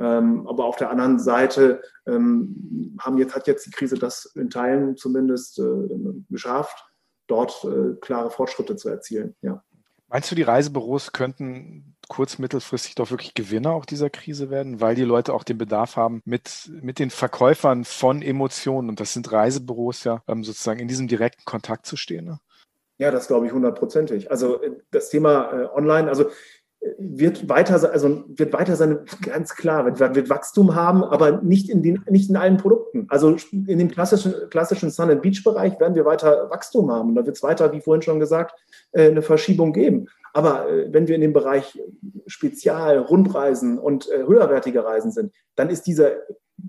Ähm, 0.00 0.48
aber 0.48 0.64
auf 0.64 0.76
der 0.76 0.90
anderen 0.90 1.20
Seite 1.20 1.80
ähm, 2.06 2.96
haben 3.00 3.18
jetzt, 3.18 3.36
hat 3.36 3.46
jetzt 3.46 3.66
die 3.66 3.70
Krise 3.70 3.96
das 3.96 4.26
in 4.34 4.50
Teilen 4.50 4.96
zumindest 4.96 5.60
äh, 5.60 5.64
geschafft, 6.28 6.86
dort 7.28 7.64
äh, 7.64 7.94
klare 8.00 8.30
Fortschritte 8.30 8.74
zu 8.74 8.88
erzielen. 8.88 9.36
Ja. 9.42 9.62
Meinst 10.08 10.30
du, 10.30 10.34
die 10.34 10.42
Reisebüros 10.42 11.12
könnten 11.12 11.94
kurz-, 12.08 12.38
mittelfristig 12.38 12.94
doch 12.94 13.10
wirklich 13.10 13.34
Gewinner 13.34 13.72
auch 13.72 13.84
dieser 13.84 14.10
Krise 14.10 14.50
werden, 14.50 14.80
weil 14.80 14.94
die 14.94 15.04
Leute 15.04 15.32
auch 15.32 15.44
den 15.44 15.58
Bedarf 15.58 15.96
haben, 15.96 16.22
mit, 16.24 16.70
mit 16.82 16.98
den 16.98 17.10
Verkäufern 17.10 17.84
von 17.84 18.22
Emotionen, 18.22 18.88
und 18.88 19.00
das 19.00 19.12
sind 19.12 19.30
Reisebüros 19.30 20.04
ja, 20.04 20.22
ähm, 20.26 20.44
sozusagen 20.44 20.80
in 20.80 20.88
diesem 20.88 21.08
direkten 21.08 21.44
Kontakt 21.44 21.86
zu 21.86 21.96
stehen? 21.96 22.24
Ne? 22.24 22.40
Ja, 22.98 23.12
das 23.12 23.28
glaube 23.28 23.46
ich 23.46 23.52
hundertprozentig. 23.52 24.30
Also 24.30 24.60
äh, 24.60 24.72
das 24.90 25.10
Thema 25.10 25.52
äh, 25.52 25.66
Online, 25.66 26.08
also 26.08 26.30
wird 26.98 27.48
weiter, 27.48 27.90
also 27.90 28.24
wird 28.28 28.52
weiter 28.52 28.76
sein, 28.76 29.00
ganz 29.22 29.54
klar, 29.56 29.84
wird, 29.84 30.14
wird 30.14 30.30
Wachstum 30.30 30.74
haben, 30.74 31.02
aber 31.02 31.42
nicht 31.42 31.68
in, 31.68 31.82
den, 31.82 32.04
nicht 32.08 32.30
in 32.30 32.36
allen 32.36 32.56
Produkten. 32.56 33.06
Also 33.08 33.36
in 33.52 33.78
dem 33.78 33.90
klassischen, 33.90 34.34
klassischen 34.50 34.90
Sun 34.90 35.10
and 35.10 35.22
Beach 35.22 35.42
Bereich 35.42 35.78
werden 35.80 35.94
wir 35.94 36.04
weiter 36.04 36.50
Wachstum 36.50 36.90
haben. 36.90 37.14
Da 37.14 37.26
wird 37.26 37.36
es 37.36 37.42
weiter, 37.42 37.72
wie 37.72 37.80
vorhin 37.80 38.02
schon 38.02 38.20
gesagt, 38.20 38.54
äh, 38.92 39.08
eine 39.08 39.22
Verschiebung 39.22 39.72
geben. 39.72 40.08
Aber 40.32 40.70
äh, 40.70 40.92
wenn 40.92 41.08
wir 41.08 41.16
in 41.16 41.20
dem 41.20 41.32
Bereich 41.32 41.80
Spezial, 42.26 42.98
Rundreisen 42.98 43.78
und 43.78 44.08
äh, 44.10 44.24
höherwertige 44.24 44.84
Reisen 44.84 45.10
sind, 45.10 45.32
dann 45.56 45.70
ist 45.70 45.86
dieser 45.86 46.12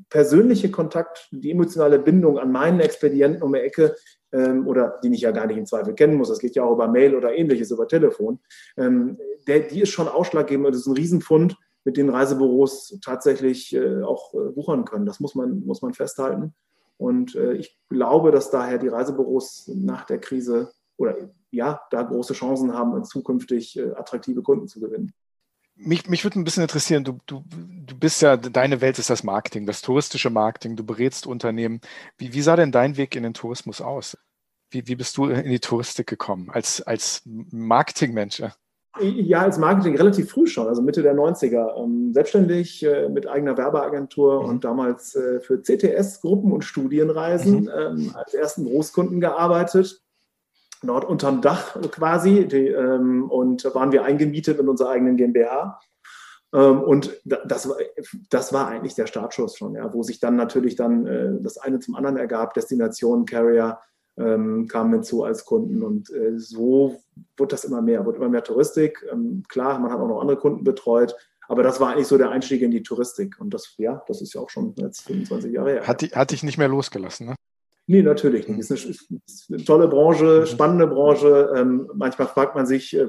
persönliche 0.10 0.72
Kontakt, 0.72 1.28
die 1.32 1.52
emotionale 1.52 2.00
Bindung 2.00 2.40
an 2.40 2.52
meinen 2.52 2.80
Expedienten 2.80 3.44
um 3.44 3.54
die 3.54 3.60
Ecke 3.60 3.96
ähm, 4.32 4.68
oder 4.68 5.00
den 5.04 5.14
ich 5.14 5.22
ja 5.22 5.32
gar 5.32 5.48
nicht 5.48 5.58
im 5.58 5.66
Zweifel 5.66 5.94
kennen 5.94 6.16
muss, 6.16 6.30
das 6.30 6.40
geht 6.40 6.56
ja 6.56 6.64
auch 6.64 6.74
über 6.74 6.88
Mail 6.88 7.16
oder 7.16 7.36
ähnliches, 7.36 7.72
über 7.72 7.88
Telefon, 7.88 8.40
ähm, 8.78 9.18
der, 9.48 9.62
die 9.62 9.82
ist 9.82 9.90
schon 9.90 10.08
ausschlaggebend 10.08 10.68
und 10.68 10.74
das 10.74 10.82
ist 10.82 10.88
ein 10.88 10.98
Riesenfund, 10.98 11.58
mit 11.86 11.98
dem 11.98 12.10
Reisebüros 12.10 13.00
tatsächlich 13.04 13.74
äh, 13.74 14.04
auch 14.04 14.34
äh, 14.34 14.56
wuchern 14.56 14.86
können. 14.86 15.06
Das 15.06 15.20
muss 15.20 15.34
man, 15.36 15.66
muss 15.66 15.82
man 15.82 15.94
festhalten. 15.94 16.54
Und 16.98 17.36
äh, 17.36 17.54
ich 17.54 17.80
glaube, 17.90 18.32
dass 18.32 18.52
daher 18.52 18.78
die 18.78 18.90
Reisebüros 18.90 19.72
nach 19.74 20.06
der 20.06 20.20
Krise 20.20 20.72
oder 20.98 21.16
ja, 21.52 21.82
da 21.92 22.04
große 22.04 22.34
Chancen 22.34 22.74
haben, 22.74 23.04
zukünftig 23.06 23.80
äh, 23.80 23.92
attraktive 23.92 24.44
Kunden 24.44 24.68
zu 24.68 24.80
gewinnen. 24.80 25.14
Mich, 25.82 26.10
mich 26.10 26.26
würde 26.26 26.40
ein 26.40 26.44
bisschen 26.44 26.64
interessieren, 26.64 27.06
du, 27.06 27.20
du, 27.26 27.44
du 27.48 27.98
bist 27.98 28.22
ja, 28.22 28.36
deine 28.36 28.82
Welt 28.82 29.00
ist 29.00 29.10
das 29.10 29.24
Marketing, 29.24 29.66
das 29.66 29.82
touristische 29.82 30.30
Marketing, 30.30 30.76
du 30.76 30.84
berätst 30.84 31.26
Unternehmen. 31.26 31.80
Wie, 32.18 32.34
wie 32.34 32.42
sah 32.42 32.58
denn 32.58 32.74
dein 32.74 32.98
Weg 32.98 33.16
in 33.16 33.24
den 33.24 33.34
Tourismus 33.34 33.80
aus? 33.80 34.18
Wie, 34.72 34.88
wie 34.88 34.96
bist 34.96 35.18
du 35.18 35.28
in 35.28 35.50
die 35.50 35.60
Touristik 35.60 36.08
gekommen? 36.08 36.50
Als, 36.50 36.82
als 36.82 37.22
Marketingmensch? 37.26 38.44
Ja, 39.00 39.42
als 39.42 39.58
Marketing 39.58 39.96
relativ 39.96 40.32
früh 40.32 40.48
schon, 40.48 40.68
also 40.68 40.82
Mitte 40.82 41.02
der 41.02 41.16
90er. 41.16 41.82
Ähm, 41.82 42.12
selbstständig 42.14 42.84
äh, 42.84 43.08
mit 43.08 43.28
eigener 43.28 43.58
Werbeagentur 43.58 44.44
mhm. 44.44 44.50
und 44.50 44.64
damals 44.66 45.16
äh, 45.16 45.40
für 45.40 45.62
CTS, 45.62 46.22
Gruppen- 46.22 46.52
und 46.52 46.66
Studienreisen 46.66 47.62
mhm. 47.62 47.70
ähm, 47.74 48.12
als 48.16 48.34
ersten 48.34 48.66
Großkunden 48.66 49.22
gearbeitet. 49.22 50.02
Dort 50.82 51.06
unterm 51.06 51.42
Dach 51.42 51.80
quasi. 51.92 52.48
Die, 52.48 52.68
ähm, 52.68 53.30
und 53.30 53.64
waren 53.76 53.92
wir 53.92 54.04
eingemietet 54.04 54.60
in 54.60 54.70
unserer 54.70 54.90
eigenen 54.90 55.18
GmbH. 55.18 55.80
Ähm, 56.54 56.82
und 56.82 57.22
das, 57.26 57.70
das 58.30 58.54
war 58.54 58.68
eigentlich 58.68 58.96
der 58.96 59.08
Startschuss 59.08 59.58
schon, 59.58 59.76
ja, 59.76 59.94
wo 59.94 60.04
sich 60.04 60.20
dann 60.20 60.36
natürlich 60.36 60.76
dann 60.76 61.06
äh, 61.06 61.42
das 61.42 61.58
eine 61.58 61.80
zum 61.80 61.96
anderen 61.96 62.18
ergab, 62.18 62.54
Destination, 62.54 63.26
Carrier 63.26 63.80
ähm, 64.18 64.68
kamen 64.68 64.94
hinzu 64.94 65.24
als 65.24 65.46
Kunden 65.46 65.84
und 65.84 66.12
äh, 66.12 66.38
so 66.38 67.00
wurde 67.38 67.52
das 67.52 67.64
immer 67.64 67.82
mehr, 67.82 68.06
wurde 68.06 68.18
immer 68.18 68.30
mehr 68.30 68.44
Touristik. 68.44 69.06
Ähm, 69.12 69.44
klar, 69.48 69.80
man 69.80 69.92
hat 69.92 70.00
auch 70.00 70.08
noch 70.08 70.22
andere 70.22 70.38
Kunden 70.38 70.64
betreut, 70.64 71.16
aber 71.48 71.64
das 71.64 71.80
war 71.80 71.94
eigentlich 71.94 72.08
so 72.08 72.18
der 72.18 72.32
Einstieg 72.32 72.62
in 72.62 72.72
die 72.72 72.84
Touristik 72.84 73.40
und 73.40 73.54
das, 73.54 73.76
ja, 73.78 74.04
das 74.08 74.22
ist 74.22 74.34
ja 74.34 74.42
auch 74.42 74.50
schon 74.50 74.74
jetzt 74.78 75.02
25 75.02 75.54
Jahre 75.54 75.72
her. 75.72 75.88
Hat, 75.88 76.02
die, 76.02 76.08
hat 76.08 76.32
dich 76.32 76.44
nicht 76.44 76.58
mehr 76.58 76.68
losgelassen, 76.68 77.28
ne? 77.28 77.36
Nee, 77.92 78.04
natürlich 78.04 78.48
nicht. 78.48 78.60
Ist 78.60 78.70
eine, 78.72 78.80
ist 79.26 79.50
eine 79.50 79.66
tolle 79.66 79.88
Branche, 79.88 80.42
mhm. 80.42 80.46
spannende 80.46 80.86
Branche. 80.86 81.52
Ähm, 81.56 81.90
manchmal 81.96 82.28
fragt 82.28 82.54
man 82.54 82.68
sich, 82.68 82.96
äh, 82.96 83.08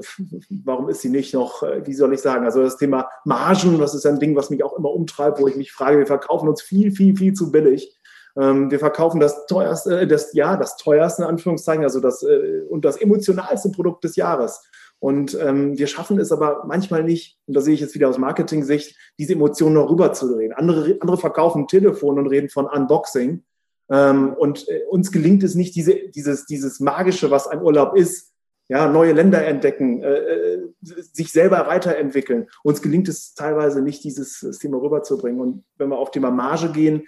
warum 0.49 0.89
ist 0.89 1.03
sie 1.03 1.11
nicht 1.11 1.35
noch, 1.35 1.63
äh, 1.63 1.87
wie 1.87 1.93
soll 1.93 2.15
ich 2.15 2.23
sagen, 2.23 2.47
also 2.47 2.63
das 2.63 2.79
Thema 2.79 3.11
Margen, 3.27 3.79
das 3.79 3.95
ist 3.95 4.07
ein 4.07 4.19
Ding, 4.19 4.35
was 4.37 4.49
mich 4.49 4.65
auch 4.65 4.79
immer 4.79 4.91
umtreibt, 4.91 5.39
wo 5.39 5.47
ich 5.49 5.57
mich 5.57 5.71
frage, 5.71 5.99
wir 5.99 6.07
verkaufen 6.07 6.49
uns 6.49 6.63
viel, 6.63 6.93
viel, 6.93 7.15
viel 7.15 7.35
zu 7.35 7.53
billig. 7.53 7.95
Ähm, 8.41 8.71
wir 8.71 8.79
verkaufen 8.79 9.21
das 9.21 9.45
teuerste, 9.45 10.01
äh, 10.01 10.07
das, 10.07 10.33
ja, 10.33 10.57
das 10.57 10.79
teuerste 10.79 11.25
in 11.25 11.29
Anführungszeichen, 11.29 11.85
also 11.85 12.01
das 12.01 12.23
äh, 12.23 12.63
und 12.71 12.87
das 12.87 12.97
emotionalste 12.97 13.69
Produkt 13.73 14.05
des 14.05 14.17
Jahres. 14.17 14.63
Und 14.99 15.39
ähm, 15.39 15.77
wir 15.77 15.89
schaffen 15.89 16.19
es 16.19 16.33
aber 16.33 16.65
manchmal 16.67 17.05
nicht, 17.05 17.39
und 17.47 17.55
da 17.55 17.61
sehe 17.61 17.75
ich 17.75 17.81
jetzt 17.81 17.95
wieder 17.95 18.09
aus 18.09 18.17
Marketing-Sicht, 18.17 18.97
diese 19.19 19.35
Emotionen 19.35 19.75
noch 19.75 19.91
rüberzudrehen. 19.91 20.55
Andere, 20.55 20.97
andere 21.01 21.19
verkaufen 21.19 21.69
Telefon 21.69 22.19
und 22.19 22.29
reden 22.29 22.49
von 22.49 22.65
Unboxing. 22.65 23.43
Ähm, 23.91 24.35
und 24.35 24.69
äh, 24.69 24.85
uns 24.89 25.11
gelingt 25.13 25.43
es 25.43 25.55
nicht, 25.55 25.75
diese, 25.75 26.09
dieses, 26.11 26.47
dieses 26.47 26.81
Magische, 26.81 27.31
was 27.31 27.49
ein 27.49 27.61
Urlaub 27.61 27.97
ist, 27.97 28.33
ja, 28.69 28.89
neue 28.89 29.13
Länder 29.13 29.45
entdecken, 29.45 30.03
äh, 30.03 30.15
äh 30.15 30.71
sich 30.81 31.33
selber 31.33 31.67
weiterentwickeln. 31.67 32.49
Uns 32.63 32.81
gelingt 32.81 33.09
es 33.09 33.35
teilweise 33.35 33.83
nicht, 33.83 34.05
dieses 34.05 34.59
Thema 34.61 34.81
rüberzubringen. 34.81 35.41
Und 35.41 35.65
wenn 35.77 35.89
wir 35.89 35.99
auf 35.99 36.13
Thema 36.13 36.31
Marge 36.31 36.71
gehen, 36.71 37.03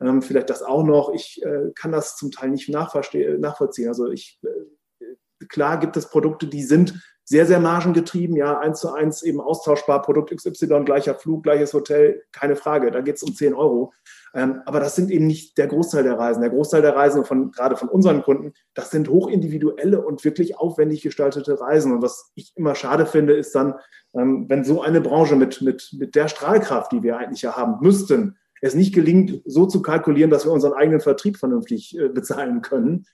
ähm, 0.00 0.22
vielleicht 0.22 0.48
das 0.48 0.62
auch 0.62 0.84
noch, 0.84 1.12
ich 1.12 1.42
äh, 1.44 1.72
kann 1.74 1.92
das 1.92 2.16
zum 2.16 2.30
Teil 2.30 2.50
nicht 2.50 2.68
nachvollziehen. 2.68 3.88
Also 3.88 4.08
ich, 4.10 4.38
äh, 4.44 5.46
klar 5.48 5.80
gibt 5.80 5.96
es 5.96 6.08
Produkte, 6.08 6.46
die 6.46 6.62
sind 6.62 6.94
sehr, 7.24 7.46
sehr 7.46 7.60
margengetrieben, 7.60 8.36
ja, 8.36 8.58
eins 8.58 8.80
zu 8.80 8.92
eins 8.92 9.22
eben 9.22 9.40
austauschbar, 9.40 10.00
Produkt 10.02 10.34
XY, 10.34 10.84
gleicher 10.84 11.14
Flug, 11.14 11.42
gleiches 11.42 11.74
Hotel, 11.74 12.22
keine 12.32 12.56
Frage, 12.56 12.90
da 12.90 13.02
geht 13.02 13.16
es 13.16 13.22
um 13.22 13.34
10 13.34 13.54
Euro. 13.54 13.92
Ähm, 14.34 14.62
aber 14.66 14.80
das 14.80 14.96
sind 14.96 15.10
eben 15.10 15.26
nicht 15.26 15.58
der 15.58 15.66
Großteil 15.66 16.02
der 16.02 16.18
Reisen. 16.18 16.40
Der 16.40 16.50
Großteil 16.50 16.82
der 16.82 16.94
Reisen, 16.94 17.24
von, 17.24 17.50
gerade 17.50 17.76
von 17.76 17.88
unseren 17.88 18.22
Kunden, 18.22 18.52
das 18.74 18.90
sind 18.90 19.08
hochindividuelle 19.08 20.00
und 20.00 20.24
wirklich 20.24 20.58
aufwendig 20.58 21.02
gestaltete 21.02 21.60
Reisen. 21.60 21.92
Und 21.92 22.02
was 22.02 22.30
ich 22.34 22.52
immer 22.56 22.74
schade 22.74 23.06
finde, 23.06 23.34
ist 23.34 23.54
dann, 23.54 23.74
ähm, 24.14 24.46
wenn 24.48 24.64
so 24.64 24.82
eine 24.82 25.00
Branche 25.00 25.36
mit, 25.36 25.62
mit, 25.62 25.90
mit 25.98 26.14
der 26.14 26.28
Strahlkraft, 26.28 26.92
die 26.92 27.02
wir 27.02 27.16
eigentlich 27.16 27.42
ja 27.42 27.56
haben 27.56 27.76
müssten, 27.80 28.36
es 28.60 28.74
nicht 28.74 28.94
gelingt, 28.94 29.42
so 29.44 29.66
zu 29.66 29.82
kalkulieren, 29.82 30.30
dass 30.30 30.44
wir 30.44 30.52
unseren 30.52 30.72
eigenen 30.72 31.00
Vertrieb 31.00 31.36
vernünftig 31.36 31.96
äh, 31.98 32.08
bezahlen 32.08 32.60
können, 32.60 33.06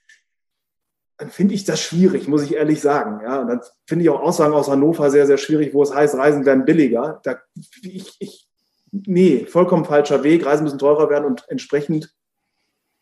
dann 1.17 1.31
finde 1.31 1.55
ich 1.55 1.65
das 1.65 1.81
schwierig, 1.81 2.27
muss 2.27 2.43
ich 2.43 2.55
ehrlich 2.55 2.81
sagen. 2.81 3.21
Ja, 3.23 3.41
und 3.41 3.49
dann 3.49 3.61
finde 3.87 4.05
ich 4.05 4.11
auch 4.11 4.21
Aussagen 4.21 4.55
aus 4.55 4.69
Hannover 4.69 5.11
sehr, 5.11 5.27
sehr 5.27 5.39
schwierig, 5.39 5.73
wo 5.73 5.83
es 5.83 5.95
heißt, 5.95 6.17
Reisen 6.17 6.45
werden 6.45 6.65
billiger. 6.65 7.21
Da, 7.23 7.39
ich, 7.83 8.17
ich, 8.19 8.49
nee, 9.07 9.47
vollkommen 9.47 9.85
falscher 9.85 10.23
Weg. 10.23 10.47
Reisen 10.47 10.65
müssen 10.65 10.79
teurer 10.79 11.11
werden 11.11 11.25
und 11.25 11.45
entsprechend 11.49 12.15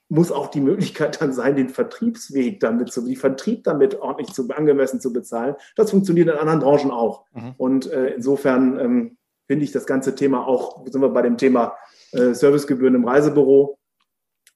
muss 0.08 0.30
auch 0.30 0.48
die 0.48 0.60
Möglichkeit 0.60 1.20
dann 1.20 1.32
sein, 1.32 1.56
den 1.56 1.70
Vertriebsweg 1.70 2.60
damit 2.60 2.92
zu, 2.92 3.06
die 3.06 3.16
Vertrieb 3.16 3.64
damit 3.64 3.94
ordentlich 4.00 4.34
zu, 4.34 4.48
angemessen 4.50 5.00
zu 5.00 5.12
bezahlen. 5.12 5.54
Das 5.74 5.90
funktioniert 5.90 6.28
in 6.28 6.36
anderen 6.36 6.60
Branchen 6.60 6.90
auch. 6.90 7.24
Mhm. 7.32 7.54
Und 7.56 7.90
äh, 7.90 8.08
insofern 8.08 8.78
ähm, 8.78 9.16
finde 9.46 9.64
ich 9.64 9.72
das 9.72 9.86
ganze 9.86 10.14
Thema 10.14 10.46
auch, 10.46 10.84
sind 10.86 11.00
wir 11.00 11.08
bei 11.08 11.22
dem 11.22 11.38
Thema 11.38 11.76
äh, 12.12 12.34
Servicegebühren 12.34 12.94
im 12.94 13.08
Reisebüro, 13.08 13.78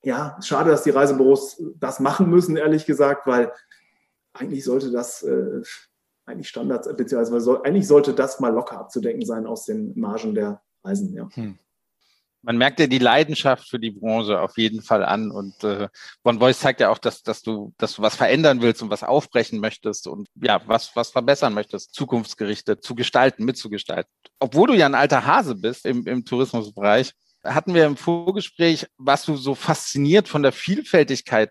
ja, 0.02 0.38
schade, 0.42 0.70
dass 0.70 0.84
die 0.84 0.90
Reisebüros 0.90 1.60
das 1.80 2.00
machen 2.00 2.30
müssen, 2.30 2.56
ehrlich 2.56 2.86
gesagt, 2.86 3.26
weil 3.26 3.50
eigentlich 4.34 4.64
sollte 4.64 4.92
das 4.92 5.22
äh, 5.22 5.62
eigentlich 6.26 6.48
Standards, 6.48 6.88
beziehungsweise 6.96 7.40
soll, 7.40 7.62
eigentlich 7.64 7.88
sollte 7.88 8.12
das 8.12 8.40
mal 8.40 8.52
locker 8.52 8.78
abzudecken 8.78 9.24
sein 9.24 9.46
aus 9.46 9.64
den 9.64 9.98
Margen 9.98 10.34
der 10.34 10.60
Reisen, 10.86 11.12
ja. 11.14 11.28
Hm. 11.34 11.58
Man 12.42 12.58
merkt 12.58 12.78
ja 12.78 12.86
die 12.86 12.98
Leidenschaft 12.98 13.68
für 13.68 13.80
die 13.80 13.90
Branche 13.90 14.40
auf 14.40 14.56
jeden 14.56 14.80
Fall 14.80 15.04
an. 15.04 15.32
Und 15.32 15.64
äh, 15.64 15.88
One 16.22 16.38
Voice 16.38 16.60
zeigt 16.60 16.80
ja 16.80 16.90
auch, 16.90 16.98
dass, 16.98 17.22
dass, 17.22 17.42
du, 17.42 17.74
dass 17.76 17.96
du 17.96 18.02
was 18.02 18.14
verändern 18.14 18.62
willst 18.62 18.82
und 18.82 18.90
was 18.90 19.02
aufbrechen 19.02 19.58
möchtest 19.58 20.06
und 20.06 20.28
ja, 20.40 20.60
was, 20.66 20.94
was 20.94 21.10
verbessern 21.10 21.54
möchtest, 21.54 21.92
zukunftsgerichtet 21.94 22.84
zu 22.84 22.94
gestalten, 22.94 23.44
mitzugestalten. 23.44 24.12
Obwohl 24.38 24.68
du 24.68 24.74
ja 24.74 24.86
ein 24.86 24.94
alter 24.94 25.26
Hase 25.26 25.56
bist 25.56 25.86
im, 25.86 26.06
im 26.06 26.24
Tourismusbereich, 26.24 27.14
hatten 27.42 27.74
wir 27.74 27.84
im 27.84 27.96
Vorgespräch, 27.96 28.86
warst 28.96 29.26
du 29.26 29.36
so 29.36 29.56
fasziniert 29.56 30.28
von 30.28 30.42
der 30.44 30.52
Vielfältigkeit 30.52 31.50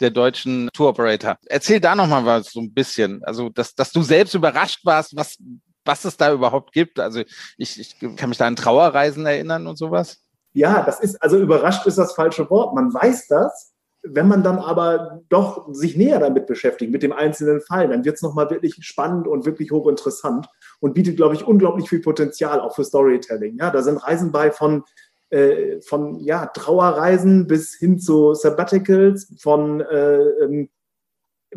der 0.00 0.10
deutschen 0.10 0.68
Tour 0.72 0.90
Operator. 0.90 1.38
Erzähl 1.46 1.80
da 1.80 1.94
nochmal 1.94 2.24
was 2.24 2.52
so 2.52 2.60
ein 2.60 2.72
bisschen. 2.72 3.24
Also, 3.24 3.48
dass, 3.48 3.74
dass 3.74 3.92
du 3.92 4.02
selbst 4.02 4.34
überrascht 4.34 4.84
warst, 4.84 5.16
was, 5.16 5.38
was 5.86 6.04
es 6.04 6.16
da 6.16 6.32
überhaupt 6.32 6.72
gibt. 6.72 7.00
Also, 7.00 7.22
ich, 7.56 7.80
ich 7.80 7.98
kann 8.16 8.28
mich 8.28 8.38
da 8.38 8.46
an 8.46 8.56
Trauerreisen 8.56 9.24
erinnern 9.26 9.66
und 9.66 9.76
sowas. 9.76 10.20
Ja, 10.52 10.82
das 10.82 11.00
ist, 11.00 11.22
also 11.22 11.38
überrascht 11.38 11.86
ist 11.86 11.98
das 11.98 12.14
falsche 12.14 12.48
Wort. 12.50 12.74
Man 12.74 12.92
weiß 12.92 13.28
das. 13.28 13.72
Wenn 14.08 14.28
man 14.28 14.44
dann 14.44 14.58
aber 14.58 15.20
doch 15.28 15.66
sich 15.74 15.96
näher 15.96 16.20
damit 16.20 16.46
beschäftigt, 16.46 16.92
mit 16.92 17.02
dem 17.02 17.12
einzelnen 17.12 17.60
Fall, 17.60 17.88
dann 17.88 18.04
wird 18.04 18.16
es 18.16 18.22
nochmal 18.22 18.48
wirklich 18.50 18.76
spannend 18.80 19.26
und 19.26 19.46
wirklich 19.46 19.72
hochinteressant 19.72 20.46
und 20.78 20.94
bietet, 20.94 21.16
glaube 21.16 21.34
ich, 21.34 21.44
unglaublich 21.44 21.88
viel 21.88 22.00
Potenzial 22.00 22.60
auch 22.60 22.74
für 22.74 22.84
Storytelling. 22.84 23.58
Ja, 23.58 23.70
da 23.70 23.82
sind 23.82 23.98
Reisen 23.98 24.30
bei 24.30 24.52
von 24.52 24.84
äh, 25.30 25.80
von 25.80 26.20
ja, 26.20 26.46
Trauerreisen 26.46 27.48
bis 27.48 27.74
hin 27.74 27.98
zu 27.98 28.34
Sabbaticals, 28.34 29.34
von 29.40 29.80
äh, 29.80 30.18
ähm, 30.44 30.68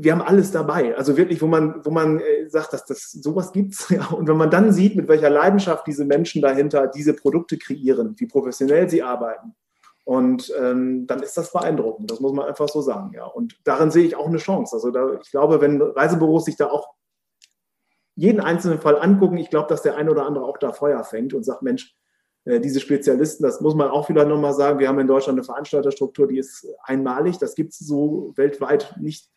wir 0.02 0.12
haben 0.12 0.22
alles 0.22 0.52
dabei. 0.52 0.96
Also 0.96 1.18
wirklich, 1.18 1.42
wo 1.42 1.48
man, 1.48 1.84
wo 1.86 1.92
man 1.92 2.20
äh, 2.20 2.50
sagt, 2.50 2.74
dass 2.74 2.86
das 2.86 3.12
sowas 3.12 3.52
gibt's. 3.52 3.90
Ja. 4.00 4.08
Und 4.08 4.28
wenn 4.28 4.38
man 4.38 4.50
dann 4.50 4.72
sieht, 4.72 4.96
mit 4.96 5.08
welcher 5.08 5.30
Leidenschaft 5.30 5.86
diese 5.88 6.06
Menschen 6.06 6.42
dahinter 6.42 6.88
diese 6.88 7.14
Produkte 7.14 7.58
kreieren, 7.58 8.16
wie 8.18 8.28
professionell 8.28 8.90
sie 8.90 9.04
arbeiten, 9.04 9.56
und 10.06 10.52
ähm, 10.60 11.06
dann 11.06 11.22
ist 11.22 11.38
das 11.38 11.52
beeindruckend. 11.52 12.10
Das 12.10 12.20
muss 12.20 12.34
man 12.34 12.48
einfach 12.48 12.68
so 12.68 12.82
sagen. 12.82 13.12
Ja. 13.14 13.26
Und 13.26 13.60
darin 13.64 13.92
sehe 13.92 14.06
ich 14.06 14.16
auch 14.16 14.26
eine 14.26 14.40
Chance. 14.40 14.76
Also 14.76 14.90
da, 14.90 15.20
ich 15.22 15.30
glaube, 15.30 15.62
wenn 15.62 15.80
Reisebüros 15.80 16.46
sich 16.46 16.56
da 16.56 16.66
auch 16.66 16.96
jeden 18.16 18.40
einzelnen 18.40 18.80
Fall 18.80 19.00
angucken, 19.00 19.38
ich 19.38 19.52
glaube, 19.52 19.68
dass 19.68 19.84
der 19.84 19.98
eine 19.98 20.10
oder 20.10 20.26
andere 20.26 20.46
auch 20.46 20.58
da 20.58 20.72
Feuer 20.72 21.04
fängt 21.04 21.36
und 21.36 21.44
sagt, 21.44 21.62
Mensch, 21.62 21.96
äh, 22.46 22.60
diese 22.60 22.80
Spezialisten, 22.80 23.44
das 23.44 23.62
muss 23.62 23.76
man 23.76 23.90
auch 23.90 24.08
vielleicht 24.08 24.30
nochmal 24.30 24.56
sagen, 24.56 24.80
wir 24.80 24.88
haben 24.88 25.00
in 25.00 25.08
Deutschland 25.08 25.38
eine 25.38 25.46
Veranstalterstruktur, 25.46 26.28
die 26.28 26.40
ist 26.40 26.68
einmalig. 26.84 27.38
Das 27.38 27.54
gibt 27.54 27.74
es 27.74 27.80
so 27.80 28.34
weltweit 28.36 28.96
nicht, 29.00 29.30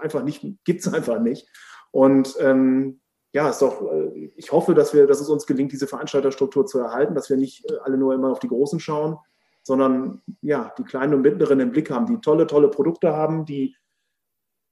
einfach 0.00 0.22
nicht, 0.22 0.44
gibt 0.64 0.80
es 0.80 0.92
einfach 0.92 1.20
nicht. 1.20 1.48
Und 1.90 2.36
ähm, 2.40 3.00
ja, 3.32 3.50
ist 3.50 3.62
doch, 3.62 3.82
äh, 3.92 4.30
ich 4.36 4.52
hoffe, 4.52 4.74
dass 4.74 4.94
wir, 4.94 5.06
dass 5.06 5.20
es 5.20 5.28
uns 5.28 5.46
gelingt, 5.46 5.72
diese 5.72 5.86
Veranstalterstruktur 5.86 6.66
zu 6.66 6.78
erhalten, 6.78 7.14
dass 7.14 7.30
wir 7.30 7.36
nicht 7.36 7.70
äh, 7.70 7.76
alle 7.82 7.96
nur 7.96 8.14
immer 8.14 8.30
auf 8.30 8.40
die 8.40 8.48
Großen 8.48 8.80
schauen, 8.80 9.18
sondern 9.62 10.22
ja, 10.40 10.72
die 10.78 10.84
kleinen 10.84 11.14
und 11.14 11.22
mittleren 11.22 11.60
im 11.60 11.70
Blick 11.70 11.90
haben, 11.90 12.06
die 12.06 12.20
tolle, 12.20 12.46
tolle 12.46 12.68
Produkte 12.68 13.12
haben, 13.12 13.44
die 13.44 13.76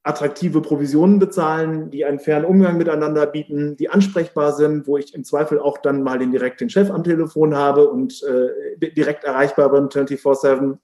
attraktive 0.07 0.61
Provisionen 0.61 1.19
bezahlen, 1.19 1.91
die 1.91 2.05
einen 2.05 2.19
fairen 2.19 2.45
Umgang 2.45 2.77
miteinander 2.77 3.27
bieten, 3.27 3.75
die 3.75 3.89
ansprechbar 3.89 4.53
sind, 4.53 4.87
wo 4.87 4.97
ich 4.97 5.13
im 5.13 5.23
Zweifel 5.23 5.59
auch 5.59 5.77
dann 5.79 6.01
mal 6.01 6.17
den 6.17 6.31
direkten 6.31 6.69
Chef 6.69 6.89
am 6.89 7.03
Telefon 7.03 7.55
habe 7.55 7.89
und 7.89 8.23
äh, 8.23 8.91
direkt 8.91 9.25
erreichbar 9.25 9.69
bin 9.69 9.89
24-7. 9.89 10.77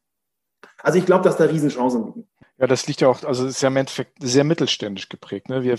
Also 0.79 0.99
ich 0.99 1.05
glaube, 1.05 1.23
dass 1.23 1.37
da 1.37 1.45
Riesenchancen 1.45 2.05
liegen. 2.05 2.27
Ja, 2.57 2.67
das 2.67 2.87
liegt 2.87 3.01
ja 3.01 3.07
auch, 3.07 3.23
also 3.23 3.45
ist 3.47 3.61
ja 3.61 3.69
im 3.69 3.77
Endeffekt 3.77 4.17
sehr 4.21 4.43
mittelständisch 4.43 5.09
geprägt. 5.09 5.49
Ne? 5.49 5.63
Wir 5.63 5.77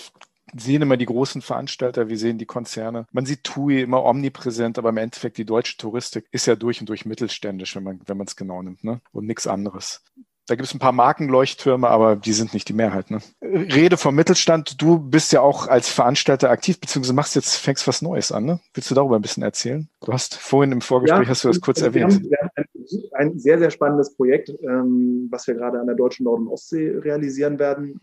sehen 0.57 0.83
immer 0.83 0.97
die 0.97 1.07
großen 1.07 1.41
Veranstalter, 1.41 2.09
wir 2.09 2.19
sehen 2.19 2.39
die 2.39 2.47
Konzerne. 2.47 3.07
Man 3.13 3.27
sieht 3.27 3.45
TUI 3.45 3.83
immer 3.83 4.05
omnipräsent, 4.05 4.79
aber 4.79 4.91
im 4.91 4.97
Endeffekt 4.99 5.39
die 5.39 5.45
deutsche 5.45 5.77
Touristik 5.77 6.27
ist 6.33 6.47
ja 6.47 6.57
durch 6.57 6.81
und 6.81 6.89
durch 6.89 7.07
mittelständisch, 7.07 7.77
wenn 7.77 7.85
man 7.85 8.01
wenn 8.07 8.21
es 8.21 8.37
genau 8.37 8.63
nimmt, 8.63 8.85
ne? 8.85 9.01
Und 9.13 9.27
nichts 9.27 9.47
anderes. 9.47 10.03
Da 10.47 10.57
gibt 10.57 10.69
es 10.69 10.75
ein 10.75 10.79
paar 10.79 10.93
Markenleuchttürme, 10.93 11.89
aber 11.89 12.17
die 12.17 12.35
sind 12.35 12.53
nicht 12.53 12.69
die 12.69 12.75
Mehrheit. 12.75 13.11
Ne? 13.11 13.19
Rede 13.43 13.97
vom 13.97 14.15
Mittelstand. 14.15 14.81
Du 14.83 14.99
bist 14.99 15.33
ja 15.33 15.41
auch 15.41 15.69
als 15.69 15.89
Veranstalter 15.89 16.51
aktiv, 16.51 16.79
beziehungsweise 16.79 17.15
machst 17.15 17.35
jetzt, 17.35 17.57
fängst 17.57 17.87
was 17.89 18.03
Neues 18.03 18.31
an. 18.31 18.45
Ne? 18.45 18.61
Willst 18.75 18.91
du 18.91 18.95
darüber 18.95 19.17
ein 19.17 19.23
bisschen 19.23 19.43
erzählen? 19.43 19.89
Du 20.05 20.13
hast 20.13 20.35
vorhin 20.35 20.73
im 20.73 20.83
Vorgespräch, 20.83 21.23
ja, 21.23 21.29
hast 21.29 21.45
du 21.45 21.49
das 21.49 21.63
kurz 21.63 21.81
wir 21.81 21.87
erwähnt. 21.87 22.15
Haben, 22.15 22.31
wir 22.31 22.39
haben 22.39 22.51
ein, 22.57 23.31
ein, 23.31 23.39
sehr, 23.39 23.59
sehr 23.59 23.71
spannendes 23.71 24.15
Projekt, 24.15 24.51
ähm, 24.51 25.29
was 25.31 25.47
wir 25.47 25.55
gerade 25.55 25.81
an 25.81 25.87
der 25.87 25.97
deutschen 25.97 26.25
Nord- 26.25 26.41
und 26.41 26.49
Ostsee 26.49 26.91
realisieren 26.91 27.59
werden. 27.59 28.01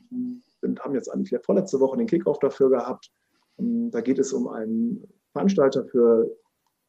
haben 0.79 0.95
jetzt 0.95 1.09
eigentlich 1.13 1.39
vorletzte 1.43 1.79
Woche 1.79 1.97
den 1.97 2.07
Kickoff 2.07 2.39
dafür 2.39 2.71
gehabt. 2.71 3.11
Ähm, 3.59 3.91
da 3.91 4.01
geht 4.01 4.17
es 4.17 4.33
um 4.33 4.47
einen 4.47 5.07
Veranstalter 5.31 5.85
für 5.85 6.31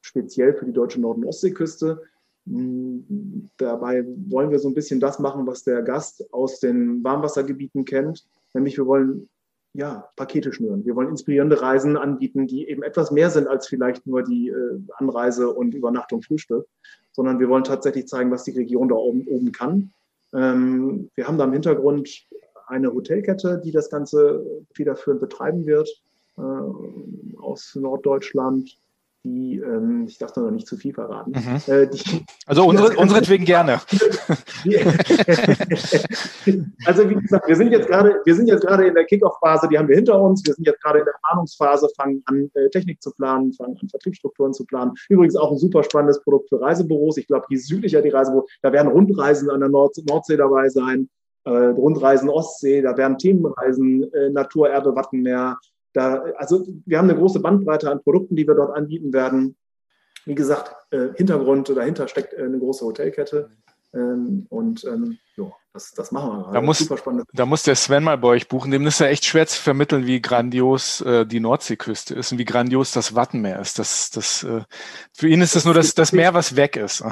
speziell 0.01 0.55
für 0.55 0.65
die 0.65 0.73
deutsche 0.73 1.01
Nord- 1.01 1.19
und 1.19 1.27
Ostseeküste. 1.27 2.01
Ähm, 2.47 3.51
dabei 3.57 4.05
wollen 4.29 4.51
wir 4.51 4.59
so 4.59 4.69
ein 4.69 4.75
bisschen 4.75 5.01
das 5.01 5.19
machen, 5.19 5.47
was 5.47 5.65
der 5.65 5.83
Gast 5.83 6.33
aus 6.33 6.61
den 6.61 7.03
Warmwassergebieten 7.05 7.85
kennt. 7.85 8.27
Nämlich 8.55 8.77
wir 8.77 8.87
wollen 8.87 9.29
ja, 9.75 10.09
Pakete 10.17 10.53
schnüren. 10.53 10.85
Wir 10.85 10.95
wollen 10.97 11.09
inspirierende 11.09 11.61
Reisen 11.63 11.97
anbieten, 11.97 12.47
die 12.47 12.69
eben 12.69 12.83
etwas 12.83 13.11
mehr 13.11 13.31
sind 13.31 13.49
als 13.49 13.69
vielleicht 13.69 14.07
nur 14.07 14.23
die 14.23 14.49
äh, 14.49 14.81
Anreise 14.97 15.51
und 15.51 15.75
Übernachtung, 15.75 16.23
Frühstück, 16.23 16.67
sondern 17.13 17.41
wir 17.41 17.49
wollen 17.49 17.65
tatsächlich 17.65 18.07
zeigen, 18.07 18.31
was 18.31 18.45
die 18.45 18.51
Region 18.51 18.89
da 18.89 18.97
oben, 18.97 19.27
oben 19.27 19.53
kann. 19.53 19.93
Ähm, 20.35 21.11
wir 21.15 21.27
haben 21.27 21.39
da 21.39 21.45
im 21.45 21.53
Hintergrund 21.53 22.27
eine 22.67 22.93
Hotelkette, 22.93 23.61
die 23.65 23.71
das 23.71 23.89
Ganze 23.89 24.45
federführend 24.75 25.21
betreiben 25.21 25.67
wird 25.67 25.89
äh, 26.37 27.41
aus 27.41 27.75
Norddeutschland 27.75 28.79
die, 29.25 29.59
ähm, 29.59 30.07
ich 30.09 30.19
darf 30.19 30.33
da 30.33 30.41
noch 30.41 30.51
nicht 30.51 30.67
zu 30.67 30.77
viel 30.77 30.93
verraten. 30.93 31.31
Mhm. 31.31 31.61
Äh, 31.73 31.87
die, 31.87 32.25
also 32.47 32.65
unsere, 32.67 32.97
unseretwegen 32.97 33.47
gerne. 33.47 33.75
also 36.85 37.09
wie 37.09 37.15
gesagt, 37.15 37.47
wir 37.47 37.55
sind 37.55 37.71
jetzt 37.71 37.87
gerade, 37.87 38.21
wir 38.25 38.35
sind 38.35 38.49
jetzt 38.49 38.67
gerade 38.67 38.89
in 38.89 38.95
der 38.95 39.05
Kickoff-Phase, 39.05 39.69
die 39.69 39.79
haben 39.79 39.87
wir 39.87 39.95
hinter 39.95 40.21
uns. 40.21 40.45
Wir 40.45 40.55
sind 40.55 40.67
jetzt 40.67 40.83
gerade 40.83 40.99
in 41.01 41.05
der 41.05 41.15
Planungsphase, 41.23 41.89
fangen 41.97 42.23
an, 42.27 42.51
äh, 42.55 42.69
Technik 42.71 43.01
zu 43.01 43.13
planen, 43.13 43.53
fangen 43.53 43.79
an, 43.81 43.89
Vertriebsstrukturen 43.89 44.53
zu 44.53 44.65
planen. 44.65 44.93
Übrigens 45.09 45.37
auch 45.37 45.53
ein 45.53 45.59
super 45.59 45.85
spannendes 45.85 46.21
Produkt 46.23 46.49
für 46.49 46.61
Reisebüros. 46.61 47.17
Ich 47.17 47.29
glaube, 47.29 47.47
je 47.49 47.59
südlicher 47.59 48.03
die 48.03 48.09
Reisebüros, 48.11 48.51
da 48.61 48.73
werden 48.73 48.91
Rundreisen 48.91 49.51
an 49.51 49.61
der 49.61 49.69
Nord 49.69 49.97
Nordsee 50.09 50.37
dabei 50.37 50.69
sein. 50.69 51.09
Äh, 51.45 51.51
Rundreisen 51.51 52.29
Ostsee, 52.29 52.83
da 52.83 52.97
werden 52.97 53.19
Themenreisen, 53.19 54.13
äh, 54.13 54.31
Natur, 54.31 54.71
Erde, 54.71 54.95
Wattenmeer, 54.97 55.59
da, 55.93 56.23
also 56.37 56.67
wir 56.87 56.99
haben 56.99 57.09
eine 57.09 57.19
große 57.19 57.41
Bandbreite 57.41 57.91
an 57.91 58.03
Produkten, 58.03 58.37
die 58.37 58.47
wir 58.47 58.55
dort 58.55 58.75
anbieten 58.75 59.13
werden. 59.13 59.57
Wie 60.25 60.35
gesagt, 60.35 60.75
äh, 60.91 61.09
Hintergrund 61.15 61.69
dahinter 61.69 62.09
steckt 62.09 62.35
äh, 62.35 62.45
eine 62.45 62.59
große 62.59 62.85
Hotelkette. 62.85 63.51
Ähm, 63.93 64.47
und 64.49 64.85
ähm, 64.85 65.19
jo, 65.37 65.53
das, 65.75 65.93
das 65.93 66.13
machen 66.13 66.31
wir. 66.31 66.53
Da 66.53 66.61
muss, 66.61 66.81
Super 66.81 66.99
spannend. 66.99 67.25
da 67.33 67.47
muss 67.47 67.63
der 67.63 67.77
Sven 67.77 68.05
mal 68.05 68.19
bei 68.19 68.29
euch 68.29 68.49
buchen. 68.49 68.71
Dem 68.71 68.87
ist 68.87 69.01
ja 69.01 69.07
echt 69.07 69.25
schwer 69.25 69.47
zu 69.47 69.59
vermitteln, 69.59 70.07
wie 70.07 70.21
grandios 70.21 71.01
äh, 71.01 71.25
die 71.25 71.41
Nordseeküste 71.41 72.15
ist 72.15 72.31
und 72.31 72.39
wie 72.39 72.45
grandios 72.45 72.93
das 72.93 73.15
Wattenmeer 73.15 73.59
ist. 73.59 73.79
Das, 73.79 74.11
das, 74.11 74.43
äh, 74.43 74.63
für 75.15 75.29
ihn 75.29 75.41
ist 75.41 75.57
das 75.57 75.65
nur 75.65 75.73
das, 75.73 75.95
das 75.95 76.13
Meer, 76.13 76.35
was 76.35 76.57
weg 76.57 76.77
ist. 76.77 77.03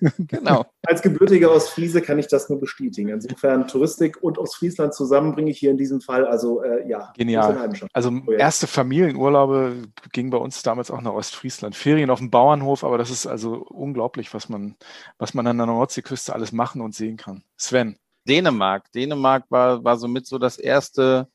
genau. 0.18 0.66
Als 0.86 1.00
gebürtiger 1.00 1.50
Ostfriese 1.50 2.02
kann 2.02 2.18
ich 2.18 2.28
das 2.28 2.50
nur 2.50 2.60
bestätigen. 2.60 3.08
Insofern 3.08 3.66
Touristik 3.66 4.22
und 4.22 4.36
Ostfriesland 4.36 4.92
zusammen 4.92 5.34
bringe 5.34 5.50
ich 5.50 5.58
hier 5.58 5.70
in 5.70 5.78
diesem 5.78 6.02
Fall. 6.02 6.26
Also 6.26 6.62
äh, 6.62 6.86
ja. 6.86 7.14
Genial. 7.16 7.72
Also 7.94 8.12
erste 8.36 8.66
Familienurlaube 8.66 9.84
ging 10.12 10.28
bei 10.28 10.38
uns 10.38 10.62
damals 10.62 10.90
auch 10.90 11.00
nach 11.00 11.12
Ostfriesland. 11.12 11.74
Ferien 11.74 12.10
auf 12.10 12.18
dem 12.18 12.30
Bauernhof, 12.30 12.84
aber 12.84 12.98
das 12.98 13.08
ist 13.08 13.26
also 13.26 13.54
unglaublich, 13.54 14.34
was 14.34 14.50
man, 14.50 14.76
was 15.16 15.32
man 15.32 15.46
an 15.46 15.56
der 15.56 15.66
Nordseeküste 15.66 16.34
alles 16.34 16.52
machen 16.52 16.82
und 16.82 16.94
sehen 16.94 17.16
kann. 17.16 17.44
Sven. 17.58 17.98
Dänemark. 18.26 18.90
Dänemark 18.92 19.44
war, 19.48 19.82
war 19.82 19.96
somit 19.96 20.26
so 20.26 20.38
das 20.38 20.58
erste. 20.58 21.28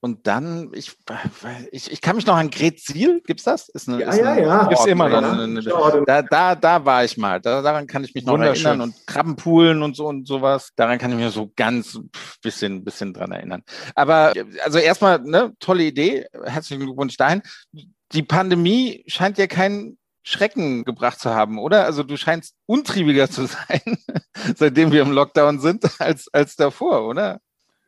Und 0.00 0.28
dann, 0.28 0.70
ich, 0.74 0.96
ich, 1.72 1.90
ich 1.90 2.00
kann 2.00 2.14
mich 2.14 2.24
noch 2.24 2.36
an 2.36 2.50
Gretzil, 2.50 3.20
gibt's 3.26 3.42
das? 3.42 3.68
Ist 3.68 3.88
eine, 3.88 4.00
ja, 4.00 4.10
ist 4.10 4.18
ja, 4.18 4.38
ja. 4.38 4.64
Gibt's 4.66 4.86
immer 4.86 5.08
noch. 5.08 5.18
Eine, 5.18 5.42
eine, 5.42 6.04
da, 6.06 6.22
da, 6.22 6.54
da 6.54 6.84
war 6.84 7.04
ich 7.04 7.16
mal. 7.16 7.40
Da, 7.40 7.62
daran 7.62 7.88
kann 7.88 8.04
ich 8.04 8.14
mich 8.14 8.24
noch 8.24 8.38
erinnern. 8.38 8.80
Und 8.80 8.94
Krabbenpoolen 9.06 9.82
und 9.82 9.96
so 9.96 10.06
und 10.06 10.26
sowas. 10.26 10.70
Daran 10.76 10.98
kann 10.98 11.10
ich 11.10 11.18
mich 11.18 11.32
so 11.32 11.52
ganz 11.56 11.98
bisschen, 12.40 12.84
bisschen 12.84 13.12
dran 13.12 13.32
erinnern. 13.32 13.64
Aber, 13.96 14.32
also 14.62 14.78
erstmal, 14.78 15.18
ne, 15.20 15.52
tolle 15.58 15.82
Idee. 15.82 16.26
Herzlichen 16.44 16.84
Glückwunsch 16.84 17.16
dahin. 17.16 17.42
Die 18.12 18.22
Pandemie 18.22 19.04
scheint 19.08 19.36
ja 19.36 19.48
kein 19.48 19.98
Schrecken 20.28 20.84
gebracht 20.84 21.18
zu 21.18 21.30
haben, 21.30 21.58
oder? 21.58 21.86
Also 21.86 22.02
du 22.02 22.18
scheinst 22.18 22.54
untriebiger 22.66 23.30
zu 23.30 23.46
sein, 23.46 23.98
seitdem 24.56 24.92
wir 24.92 25.02
im 25.02 25.12
Lockdown 25.12 25.58
sind, 25.58 25.88
als, 25.98 26.28
als 26.32 26.54
davor, 26.56 27.08
oder? 27.08 27.40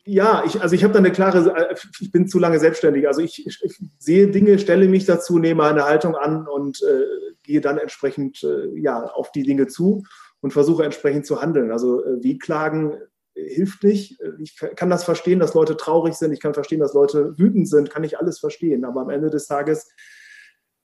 Ja, 0.07 0.43
ich, 0.47 0.61
also 0.62 0.74
ich 0.74 0.82
habe 0.82 0.95
da 0.95 1.01
eine 1.01 1.12
klare, 1.12 1.55
äh, 1.55 1.74
ich 2.01 2.11
bin 2.11 2.26
zu 2.26 2.38
lange 2.38 2.59
selbstständig. 2.59 3.07
Also 3.07 3.20
ich, 3.20 3.47
ich, 3.47 3.61
sehe 3.99 4.28
Dinge, 4.28 4.59
stelle 4.59 4.88
mich 4.88 5.05
dazu, 5.05 5.38
nehme 5.38 5.64
eine 5.64 5.84
Haltung 5.84 6.16
an 6.16 6.47
und 6.49 6.82
äh, 6.82 7.05
gehe 7.43 7.61
dann 7.61 7.76
entsprechend 7.76 8.43
äh, 8.43 8.68
ja, 8.78 9.05
auf 9.05 9.32
die 9.32 9.43
Dinge 9.43 9.66
zu 9.66 10.05
und 10.41 10.53
versuche 10.53 10.84
entsprechend 10.84 11.26
zu 11.26 11.43
handeln. 11.43 11.70
Also 11.70 12.03
äh, 12.03 12.22
wie 12.22 12.38
klagen 12.38 12.97
hilft 13.34 13.84
nicht. 13.84 14.18
Ich 14.38 14.57
kann 14.76 14.91
das 14.91 15.05
verstehen, 15.05 15.38
dass 15.38 15.55
Leute 15.55 15.76
traurig 15.76 16.14
sind. 16.14 16.32
Ich 16.32 16.41
kann 16.41 16.53
verstehen, 16.53 16.80
dass 16.80 16.95
Leute 16.95 17.38
wütend 17.38 17.68
sind. 17.68 17.91
Kann 17.91 18.05
ich 18.05 18.18
alles 18.18 18.38
verstehen. 18.38 18.84
Aber 18.84 19.03
am 19.03 19.11
Ende 19.11 19.30
des 19.30 19.47
Tages 19.47 19.88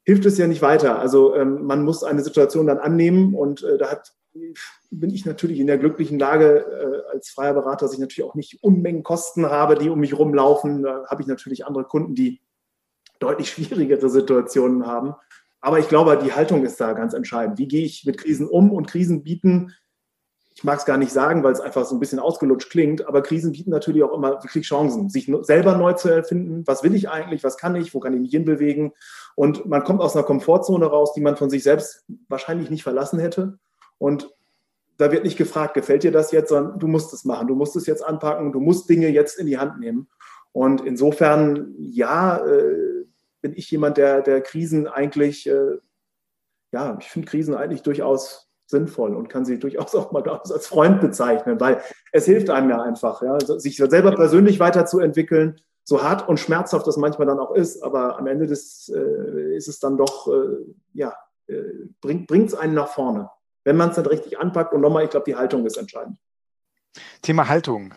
hilft 0.06 0.24
es 0.24 0.38
ja 0.38 0.46
nicht 0.46 0.62
weiter. 0.62 1.00
Also 1.00 1.34
ähm, 1.34 1.66
man 1.66 1.82
muss 1.82 2.04
eine 2.04 2.22
Situation 2.22 2.68
dann 2.68 2.78
annehmen 2.78 3.34
und 3.34 3.64
äh, 3.64 3.76
da 3.76 3.90
hat, 3.90 4.14
bin 4.90 5.10
ich 5.10 5.26
natürlich 5.26 5.58
in 5.58 5.66
der 5.66 5.78
glücklichen 5.78 6.18
Lage 6.18 6.64
äh, 6.64 7.12
als 7.12 7.30
freier 7.30 7.54
Berater, 7.54 7.86
dass 7.86 7.92
ich 7.92 7.98
natürlich 7.98 8.28
auch 8.28 8.36
nicht 8.36 8.62
Unmengen 8.62 9.02
Kosten 9.02 9.46
habe, 9.46 9.74
die 9.74 9.90
um 9.90 9.98
mich 9.98 10.16
rumlaufen. 10.16 10.84
Da 10.84 11.06
habe 11.08 11.22
ich 11.22 11.28
natürlich 11.28 11.66
andere 11.66 11.84
Kunden, 11.84 12.14
die 12.14 12.40
deutlich 13.18 13.50
schwierigere 13.50 14.08
Situationen 14.08 14.86
haben. 14.86 15.14
Aber 15.60 15.80
ich 15.80 15.88
glaube, 15.88 16.16
die 16.22 16.32
Haltung 16.32 16.64
ist 16.64 16.80
da 16.80 16.92
ganz 16.92 17.12
entscheidend. 17.12 17.58
Wie 17.58 17.66
gehe 17.66 17.84
ich 17.84 18.04
mit 18.04 18.18
Krisen 18.18 18.46
um? 18.46 18.70
Und 18.70 18.86
Krisen 18.86 19.24
bieten 19.24 19.74
ich 20.56 20.64
mag 20.64 20.78
es 20.78 20.86
gar 20.86 20.96
nicht 20.96 21.12
sagen, 21.12 21.44
weil 21.44 21.52
es 21.52 21.60
einfach 21.60 21.84
so 21.84 21.94
ein 21.94 22.00
bisschen 22.00 22.18
ausgelutscht 22.18 22.70
klingt, 22.70 23.06
aber 23.06 23.22
Krisen 23.22 23.52
bieten 23.52 23.68
natürlich 23.68 24.02
auch 24.02 24.14
immer 24.14 24.42
wirklich 24.42 24.66
Chancen, 24.66 25.10
sich 25.10 25.30
selber 25.42 25.76
neu 25.76 25.92
zu 25.92 26.08
erfinden. 26.08 26.66
Was 26.66 26.82
will 26.82 26.94
ich 26.94 27.10
eigentlich? 27.10 27.44
Was 27.44 27.58
kann 27.58 27.76
ich? 27.76 27.92
Wo 27.92 28.00
kann 28.00 28.14
ich 28.14 28.20
mich 28.20 28.30
hinbewegen? 28.30 28.92
Und 29.36 29.66
man 29.66 29.84
kommt 29.84 30.00
aus 30.00 30.16
einer 30.16 30.24
Komfortzone 30.24 30.86
raus, 30.86 31.12
die 31.12 31.20
man 31.20 31.36
von 31.36 31.50
sich 31.50 31.62
selbst 31.62 32.04
wahrscheinlich 32.28 32.70
nicht 32.70 32.82
verlassen 32.82 33.20
hätte. 33.20 33.58
Und 33.98 34.30
da 34.96 35.12
wird 35.12 35.24
nicht 35.24 35.36
gefragt, 35.36 35.74
gefällt 35.74 36.02
dir 36.02 36.10
das 36.10 36.32
jetzt, 36.32 36.48
sondern 36.48 36.78
du 36.78 36.88
musst 36.88 37.12
es 37.12 37.24
machen, 37.24 37.46
du 37.46 37.54
musst 37.54 37.76
es 37.76 37.86
jetzt 37.86 38.04
anpacken, 38.04 38.50
du 38.50 38.60
musst 38.60 38.88
Dinge 38.88 39.08
jetzt 39.08 39.38
in 39.38 39.46
die 39.46 39.58
Hand 39.58 39.78
nehmen. 39.78 40.08
Und 40.52 40.80
insofern, 40.80 41.74
ja, 41.78 42.38
äh, 42.38 43.04
bin 43.42 43.52
ich 43.54 43.70
jemand, 43.70 43.98
der, 43.98 44.22
der 44.22 44.40
Krisen 44.40 44.86
eigentlich, 44.86 45.46
äh, 45.46 45.76
ja, 46.72 46.96
ich 46.98 47.10
finde 47.10 47.28
Krisen 47.28 47.54
eigentlich 47.54 47.82
durchaus 47.82 48.48
sinnvoll 48.66 49.14
und 49.14 49.28
kann 49.28 49.44
sie 49.44 49.58
durchaus 49.58 49.94
auch 49.94 50.12
mal 50.12 50.26
als 50.26 50.66
Freund 50.66 51.02
bezeichnen, 51.02 51.60
weil 51.60 51.82
es 52.10 52.24
hilft 52.24 52.48
einem 52.48 52.70
ja 52.70 52.80
einfach, 52.80 53.20
ja, 53.20 53.38
sich 53.38 53.76
selber 53.76 54.14
persönlich 54.14 54.58
weiterzuentwickeln, 54.58 55.60
so 55.88 56.02
hart 56.02 56.28
und 56.28 56.40
schmerzhaft 56.40 56.86
das 56.86 56.96
manchmal 56.96 57.28
dann 57.28 57.38
auch 57.38 57.54
ist, 57.54 57.80
aber 57.82 58.18
am 58.18 58.26
Ende 58.26 58.48
des 58.48 58.88
äh, 58.88 59.54
ist 59.56 59.68
es 59.68 59.78
dann 59.78 59.96
doch, 59.96 60.26
äh, 60.26 60.56
ja, 60.94 61.14
äh, 61.46 61.62
bringt 62.00 62.48
es 62.48 62.54
einen 62.54 62.74
nach 62.74 62.88
vorne, 62.88 63.30
wenn 63.62 63.76
man 63.76 63.90
es 63.90 63.96
dann 63.96 64.06
richtig 64.06 64.38
anpackt. 64.40 64.74
Und 64.74 64.80
nochmal, 64.80 65.04
ich 65.04 65.10
glaube, 65.10 65.24
die 65.26 65.36
Haltung 65.36 65.64
ist 65.64 65.76
entscheidend. 65.76 66.18
Thema 67.22 67.48
Haltung. 67.48 67.94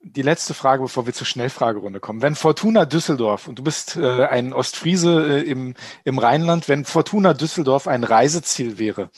Die 0.00 0.22
letzte 0.22 0.54
Frage, 0.54 0.82
bevor 0.82 1.06
wir 1.06 1.14
zur 1.14 1.26
Schnellfragerunde 1.26 1.98
kommen. 1.98 2.22
Wenn 2.22 2.36
Fortuna 2.36 2.84
Düsseldorf, 2.84 3.48
und 3.48 3.58
du 3.58 3.64
bist 3.64 3.96
äh, 3.96 4.26
ein 4.26 4.52
Ostfriese 4.52 5.40
äh, 5.40 5.42
im, 5.42 5.74
im 6.04 6.18
Rheinland, 6.20 6.68
wenn 6.68 6.84
Fortuna 6.84 7.34
Düsseldorf 7.34 7.88
ein 7.88 8.04
Reiseziel 8.04 8.78
wäre, 8.78 9.10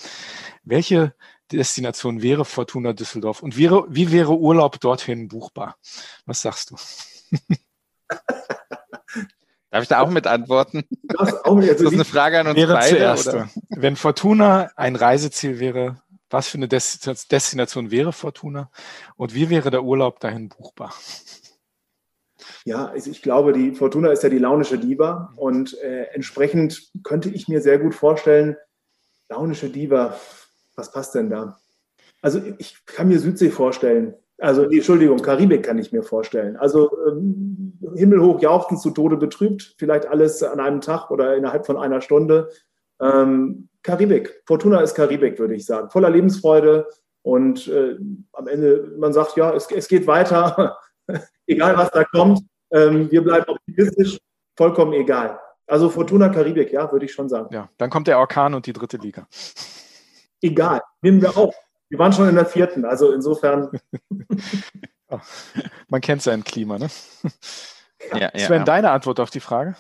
welche 0.65 1.15
Destination 1.53 2.23
wäre 2.23 2.47
Fortuna 2.47 2.95
Düsseldorf 2.95 3.43
und 3.43 3.59
wäre, 3.59 3.85
wie 3.91 4.13
wäre 4.13 4.35
Urlaub 4.35 4.81
dorthin 4.81 5.29
buchbar? 5.29 5.77
Was 6.25 6.41
sagst 6.41 6.71
du? 6.71 6.77
Darf 9.71 9.83
ich 9.83 9.89
da 9.89 10.01
auch 10.01 10.09
mit 10.09 10.27
antworten? 10.27 10.85
Das, 11.03 11.45
auch 11.45 11.57
also 11.57 11.73
das 11.73 11.83
ist 11.83 11.93
eine 11.93 12.05
Frage 12.05 12.41
an 12.41 12.47
uns 12.47 12.57
wäre 12.57 12.73
beide. 12.73 12.97
Zuerst, 12.97 13.29
oder? 13.29 13.51
Wenn 13.69 13.97
Fortuna 13.97 14.71
ein 14.77 14.97
Reiseziel 14.97 15.61
wäre, 15.61 16.01
was 16.31 16.49
für 16.49 16.57
eine 16.57 16.69
Destination 16.69 17.91
wäre 17.91 18.13
Fortuna 18.13 18.71
und 19.17 19.35
wie 19.35 19.51
wäre 19.51 19.71
der 19.71 19.83
Urlaub 19.83 20.21
dahin 20.21 20.49
buchbar? 20.49 20.95
Ja, 22.65 22.87
also 22.87 23.11
ich 23.11 23.23
glaube, 23.23 23.53
die 23.53 23.73
Fortuna 23.73 24.11
ist 24.11 24.23
ja 24.23 24.29
die 24.29 24.39
launische 24.39 24.79
Diva 24.79 25.33
und 25.37 25.79
äh, 25.79 26.05
entsprechend 26.13 26.91
könnte 27.03 27.29
ich 27.31 27.49
mir 27.49 27.61
sehr 27.61 27.79
gut 27.79 27.95
vorstellen, 27.95 28.57
launische 29.29 29.71
Diva, 29.71 30.19
was 30.77 30.93
passt 30.93 31.15
denn 31.15 31.31
da? 31.31 31.59
Also 32.21 32.43
ich 32.59 32.85
kann 32.87 33.09
mir 33.09 33.21
Südsee 33.21 33.51
vorstellen. 33.51 34.15
Also, 34.39 34.63
Entschuldigung, 34.63 35.19
Karibik 35.19 35.65
kann 35.65 35.79
ich 35.79 35.93
mir 35.93 36.03
vorstellen. 36.03 36.57
Also 36.57 36.91
ähm, 37.09 37.79
himmelhoch 37.97 38.41
jauchzend 38.41 38.81
zu 38.81 38.91
Tode 38.91 39.17
betrübt, 39.17 39.75
vielleicht 39.79 40.07
alles 40.07 40.43
an 40.43 40.61
einem 40.61 40.81
Tag 40.81 41.11
oder 41.11 41.37
innerhalb 41.37 41.67
von 41.67 41.77
einer 41.77 42.01
Stunde. 42.01 42.49
Ähm, 43.01 43.69
Karibik, 43.83 44.43
Fortuna 44.47 44.81
ist 44.81 44.95
Karibik, 44.95 45.39
würde 45.39 45.55
ich 45.55 45.67
sagen. 45.67 45.91
Voller 45.91 46.11
Lebensfreude 46.11 46.87
und 47.23 47.67
äh, 47.69 47.97
am 48.33 48.47
Ende, 48.47 48.93
man 48.97 49.13
sagt, 49.13 49.37
ja, 49.37 49.53
es, 49.53 49.71
es 49.71 49.89
geht 49.89 50.07
weiter, 50.07 50.79
egal 51.47 51.77
was 51.77 51.91
da 51.91 52.05
kommt. 52.05 52.41
Ähm, 52.71 53.11
wir 53.11 53.23
bleiben 53.23 53.47
optimistisch, 53.49 54.19
vollkommen 54.57 54.93
egal. 54.93 55.41
Also 55.67 55.89
Fortuna 55.89 56.29
Karibik, 56.29 56.73
ja, 56.73 56.91
würde 56.93 57.07
ich 57.07 57.13
schon 57.13 57.29
sagen. 57.29 57.53
Ja, 57.53 57.69
dann 57.77 57.91
kommt 57.91 58.07
der 58.07 58.19
Orkan 58.19 58.55
und 58.55 58.67
die 58.67 58.73
dritte 58.73 58.99
Liga 58.99 59.27
egal, 60.43 60.83
nehmen 61.03 61.23
wir 61.23 61.37
auch. 61.37 61.55
Wir 61.89 61.99
waren 61.99 62.13
schon 62.13 62.29
in 62.29 62.35
der 62.35 62.47
vierten, 62.47 62.85
also 62.85 63.13
insofern. 63.13 63.71
Oh, 65.11 65.21
man 65.89 66.03
kennt 66.03 66.21
sein 66.21 66.45
Klima, 66.45 66.79
ne? 66.79 66.91
Ja, 68.15 68.31
Sven, 68.37 68.59
ja. 68.59 68.65
deine 68.65 68.91
Antwort 68.91 69.21
auf 69.21 69.31
die 69.31 69.41
Frage? 69.41 69.75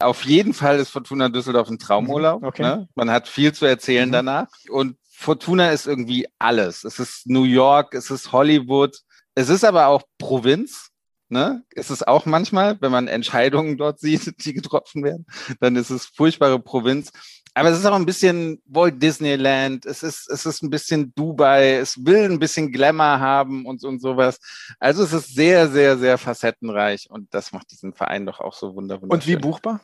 Auf 0.00 0.24
jeden 0.24 0.54
Fall 0.54 0.80
ist 0.80 0.90
Fortuna 0.90 1.28
Düsseldorf 1.28 1.70
ein 1.70 1.78
Traumurlaub. 1.78 2.42
Mhm, 2.42 2.48
okay. 2.48 2.62
Ne? 2.62 2.88
Man 2.96 3.10
hat 3.10 3.28
viel 3.28 3.54
zu 3.54 3.64
erzählen 3.64 4.08
mhm. 4.08 4.12
danach. 4.12 4.48
Und 4.68 4.96
Fortuna 5.08 5.70
ist 5.70 5.86
irgendwie 5.86 6.26
alles. 6.38 6.84
Es 6.84 6.98
ist 6.98 7.28
New 7.28 7.44
York, 7.44 7.94
es 7.94 8.10
ist 8.10 8.32
Hollywood, 8.32 8.98
es 9.34 9.48
ist 9.48 9.64
aber 9.64 9.86
auch 9.86 10.02
Provinz. 10.18 10.90
Ne? 11.28 11.64
Es 11.74 11.90
ist 11.90 12.06
auch 12.06 12.26
manchmal, 12.26 12.80
wenn 12.80 12.92
man 12.92 13.08
Entscheidungen 13.08 13.78
dort 13.78 14.00
sieht, 14.00 14.44
die 14.44 14.52
getroffen 14.52 15.02
werden, 15.02 15.26
dann 15.60 15.76
ist 15.76 15.90
es 15.90 16.06
furchtbare 16.06 16.58
Provinz. 16.58 17.10
Aber 17.56 17.70
es 17.70 17.78
ist 17.78 17.86
auch 17.86 17.94
ein 17.94 18.04
bisschen 18.04 18.60
Walt 18.66 19.02
Disneyland, 19.02 19.86
es 19.86 20.02
ist, 20.02 20.28
es 20.30 20.44
ist 20.44 20.62
ein 20.62 20.68
bisschen 20.68 21.14
Dubai, 21.14 21.76
es 21.76 21.96
will 22.04 22.30
ein 22.30 22.38
bisschen 22.38 22.70
Glamour 22.70 23.18
haben 23.18 23.64
und, 23.64 23.82
und 23.82 23.98
sowas. 23.98 24.38
Also 24.78 25.04
es 25.04 25.14
ist 25.14 25.34
sehr, 25.34 25.66
sehr, 25.66 25.96
sehr 25.96 26.18
facettenreich 26.18 27.08
und 27.08 27.32
das 27.32 27.52
macht 27.52 27.70
diesen 27.70 27.94
Verein 27.94 28.26
doch 28.26 28.40
auch 28.40 28.52
so 28.52 28.74
wunderbar. 28.74 29.08
Und 29.10 29.26
wie 29.26 29.36
buchbar? 29.36 29.80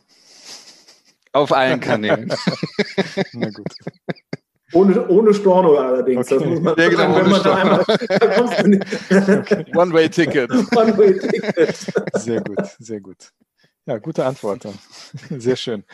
Auf 1.33 1.51
allen 1.51 1.81
Kanälen. 1.81 2.29
Na 3.33 3.49
gut. 3.49 3.73
Ohne, 4.75 5.09
ohne 5.09 5.33
Storno 5.33 5.77
allerdings. 5.77 6.31
Okay. 6.31 6.41
Das 6.41 6.47
muss 6.47 6.61
man 6.61 6.75
ja, 6.77 6.89
genau, 6.91 7.17
wenn 7.17 7.31
man 7.31 7.43
da 7.43 7.55
einmal, 7.55 7.81
okay. 7.81 9.65
One-Way-Ticket. 9.75 10.51
One-Way-Ticket. 10.77 11.77
Sehr 12.17 12.43
gut, 12.43 12.67
sehr 12.79 13.01
gut. 13.01 13.33
Ja, 13.87 13.97
gute 13.97 14.27
Antwort. 14.27 14.69
Sehr 15.31 15.57
schön. 15.57 15.85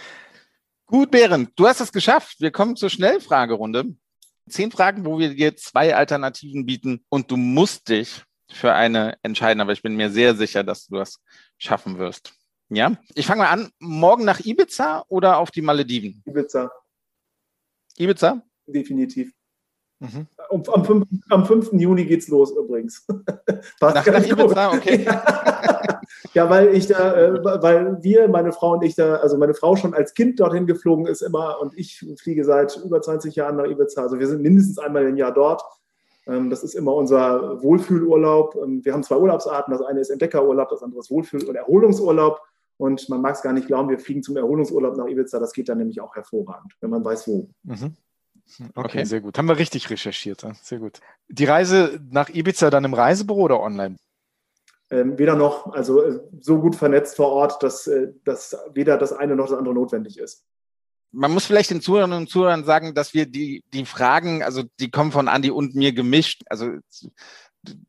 Gut, 0.91 1.11
Behrend, 1.11 1.51
du 1.55 1.69
hast 1.69 1.83
es 1.83 1.93
geschafft. 1.93 2.41
Wir 2.41 2.51
kommen 2.51 2.75
zur 2.75 2.89
Schnellfragerunde. 2.89 3.95
Zehn 4.49 4.71
Fragen, 4.71 5.05
wo 5.05 5.19
wir 5.19 5.35
dir 5.35 5.55
zwei 5.55 5.95
Alternativen 5.95 6.65
bieten 6.65 7.05
und 7.11 7.31
du 7.31 7.37
musst 7.37 7.91
dich 7.91 8.23
für 8.51 8.73
eine 8.73 9.19
entscheiden, 9.23 9.61
aber 9.61 9.73
ich 9.73 9.83
bin 9.83 9.97
mir 9.97 10.09
sehr 10.09 10.35
sicher, 10.35 10.65
dass 10.65 10.87
du 10.87 10.97
das 10.97 11.21
schaffen 11.59 11.99
wirst. 11.99 12.33
Ja, 12.71 12.97
ich 13.15 13.27
fange 13.27 13.43
mal 13.43 13.51
an. 13.51 13.71
Morgen 13.79 14.25
nach 14.25 14.41
Ibiza 14.41 15.05
oder 15.09 15.37
auf 15.37 15.51
die 15.51 15.61
Malediven? 15.61 16.23
Ibiza. 16.25 16.73
Ibiza? 17.99 18.43
Definitiv. 18.67 19.31
Mhm. 20.01 20.27
Am, 20.51 20.85
5, 20.85 21.07
am 21.29 21.45
5. 21.45 21.73
Juni 21.73 22.05
geht's 22.05 22.29
los 22.29 22.53
übrigens. 22.53 23.05
Nach, 23.81 23.95
nach 23.95 24.27
Ibiza, 24.27 24.73
okay. 24.73 25.05
ja, 26.35 26.49
weil 26.49 26.75
ich 26.75 26.87
da, 26.87 27.15
äh, 27.17 27.45
weil 27.63 28.03
wir, 28.03 28.29
meine 28.29 28.53
Frau 28.53 28.75
und 28.75 28.85
ich 28.85 28.95
da, 28.95 29.17
also 29.17 29.37
meine 29.37 29.55
Frau 29.55 29.75
schon 29.75 29.95
als 29.95 30.15
Kind 30.15 30.39
dorthin 30.39 30.67
geflogen 30.67 31.07
ist 31.07 31.23
immer 31.23 31.61
und 31.61 31.77
ich 31.77 32.05
fliege 32.21 32.45
seit 32.45 32.77
über 32.85 33.03
20 33.03 33.35
Jahren 33.35 33.57
nach 33.57 33.67
Ibiza. 33.67 34.03
Also 34.03 34.19
wir 34.19 34.29
sind 34.29 34.43
mindestens 34.43 34.79
einmal 34.79 35.07
im 35.07 35.17
Jahr 35.17 35.33
dort. 35.33 35.63
Ähm, 36.29 36.51
das 36.51 36.63
ist 36.63 36.75
immer 36.75 36.95
unser 36.95 37.63
Wohlfühlurlaub. 37.63 38.57
Ähm, 38.63 38.85
wir 38.85 38.93
haben 38.93 39.03
zwei 39.03 39.17
Urlaubsarten. 39.17 39.73
Das 39.73 39.83
eine 39.83 40.01
ist 40.01 40.11
Entdeckerurlaub, 40.11 40.69
das 40.69 40.83
andere 40.83 41.01
ist 41.01 41.11
Wohlfühl- 41.11 41.45
und 41.45 41.57
Erholungsurlaub. 41.57 42.41
Und 42.77 43.09
man 43.09 43.21
mag 43.21 43.35
es 43.35 43.43
gar 43.43 43.53
nicht 43.53 43.67
glauben, 43.67 43.89
wir 43.89 43.99
fliegen 43.99 44.23
zum 44.23 44.37
Erholungsurlaub 44.37 44.97
nach 44.97 45.07
Ibiza. 45.07 45.41
Das 45.41 45.53
geht 45.53 45.69
dann 45.69 45.79
nämlich 45.79 46.01
auch 46.01 46.15
hervorragend, 46.15 46.77
wenn 46.81 46.91
man 46.91 47.05
weiß, 47.05 47.27
wo. 47.27 47.49
Mhm. 47.65 47.97
Okay, 48.61 48.71
okay, 48.75 49.05
sehr 49.05 49.21
gut. 49.21 49.39
Haben 49.39 49.49
wir 49.49 49.59
richtig 49.59 49.91
recherchiert. 49.91 50.45
Sehr 50.63 50.79
gut. 50.79 51.01
Die 51.29 51.45
Reise 51.45 52.01
nach 52.11 52.29
Ibiza 52.29 52.71
dann 52.71 52.85
im 52.85 52.95
Reisebüro 52.95 53.43
oder 53.43 53.61
online? 53.61 53.97
Ähm, 54.91 55.19
weder 55.19 55.37
noch, 55.37 55.73
also 55.73 56.03
äh, 56.03 56.21
so 56.41 56.59
gut 56.61 56.75
vernetzt 56.75 57.17
vor 57.17 57.29
Ort, 57.29 57.63
dass, 57.63 57.87
äh, 57.87 58.09
dass 58.25 58.57
weder 58.73 58.97
das 58.97 59.13
eine 59.13 59.37
noch 59.37 59.49
das 59.49 59.59
andere 59.59 59.75
notwendig 59.75 60.19
ist. 60.19 60.45
Man 61.13 61.33
muss 61.33 61.45
vielleicht 61.45 61.71
den 61.71 61.83
Zuhörern 61.83 62.13
und 62.13 62.31
Zuhörern 62.31 62.65
sagen, 62.65 62.95
dass 62.95 63.13
wir 63.13 63.27
die, 63.27 63.63
die 63.73 63.85
Fragen, 63.85 64.43
also 64.43 64.63
die 64.81 64.91
kommen 64.91 65.13
von 65.13 65.29
Andi 65.29 65.51
und 65.51 65.75
mir 65.75 65.93
gemischt. 65.93 66.43
Also 66.49 66.73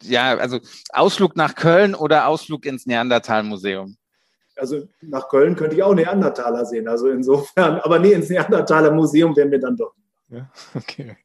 ja, 0.03 0.37
also 0.37 0.59
Ausflug 0.91 1.35
nach 1.35 1.55
Köln 1.55 1.95
oder 1.95 2.27
Ausflug 2.27 2.65
ins 2.65 2.85
Neandertal-Museum? 2.85 3.95
Also 4.55 4.87
nach 5.01 5.29
Köln 5.29 5.55
könnte 5.55 5.75
ich 5.75 5.83
auch 5.83 5.93
Neandertaler 5.93 6.65
sehen. 6.65 6.87
Also 6.87 7.07
insofern, 7.09 7.79
aber 7.79 7.99
nee, 7.99 8.11
ins 8.11 8.29
Neandertaler 8.29 8.91
Museum 8.91 9.35
wären 9.35 9.51
wir 9.51 9.59
dann 9.59 9.77
doch. 9.77 9.93
Ja, 10.29 10.49
okay. 10.75 11.17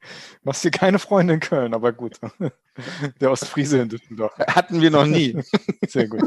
Machst 0.43 0.65
dir 0.65 0.71
keine 0.71 0.99
Freunde 0.99 1.35
in 1.35 1.41
Köln, 1.41 1.75
aber 1.75 1.93
gut. 1.93 2.19
Der 3.21 3.31
Ostfriese 3.31 3.81
in 3.81 3.89
Düsseldorf. 3.89 4.37
Hatten 4.39 4.81
wir 4.81 4.91
noch 4.91 5.07
nie. 5.07 5.41
Sehr 5.87 6.09
gut. 6.09 6.23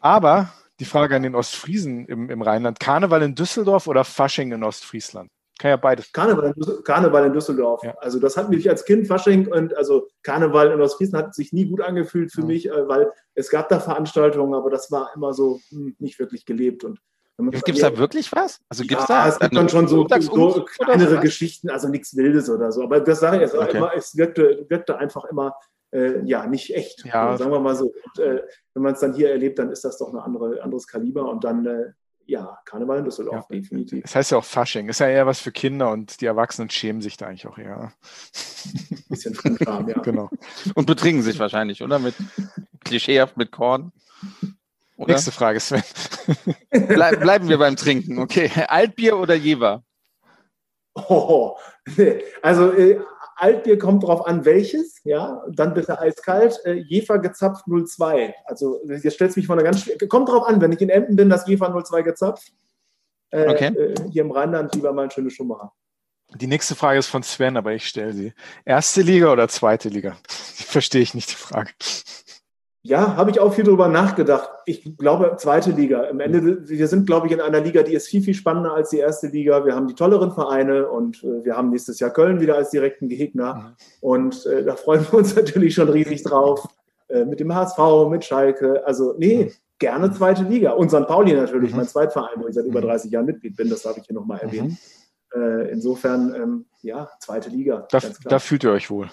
Aber 0.00 0.52
die 0.78 0.84
Frage 0.84 1.16
an 1.16 1.22
den 1.22 1.34
Ostfriesen 1.34 2.06
im, 2.06 2.30
im 2.30 2.42
Rheinland: 2.42 2.78
Karneval 2.78 3.22
in 3.22 3.34
Düsseldorf 3.34 3.88
oder 3.88 4.04
Fasching 4.04 4.52
in 4.52 4.62
Ostfriesland? 4.62 5.30
Kann 5.58 5.70
ja 5.70 5.76
beides. 5.76 6.10
Karneval 6.12 6.54
in, 6.56 6.84
Karneval 6.84 7.26
in 7.26 7.32
Düsseldorf. 7.34 7.82
Ja. 7.82 7.94
Also, 7.98 8.18
das 8.18 8.36
hat 8.36 8.48
mich 8.48 8.70
als 8.70 8.84
Kind 8.84 9.06
Fasching 9.06 9.48
und 9.48 9.76
also 9.76 10.08
Karneval 10.22 10.70
in 10.70 10.80
Ostfriesland 10.80 11.26
hat 11.26 11.34
sich 11.34 11.52
nie 11.52 11.66
gut 11.66 11.82
angefühlt 11.82 12.32
für 12.32 12.40
ja. 12.42 12.46
mich, 12.46 12.68
äh, 12.68 12.88
weil 12.88 13.12
es 13.34 13.50
gab 13.50 13.68
da 13.68 13.80
Veranstaltungen, 13.80 14.54
aber 14.54 14.70
das 14.70 14.90
war 14.90 15.10
immer 15.14 15.34
so 15.34 15.60
hm, 15.68 15.96
nicht 15.98 16.18
wirklich 16.18 16.46
gelebt. 16.46 16.84
Und 16.84 17.00
Gibt 17.50 17.68
es 17.68 17.80
da 17.80 17.96
wirklich 17.96 18.32
was? 18.32 18.60
Also 18.68 18.84
gibt's 18.84 19.08
ja, 19.08 19.24
da 19.24 19.28
es 19.28 19.38
gibt 19.38 19.56
dann 19.56 19.68
schon 19.68 19.88
so, 19.88 20.06
so 20.08 20.64
kleinere 20.64 21.20
Geschichten, 21.20 21.70
also 21.70 21.88
nichts 21.88 22.16
Wildes 22.16 22.48
oder 22.50 22.72
so. 22.72 22.82
Aber 22.82 23.00
das 23.00 23.20
sage 23.20 23.36
ich 23.36 23.42
jetzt 23.42 23.54
okay. 23.54 23.76
immer, 23.76 23.92
es 23.94 24.16
wirkte, 24.16 24.66
wirkte 24.68 24.98
einfach 24.98 25.24
immer 25.24 25.54
äh, 25.92 26.24
ja 26.24 26.46
nicht 26.46 26.74
echt. 26.74 27.04
Ja. 27.04 27.36
sagen 27.36 27.50
wir 27.50 27.60
mal 27.60 27.74
so. 27.74 27.86
Und, 27.86 28.22
äh, 28.22 28.42
wenn 28.74 28.82
man 28.82 28.94
es 28.94 29.00
dann 29.00 29.14
hier 29.14 29.30
erlebt, 29.30 29.58
dann 29.58 29.70
ist 29.70 29.84
das 29.84 29.98
doch 29.98 30.12
ein 30.12 30.18
andere, 30.18 30.62
anderes 30.62 30.86
Kaliber 30.86 31.28
und 31.28 31.44
dann 31.44 31.66
äh, 31.66 31.92
ja, 32.30 32.58
Karneval 32.64 32.98
in 32.98 33.04
Düsseldorf, 33.04 33.46
ja. 33.50 33.56
definitiv. 33.56 34.02
Das 34.02 34.14
heißt 34.14 34.30
ja 34.30 34.38
auch 34.38 34.44
Fasching. 34.44 34.88
Ist 34.88 35.00
ja 35.00 35.08
eher 35.08 35.26
was 35.26 35.40
für 35.40 35.50
Kinder 35.50 35.90
und 35.90 36.20
die 36.20 36.26
Erwachsenen 36.26 36.70
schämen 36.70 37.02
sich 37.02 37.16
da 37.16 37.26
eigentlich 37.26 37.48
auch 37.48 37.58
eher. 37.58 37.92
Ein 38.90 39.04
bisschen 39.08 39.34
Fremdscham, 39.34 39.88
ja. 39.88 39.98
Genau. 40.02 40.30
Und 40.74 40.86
betrinken 40.86 41.22
sich 41.22 41.40
wahrscheinlich, 41.40 41.82
oder? 41.82 41.98
Mit 41.98 42.14
klischeehaft 42.84 43.36
mit 43.36 43.50
Korn. 43.50 43.92
Oder? 45.00 45.14
Nächste 45.14 45.32
Frage, 45.32 45.58
Sven. 45.60 45.82
Bleib, 46.70 47.20
bleiben 47.20 47.48
wir 47.48 47.56
beim 47.56 47.74
Trinken. 47.74 48.18
Okay. 48.18 48.50
Altbier 48.68 49.18
oder 49.18 49.34
Jever? 49.34 49.82
Oh, 50.94 51.56
nee. 51.96 52.22
Also 52.42 52.70
äh, 52.72 53.00
Altbier 53.36 53.78
kommt 53.78 54.02
drauf 54.02 54.26
an, 54.26 54.44
welches, 54.44 55.00
ja, 55.04 55.42
dann 55.48 55.72
bitte 55.72 55.98
eiskalt. 55.98 56.60
Äh, 56.66 56.74
Jefer 56.74 57.18
gezapft 57.18 57.64
02. 57.66 58.34
Also 58.44 58.78
jetzt 58.84 59.14
stellt 59.14 59.34
mich 59.36 59.46
vor 59.46 59.56
einer 59.56 59.64
ganz 59.64 59.90
kommt 60.10 60.28
drauf 60.28 60.46
an, 60.46 60.60
wenn 60.60 60.72
ich 60.72 60.82
in 60.82 60.90
Emden 60.90 61.16
bin, 61.16 61.30
das 61.30 61.48
Jefer 61.48 61.74
02 61.82 62.02
gezapft. 62.02 62.52
Äh, 63.30 63.48
okay. 63.48 63.66
Äh, 63.68 63.94
hier 64.10 64.20
im 64.20 64.30
Rheinland 64.30 64.74
lieber 64.74 64.92
mal 64.92 65.04
ein 65.04 65.10
schönes 65.10 65.32
Schumacher. 65.32 65.72
Die 66.34 66.46
nächste 66.46 66.74
Frage 66.74 66.98
ist 66.98 67.06
von 67.06 67.22
Sven, 67.22 67.56
aber 67.56 67.72
ich 67.72 67.88
stelle 67.88 68.12
sie. 68.12 68.34
Erste 68.66 69.00
Liga 69.00 69.32
oder 69.32 69.48
zweite 69.48 69.88
Liga? 69.88 70.18
Verstehe 70.28 71.00
ich 71.00 71.14
nicht, 71.14 71.30
die 71.30 71.36
Frage. 71.36 71.70
Ja, 72.82 73.16
habe 73.16 73.30
ich 73.30 73.40
auch 73.40 73.52
viel 73.52 73.64
drüber 73.64 73.88
nachgedacht. 73.88 74.48
Ich 74.64 74.96
glaube, 74.96 75.34
zweite 75.36 75.70
Liga. 75.70 76.04
Im 76.04 76.20
Ende, 76.20 76.66
wir 76.66 76.88
sind, 76.88 77.06
glaube 77.06 77.26
ich, 77.26 77.32
in 77.32 77.40
einer 77.40 77.60
Liga, 77.60 77.82
die 77.82 77.92
ist 77.92 78.08
viel, 78.08 78.22
viel 78.22 78.32
spannender 78.32 78.72
als 78.72 78.88
die 78.88 78.98
erste 78.98 79.26
Liga. 79.26 79.66
Wir 79.66 79.74
haben 79.74 79.86
die 79.86 79.94
tolleren 79.94 80.32
Vereine 80.32 80.88
und 80.88 81.22
äh, 81.22 81.44
wir 81.44 81.56
haben 81.56 81.70
nächstes 81.70 82.00
Jahr 82.00 82.10
Köln 82.10 82.40
wieder 82.40 82.56
als 82.56 82.70
direkten 82.70 83.08
Gegner. 83.08 83.54
Mhm. 83.54 83.76
Und 84.00 84.46
äh, 84.46 84.64
da 84.64 84.76
freuen 84.76 85.06
wir 85.10 85.18
uns 85.18 85.36
natürlich 85.36 85.74
schon 85.74 85.90
riesig 85.90 86.22
drauf. 86.22 86.66
Äh, 87.08 87.26
mit 87.26 87.40
dem 87.40 87.54
HSV, 87.54 88.08
mit 88.08 88.24
Schalke. 88.24 88.82
Also, 88.86 89.14
nee, 89.18 89.44
mhm. 89.44 89.52
gerne 89.78 90.10
zweite 90.12 90.44
Liga. 90.44 90.72
Und 90.72 90.90
St. 90.90 91.06
Pauli 91.06 91.34
natürlich, 91.34 91.72
mhm. 91.72 91.78
mein 91.78 91.88
Zweitverein, 91.88 92.40
wo 92.40 92.46
ich 92.46 92.54
seit 92.54 92.64
über 92.64 92.80
30 92.80 93.10
mhm. 93.10 93.12
Jahren 93.12 93.26
Mitglied 93.26 93.56
bin. 93.56 93.68
Das 93.68 93.82
darf 93.82 93.98
ich 93.98 94.04
hier 94.06 94.14
nochmal 94.14 94.38
erwähnen. 94.38 94.78
Mhm. 95.34 95.42
Äh, 95.42 95.70
insofern, 95.70 96.34
ähm, 96.34 96.64
ja, 96.80 97.10
zweite 97.18 97.50
Liga. 97.50 97.86
Da, 97.90 98.00
da 98.24 98.38
fühlt 98.38 98.64
ihr 98.64 98.72
euch 98.72 98.90
wohl. 98.90 99.08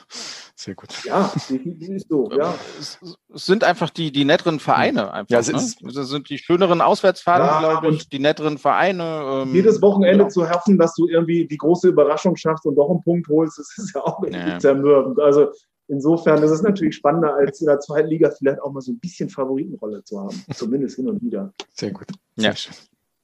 Sehr 0.59 0.73
gut. 0.73 1.03
Ja, 1.03 1.31
ist 1.35 2.09
so, 2.09 2.31
ja. 2.31 2.55
Es 2.79 2.97
sind 3.45 3.63
einfach 3.63 3.91
die, 3.91 4.11
die 4.11 4.25
netteren 4.25 4.59
Vereine 4.59 5.13
einfach. 5.13 5.29
Ja, 5.29 5.37
es 5.37 5.51
ne? 5.51 5.57
ist, 5.57 5.77
das 5.83 6.09
sind 6.09 6.31
die 6.31 6.39
schöneren 6.39 6.81
Auswärtsfahrten, 6.81 7.45
ja, 7.45 7.79
glaube 7.79 7.95
ich, 7.95 8.09
die 8.09 8.17
netteren 8.17 8.57
Vereine. 8.57 9.43
Ähm, 9.43 9.53
jedes 9.53 9.79
Wochenende 9.83 10.23
ja. 10.23 10.29
zu 10.29 10.49
hoffen, 10.49 10.79
dass 10.79 10.95
du 10.95 11.07
irgendwie 11.07 11.45
die 11.45 11.57
große 11.57 11.89
Überraschung 11.89 12.35
schaffst 12.35 12.65
und 12.65 12.75
doch 12.75 12.89
einen 12.89 13.03
Punkt 13.03 13.27
holst, 13.27 13.59
das 13.59 13.71
ist 13.77 13.93
ja 13.93 14.01
auch 14.01 14.19
ja. 14.27 14.57
zermürbend. 14.57 15.19
Also 15.19 15.51
insofern 15.89 16.41
ist 16.41 16.49
es 16.49 16.63
natürlich 16.63 16.95
spannender, 16.95 17.35
als 17.35 17.61
in 17.61 17.67
der 17.67 17.79
zweiten 17.79 18.07
Liga 18.07 18.31
vielleicht 18.31 18.59
auch 18.59 18.71
mal 18.71 18.81
so 18.81 18.93
ein 18.93 18.99
bisschen 18.99 19.29
Favoritenrolle 19.29 20.03
zu 20.05 20.19
haben. 20.19 20.43
Zumindest 20.55 20.95
hin 20.95 21.07
und 21.07 21.21
wieder. 21.21 21.53
Sehr 21.75 21.91
gut. 21.91 22.07
Sehr 22.35 22.49
ja. 22.49 22.55
Schön. 22.55 22.73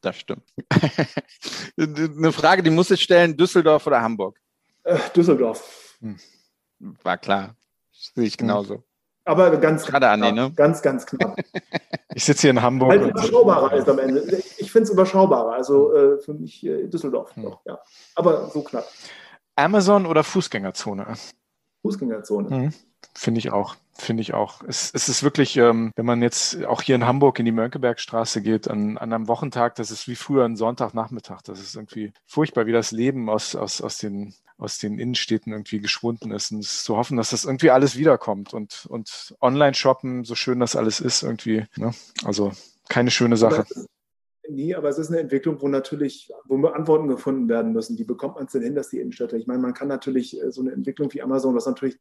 Das 0.01 0.17
stimmt. 0.17 0.43
Eine 1.79 2.31
Frage, 2.31 2.61
die 2.61 2.69
muss 2.69 2.91
ich 2.91 3.01
stellen: 3.01 3.35
Düsseldorf 3.35 3.87
oder 3.87 4.03
Hamburg? 4.03 4.39
Äh, 4.83 4.99
Düsseldorf. 5.15 5.97
Hm 5.99 6.15
war 7.03 7.17
klar. 7.17 7.55
Sehe 7.91 8.25
ich 8.25 8.37
genauso. 8.37 8.83
Aber 9.25 9.55
ganz 9.57 9.85
Gerade 9.85 10.09
Andi, 10.09 10.31
ne? 10.31 10.51
Ganz, 10.55 10.81
ganz 10.81 11.05
knapp. 11.05 11.37
Ich 12.15 12.25
sitze 12.25 12.41
hier 12.41 12.51
in 12.51 12.61
Hamburg. 12.61 12.89
Weil 12.89 13.09
überschaubarer 13.09 13.73
ist 13.73 13.89
am 13.89 13.97
Ende. 13.97 14.21
Ich 14.59 14.71
finde 14.71 14.83
es 14.83 14.91
überschaubarer. 14.91 15.53
Also 15.53 15.95
äh, 15.95 16.19
für 16.19 16.35
mich 16.35 16.63
äh, 16.63 16.87
Düsseldorf. 16.87 17.35
Hm. 17.35 17.43
Doch, 17.43 17.61
ja. 17.65 17.79
Aber 18.13 18.49
so 18.49 18.61
knapp. 18.61 18.87
Amazon 19.55 20.05
oder 20.05 20.23
Fußgängerzone? 20.23 21.07
Fußgängerzone. 21.81 22.49
Mhm. 22.55 22.73
Finde 23.15 23.39
ich 23.39 23.51
auch. 23.51 23.75
Finde 23.95 24.21
ich 24.21 24.33
auch. 24.33 24.61
Es, 24.63 24.91
es 24.93 25.09
ist 25.09 25.23
wirklich, 25.23 25.57
ähm, 25.57 25.91
wenn 25.95 26.05
man 26.05 26.21
jetzt 26.21 26.63
auch 26.65 26.83
hier 26.83 26.95
in 26.95 27.05
Hamburg 27.05 27.39
in 27.39 27.45
die 27.45 27.51
Mönckebergstraße 27.51 28.41
geht, 28.41 28.67
an, 28.67 28.97
an 28.97 29.11
einem 29.11 29.27
Wochentag, 29.27 29.75
das 29.75 29.91
ist 29.91 30.07
wie 30.07 30.15
früher 30.15 30.45
ein 30.45 30.55
Sonntagnachmittag. 30.55 31.41
Das 31.43 31.59
ist 31.59 31.75
irgendwie 31.75 32.13
furchtbar, 32.25 32.65
wie 32.65 32.71
das 32.71 32.91
Leben 32.91 33.29
aus, 33.29 33.55
aus, 33.55 33.81
aus 33.81 33.97
den 33.97 34.33
aus 34.63 34.77
den 34.77 34.97
Innenstädten 34.97 35.51
irgendwie 35.51 35.79
geschwunden 35.79 36.31
ist. 36.31 36.51
Und 36.51 36.59
es 36.59 36.73
ist 36.73 36.83
zu 36.85 36.97
hoffen, 36.97 37.17
dass 37.17 37.31
das 37.31 37.45
irgendwie 37.45 37.69
alles 37.69 37.97
wiederkommt 37.97 38.53
und, 38.53 38.85
und 38.89 39.35
Online-Shoppen, 39.41 40.23
so 40.23 40.35
schön 40.35 40.59
das 40.59 40.75
alles 40.75 40.99
ist, 40.99 41.23
irgendwie, 41.23 41.65
ne? 41.75 41.93
also 42.23 42.51
keine 42.89 43.11
schöne 43.11 43.37
Sache. 43.37 43.65
Nee, 44.49 44.75
aber 44.75 44.89
es 44.89 44.97
ist 44.97 45.09
eine 45.09 45.19
Entwicklung, 45.19 45.61
wo 45.61 45.67
natürlich, 45.67 46.31
wo 46.45 46.65
Antworten 46.67 47.07
gefunden 47.07 47.47
werden 47.47 47.71
müssen. 47.71 47.97
Wie 47.97 48.03
bekommt 48.03 48.35
man 48.35 48.45
es 48.45 48.51
denn 48.51 48.61
hin, 48.61 48.75
dass 48.75 48.89
die 48.89 48.99
Innenstädte? 48.99 49.37
Ich 49.37 49.47
meine, 49.47 49.61
man 49.61 49.73
kann 49.73 49.87
natürlich 49.87 50.41
äh, 50.41 50.51
so 50.51 50.61
eine 50.61 50.71
Entwicklung 50.71 51.13
wie 51.13 51.21
Amazon, 51.21 51.55
das 51.55 51.65
natürlich, 51.65 51.97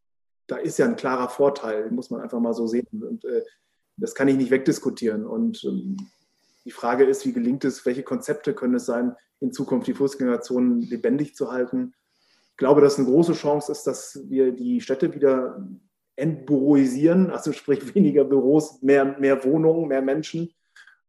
da 0.47 0.57
ist 0.57 0.79
ja 0.79 0.87
ein 0.87 0.97
klarer 0.97 1.29
Vorteil, 1.29 1.91
muss 1.91 2.11
man 2.11 2.21
einfach 2.21 2.41
mal 2.41 2.55
so 2.55 2.67
sehen. 2.67 2.87
Und 2.91 3.25
äh, 3.25 3.43
das 3.97 4.15
kann 4.15 4.29
ich 4.29 4.37
nicht 4.37 4.51
wegdiskutieren. 4.51 5.25
Und 5.25 5.63
ähm, 5.65 5.97
die 6.65 6.73
Frage 6.73 7.05
ist, 7.05 7.25
wie 7.27 7.33
gelingt 7.33 7.65
es, 7.65 7.87
welche 7.87 8.03
Konzepte 8.03 8.55
können 8.55 8.75
es 8.75 8.87
sein, 8.87 9.15
in 9.41 9.53
Zukunft 9.53 9.87
die 9.87 9.95
Fußgängerzonen 9.95 10.81
lebendig 10.83 11.35
zu 11.35 11.53
halten? 11.53 11.95
Ich 12.53 12.57
glaube, 12.59 12.81
dass 12.81 12.99
eine 12.99 13.09
große 13.09 13.33
Chance 13.33 13.73
ist, 13.73 13.87
dass 13.87 14.21
wir 14.29 14.53
die 14.53 14.81
Städte 14.81 15.15
wieder 15.15 15.67
entbüroisieren, 16.17 17.31
also 17.31 17.53
sprich 17.53 17.95
weniger 17.95 18.25
Büros, 18.25 18.81
mehr, 18.83 19.19
mehr 19.19 19.45
Wohnungen, 19.45 19.89
mehr 19.89 20.03
Menschen 20.03 20.53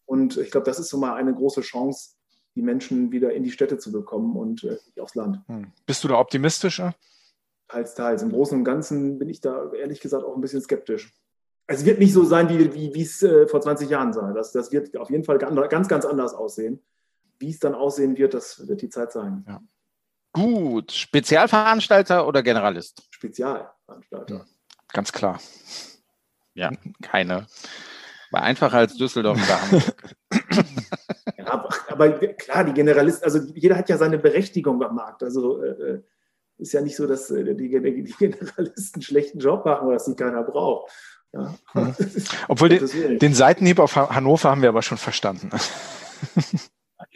und 0.05 0.37
ich 0.37 0.51
glaube, 0.51 0.65
das 0.65 0.79
ist 0.79 0.89
so 0.89 0.97
mal 0.97 1.15
eine 1.15 1.33
große 1.33 1.61
Chance, 1.61 2.15
die 2.55 2.61
Menschen 2.61 3.11
wieder 3.11 3.33
in 3.33 3.43
die 3.43 3.51
Städte 3.51 3.77
zu 3.77 3.91
bekommen 3.91 4.35
und 4.35 4.63
äh, 4.63 4.77
aufs 4.99 5.15
Land. 5.15 5.39
Hm. 5.47 5.71
Bist 5.85 6.03
du 6.03 6.07
da 6.07 6.19
optimistischer? 6.19 6.95
Teils, 7.67 7.95
teils. 7.95 8.21
Im 8.21 8.31
Großen 8.31 8.57
und 8.57 8.63
Ganzen 8.63 9.17
bin 9.17 9.29
ich 9.29 9.41
da 9.41 9.71
ehrlich 9.71 9.99
gesagt 10.01 10.23
auch 10.23 10.35
ein 10.35 10.41
bisschen 10.41 10.61
skeptisch. 10.61 11.13
Es 11.65 11.85
wird 11.85 11.97
nicht 11.99 12.13
so 12.13 12.25
sein, 12.25 12.49
wie, 12.49 12.73
wie, 12.73 12.93
wie 12.93 13.01
es 13.01 13.23
äh, 13.23 13.47
vor 13.47 13.61
20 13.61 13.89
Jahren 13.89 14.13
sah. 14.13 14.33
Das, 14.33 14.51
das 14.51 14.71
wird 14.71 14.95
auf 14.97 15.09
jeden 15.09 15.23
Fall 15.23 15.37
ganz, 15.37 15.87
ganz 15.87 16.05
anders 16.05 16.33
aussehen. 16.33 16.81
Wie 17.39 17.49
es 17.49 17.59
dann 17.59 17.73
aussehen 17.73 18.17
wird, 18.17 18.33
das 18.33 18.67
wird 18.67 18.81
die 18.81 18.89
Zeit 18.89 19.11
zeigen. 19.11 19.45
Ja. 19.47 19.61
Gut. 20.33 20.91
Spezialveranstalter 20.91 22.27
oder 22.27 22.43
Generalist? 22.43 23.03
Spezialveranstalter. 23.11 24.35
Ja, 24.35 24.45
ganz 24.91 25.11
klar. 25.11 25.39
Ja, 26.55 26.71
keine. 27.01 27.47
War 28.31 28.41
einfacher 28.41 28.79
als 28.79 28.95
Düsseldorf 28.95 29.39
oder 29.43 29.61
Hamburg. 29.61 30.15
ja, 31.37 31.53
aber, 31.53 31.69
aber, 31.87 32.11
klar, 32.33 32.63
die 32.63 32.73
Generalisten, 32.73 33.23
also 33.23 33.39
jeder 33.53 33.77
hat 33.77 33.89
ja 33.89 33.97
seine 33.97 34.17
Berechtigung 34.17 34.81
am 34.83 34.95
Markt. 34.95 35.23
Also 35.23 35.61
äh, 35.61 35.69
äh 35.69 36.03
ist 36.57 36.73
ja 36.73 36.81
nicht 36.81 36.95
so, 36.95 37.07
dass 37.07 37.31
äh, 37.31 37.55
die, 37.55 37.69
die, 37.69 38.13
Generalisten 38.17 38.95
einen 38.95 39.01
schlechten 39.01 39.39
Job 39.39 39.65
machen 39.65 39.87
oder 39.87 39.95
dass 39.95 40.05
sie 40.05 40.15
keiner 40.15 40.43
braucht. 40.43 40.91
Ja. 41.33 41.53
Mhm. 41.73 41.95
Obwohl 42.47 42.69
den, 42.69 43.19
den 43.19 43.33
Seitenhieb 43.33 43.79
auf 43.79 43.95
Hannover 43.95 44.51
haben 44.51 44.61
wir 44.61 44.69
aber 44.69 44.83
schon 44.83 44.97
verstanden. 44.97 45.49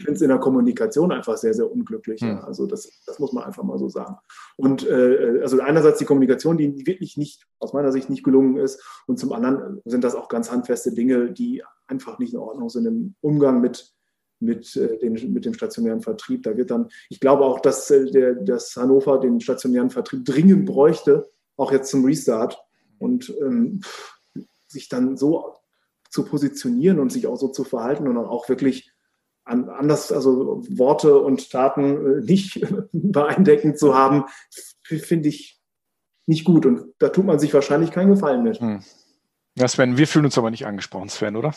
finde 0.07 0.15
es 0.15 0.21
in 0.21 0.29
der 0.29 0.37
Kommunikation 0.37 1.11
einfach 1.11 1.35
sehr, 1.35 1.53
sehr 1.53 1.69
unglücklich. 1.69 2.21
Mhm. 2.21 2.27
Ja. 2.29 2.39
Also 2.45 2.65
das, 2.65 2.89
das 3.05 3.19
muss 3.19 3.33
man 3.33 3.43
einfach 3.43 3.63
mal 3.63 3.77
so 3.77 3.89
sagen. 3.89 4.15
Und 4.55 4.87
äh, 4.87 5.41
also 5.41 5.59
einerseits 5.59 5.99
die 5.99 6.05
Kommunikation, 6.05 6.57
die 6.57 6.87
wirklich 6.87 7.17
nicht, 7.17 7.45
aus 7.59 7.73
meiner 7.73 7.91
Sicht 7.91 8.09
nicht 8.09 8.23
gelungen 8.23 8.55
ist. 8.55 8.81
Und 9.05 9.19
zum 9.19 9.33
anderen 9.33 9.81
sind 9.83 10.05
das 10.05 10.15
auch 10.15 10.29
ganz 10.29 10.49
handfeste 10.49 10.93
Dinge, 10.93 11.33
die 11.33 11.61
einfach 11.87 12.19
nicht 12.19 12.31
in 12.31 12.39
Ordnung 12.39 12.69
sind 12.69 12.85
im 12.85 13.15
Umgang 13.19 13.59
mit, 13.59 13.91
mit, 14.39 14.77
äh, 14.77 14.97
den, 14.97 15.33
mit 15.33 15.43
dem 15.43 15.53
stationären 15.53 15.99
Vertrieb. 15.99 16.43
Da 16.43 16.55
wird 16.55 16.71
dann, 16.71 16.87
ich 17.09 17.19
glaube 17.19 17.43
auch, 17.43 17.59
dass, 17.59 17.91
äh, 17.91 18.09
der, 18.09 18.35
dass 18.35 18.77
Hannover 18.77 19.19
den 19.19 19.41
stationären 19.41 19.89
Vertrieb 19.89 20.23
dringend 20.23 20.65
bräuchte, 20.65 21.29
auch 21.57 21.73
jetzt 21.73 21.91
zum 21.91 22.05
Restart. 22.05 22.57
Und 22.97 23.29
ähm, 23.41 23.81
sich 24.67 24.87
dann 24.87 25.17
so 25.17 25.53
zu 26.09 26.23
positionieren 26.23 26.99
und 26.99 27.11
sich 27.11 27.27
auch 27.27 27.35
so 27.35 27.49
zu 27.49 27.65
verhalten 27.65 28.07
und 28.07 28.15
dann 28.15 28.25
auch 28.25 28.47
wirklich 28.47 28.91
anders, 29.47 30.11
also 30.11 30.63
Worte 30.69 31.17
und 31.17 31.49
Taten 31.49 32.19
äh, 32.19 32.25
nicht 32.25 32.65
beeindeckend 32.91 33.79
zu 33.79 33.95
haben, 33.95 34.25
finde 34.83 35.29
ich 35.29 35.59
nicht 36.25 36.43
gut. 36.45 36.65
Und 36.65 36.93
da 36.99 37.09
tut 37.09 37.25
man 37.25 37.39
sich 37.39 37.53
wahrscheinlich 37.53 37.91
keinen 37.91 38.11
Gefallen 38.11 38.43
mit. 38.43 38.59
Hm. 38.59 38.83
Ja, 39.59 39.67
Sven, 39.67 39.97
wir 39.97 40.07
fühlen 40.07 40.25
uns 40.25 40.37
aber 40.37 40.51
nicht 40.51 40.67
angesprochen, 40.67 41.09
Sven, 41.09 41.35
oder? 41.35 41.51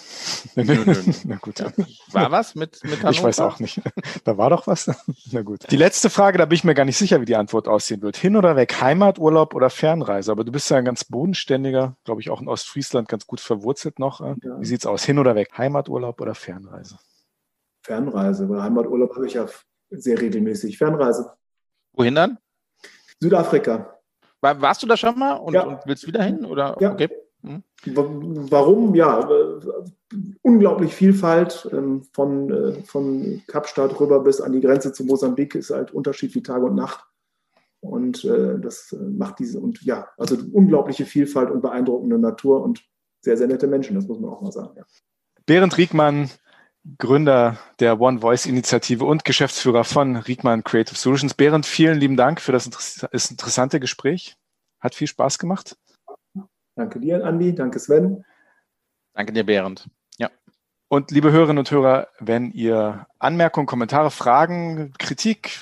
Nö, 0.55 0.65
nö. 0.65 0.95
Na 1.25 1.37
gut. 1.37 1.61
Ja. 1.61 1.71
War 2.13 2.31
was 2.31 2.55
mit, 2.55 2.83
mit 2.83 2.93
Hannover? 2.93 3.11
Ich 3.11 3.23
weiß 3.23 3.41
auch 3.41 3.61
nicht. 3.61 3.83
Da 4.25 4.39
war 4.39 4.49
doch 4.49 4.67
was. 4.67 4.91
Na 5.33 5.43
gut. 5.43 5.71
Die 5.71 5.77
letzte 5.77 6.09
Frage, 6.09 6.39
da 6.39 6.47
bin 6.47 6.57
ich 6.57 6.65
mir 6.65 6.75
gar 6.75 6.87
nicht 6.87 6.97
sicher, 6.97 7.21
wie 7.21 7.27
die 7.27 7.37
Antwort 7.37 7.69
aussehen 7.69 8.01
wird. 8.01 8.17
Hin 8.17 8.37
oder 8.37 8.57
weg, 8.57 8.81
Heimaturlaub 8.81 9.55
oder 9.55 9.69
Fernreise? 9.69 10.33
Aber 10.33 10.45
du 10.45 10.53
bist 10.53 10.71
ja 10.71 10.79
ein 10.79 10.85
ganz 10.87 11.05
bodenständiger, 11.05 11.97
glaube 12.05 12.23
ich, 12.23 12.31
auch 12.31 12.41
in 12.41 12.49
Ostfriesland 12.49 13.09
ganz 13.09 13.27
gut 13.27 13.41
verwurzelt 13.41 13.99
noch. 13.99 14.21
Ja. 14.21 14.35
Wie 14.59 14.65
sieht's 14.65 14.87
aus? 14.87 15.05
Hin 15.05 15.19
oder 15.19 15.35
weg, 15.35 15.51
Heimaturlaub 15.59 16.23
oder 16.23 16.35
Fernreise? 16.35 16.99
Fernreise, 17.83 18.49
weil 18.49 18.63
Heimaturlaub 18.63 19.15
habe 19.15 19.27
ich 19.27 19.35
ja 19.35 19.47
sehr 19.91 20.21
regelmäßig. 20.21 20.79
Fernreise. 20.79 21.33
Wohin 21.93 22.15
dann? 22.15 22.39
Südafrika. 23.21 23.99
War, 24.41 24.61
warst 24.61 24.83
du 24.83 24.87
da 24.87 24.97
schon 24.97 25.19
mal 25.19 25.35
und, 25.35 25.55
ja. 25.55 25.65
und 25.65 25.81
willst 25.85 26.07
wieder 26.07 26.23
hin? 26.23 26.45
Oder? 26.45 26.77
Ja. 26.81 26.93
Okay. 26.93 27.09
Hm. 27.43 27.63
Warum? 27.87 28.95
Ja, 28.95 29.27
unglaublich 30.43 30.95
Vielfalt 30.95 31.69
ähm, 31.73 32.03
von, 32.13 32.51
äh, 32.51 32.83
von 32.83 33.43
Kapstadt 33.47 33.99
rüber 33.99 34.21
bis 34.21 34.41
an 34.41 34.53
die 34.53 34.61
Grenze 34.61 34.93
zu 34.93 35.05
Mosambik 35.05 35.55
ist 35.55 35.71
halt 35.71 35.93
Unterschied 35.93 36.35
wie 36.35 36.43
Tag 36.43 36.63
und 36.63 36.75
Nacht. 36.75 37.05
Und 37.81 38.25
äh, 38.25 38.59
das 38.61 38.95
macht 39.01 39.39
diese, 39.39 39.59
und 39.59 39.83
ja, 39.83 40.09
also 40.19 40.37
unglaubliche 40.53 41.07
Vielfalt 41.07 41.51
und 41.51 41.63
beeindruckende 41.63 42.19
Natur 42.19 42.63
und 42.63 42.85
sehr, 43.23 43.39
sehr 43.39 43.47
nette 43.47 43.67
Menschen, 43.67 43.97
das 43.97 44.07
muss 44.07 44.21
man 44.21 44.31
auch 44.31 44.43
mal 44.43 44.53
sagen. 44.53 44.77
Ja. 44.77 44.85
Berend 45.47 45.79
Riegmann, 45.79 46.29
Gründer 46.99 47.59
der 47.79 48.01
One 48.01 48.21
Voice 48.21 48.47
Initiative 48.47 49.05
und 49.05 49.25
Geschäftsführer 49.25 49.85
von 49.85 50.17
Riegmann 50.17 50.65
Creative 50.65 50.97
Solutions. 50.97 51.35
Berend, 51.35 51.67
vielen 51.67 51.99
lieben 51.99 52.17
Dank 52.17 52.41
für 52.41 52.53
das 52.53 52.67
interessante 53.13 53.81
Gespräch. 53.81 54.37
Hat 54.81 54.95
viel 54.95 55.07
Spaß 55.07 55.39
gemacht. 55.39 55.77
Danke 56.75 57.01
dir, 57.01 57.25
Andi. 57.25 57.55
Danke, 57.55 57.79
Sven. 57.79 58.25
Danke 59.13 59.33
dir, 59.33 59.45
Berend. 59.45 59.89
Ja. 60.19 60.31
Und 60.89 61.11
liebe 61.11 61.33
Hörerinnen 61.33 61.59
und 61.59 61.71
Hörer, 61.71 62.09
wenn 62.19 62.51
ihr 62.53 63.07
Anmerkungen, 63.19 63.67
Kommentare, 63.67 64.11
Fragen, 64.11 64.95
Kritik, 64.99 65.59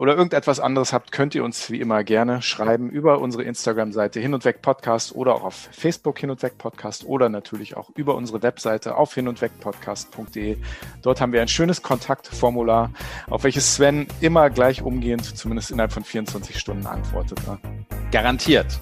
oder 0.00 0.16
irgendetwas 0.16 0.60
anderes 0.60 0.94
habt, 0.94 1.12
könnt 1.12 1.34
ihr 1.34 1.44
uns 1.44 1.70
wie 1.70 1.78
immer 1.78 2.04
gerne 2.04 2.40
schreiben 2.40 2.88
über 2.88 3.20
unsere 3.20 3.42
Instagram-Seite 3.42 4.18
Hin 4.18 4.32
und 4.32 4.46
Weg 4.46 4.62
Podcast 4.62 5.14
oder 5.14 5.34
auch 5.34 5.44
auf 5.44 5.68
Facebook 5.72 6.18
Hin 6.18 6.30
und 6.30 6.42
Weg 6.42 6.56
Podcast 6.56 7.04
oder 7.04 7.28
natürlich 7.28 7.76
auch 7.76 7.90
über 7.96 8.14
unsere 8.14 8.42
Webseite 8.42 8.96
auf 8.96 9.12
hin 9.12 9.28
und 9.28 9.42
weg 9.42 9.52
podcast.de. 9.60 10.56
Dort 11.02 11.20
haben 11.20 11.34
wir 11.34 11.42
ein 11.42 11.48
schönes 11.48 11.82
Kontaktformular, 11.82 12.90
auf 13.28 13.44
welches 13.44 13.74
Sven 13.74 14.06
immer 14.22 14.48
gleich 14.48 14.80
umgehend, 14.80 15.36
zumindest 15.36 15.70
innerhalb 15.70 15.92
von 15.92 16.02
24 16.02 16.58
Stunden 16.58 16.86
antwortet. 16.86 17.38
Garantiert. 18.10 18.80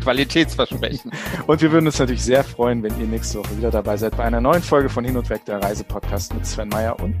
Qualitätsversprechen. 0.00 1.10
Und 1.48 1.60
wir 1.60 1.72
würden 1.72 1.86
uns 1.86 1.98
natürlich 1.98 2.22
sehr 2.22 2.44
freuen, 2.44 2.84
wenn 2.84 3.00
ihr 3.00 3.08
nächste 3.08 3.40
Woche 3.40 3.58
wieder 3.58 3.72
dabei 3.72 3.96
seid 3.96 4.16
bei 4.16 4.22
einer 4.22 4.40
neuen 4.40 4.62
Folge 4.62 4.90
von 4.90 5.04
Hin 5.04 5.16
und 5.16 5.28
Weg, 5.28 5.44
der 5.46 5.60
Reisepodcast 5.60 6.34
mit 6.34 6.46
Sven 6.46 6.68
Meyer 6.68 7.00
und 7.00 7.16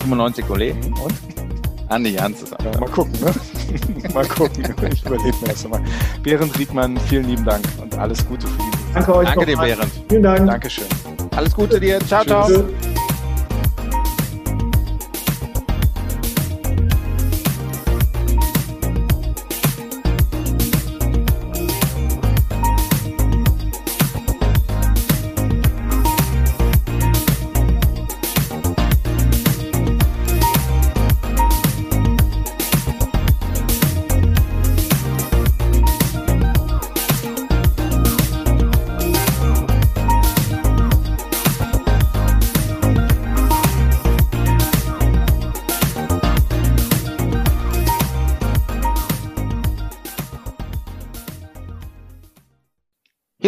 95 0.00 0.48
Kollegen 0.48 0.92
und 0.94 1.51
Andi 1.92 2.10
Jans 2.10 2.42
ist 2.42 2.54
ja, 2.64 2.80
Mal 2.80 2.88
gucken, 2.88 3.12
ne? 3.20 3.32
mal 4.14 4.26
gucken. 4.26 4.64
Ich 4.92 5.04
überlebe 5.04 5.36
mir 5.40 5.48
das 5.48 5.62
nochmal. 5.64 5.82
Berend 6.22 6.58
Riegmann, 6.58 6.96
vielen 7.08 7.28
lieben 7.28 7.44
Dank 7.44 7.64
und 7.80 7.96
alles 7.98 8.26
Gute 8.26 8.46
für 8.46 8.58
die. 8.58 8.94
Danke 8.94 9.14
euch. 9.14 9.28
Danke 9.28 9.46
dir, 9.46 9.56
Berend. 9.56 9.92
Vielen 10.08 10.22
Dank. 10.22 10.46
Dankeschön. 10.46 10.86
Alles 11.36 11.54
Gute 11.54 11.78
dir. 11.78 11.98
Ciao, 12.00 12.24
Tschüss. 12.24 12.48
ciao. 12.48 12.91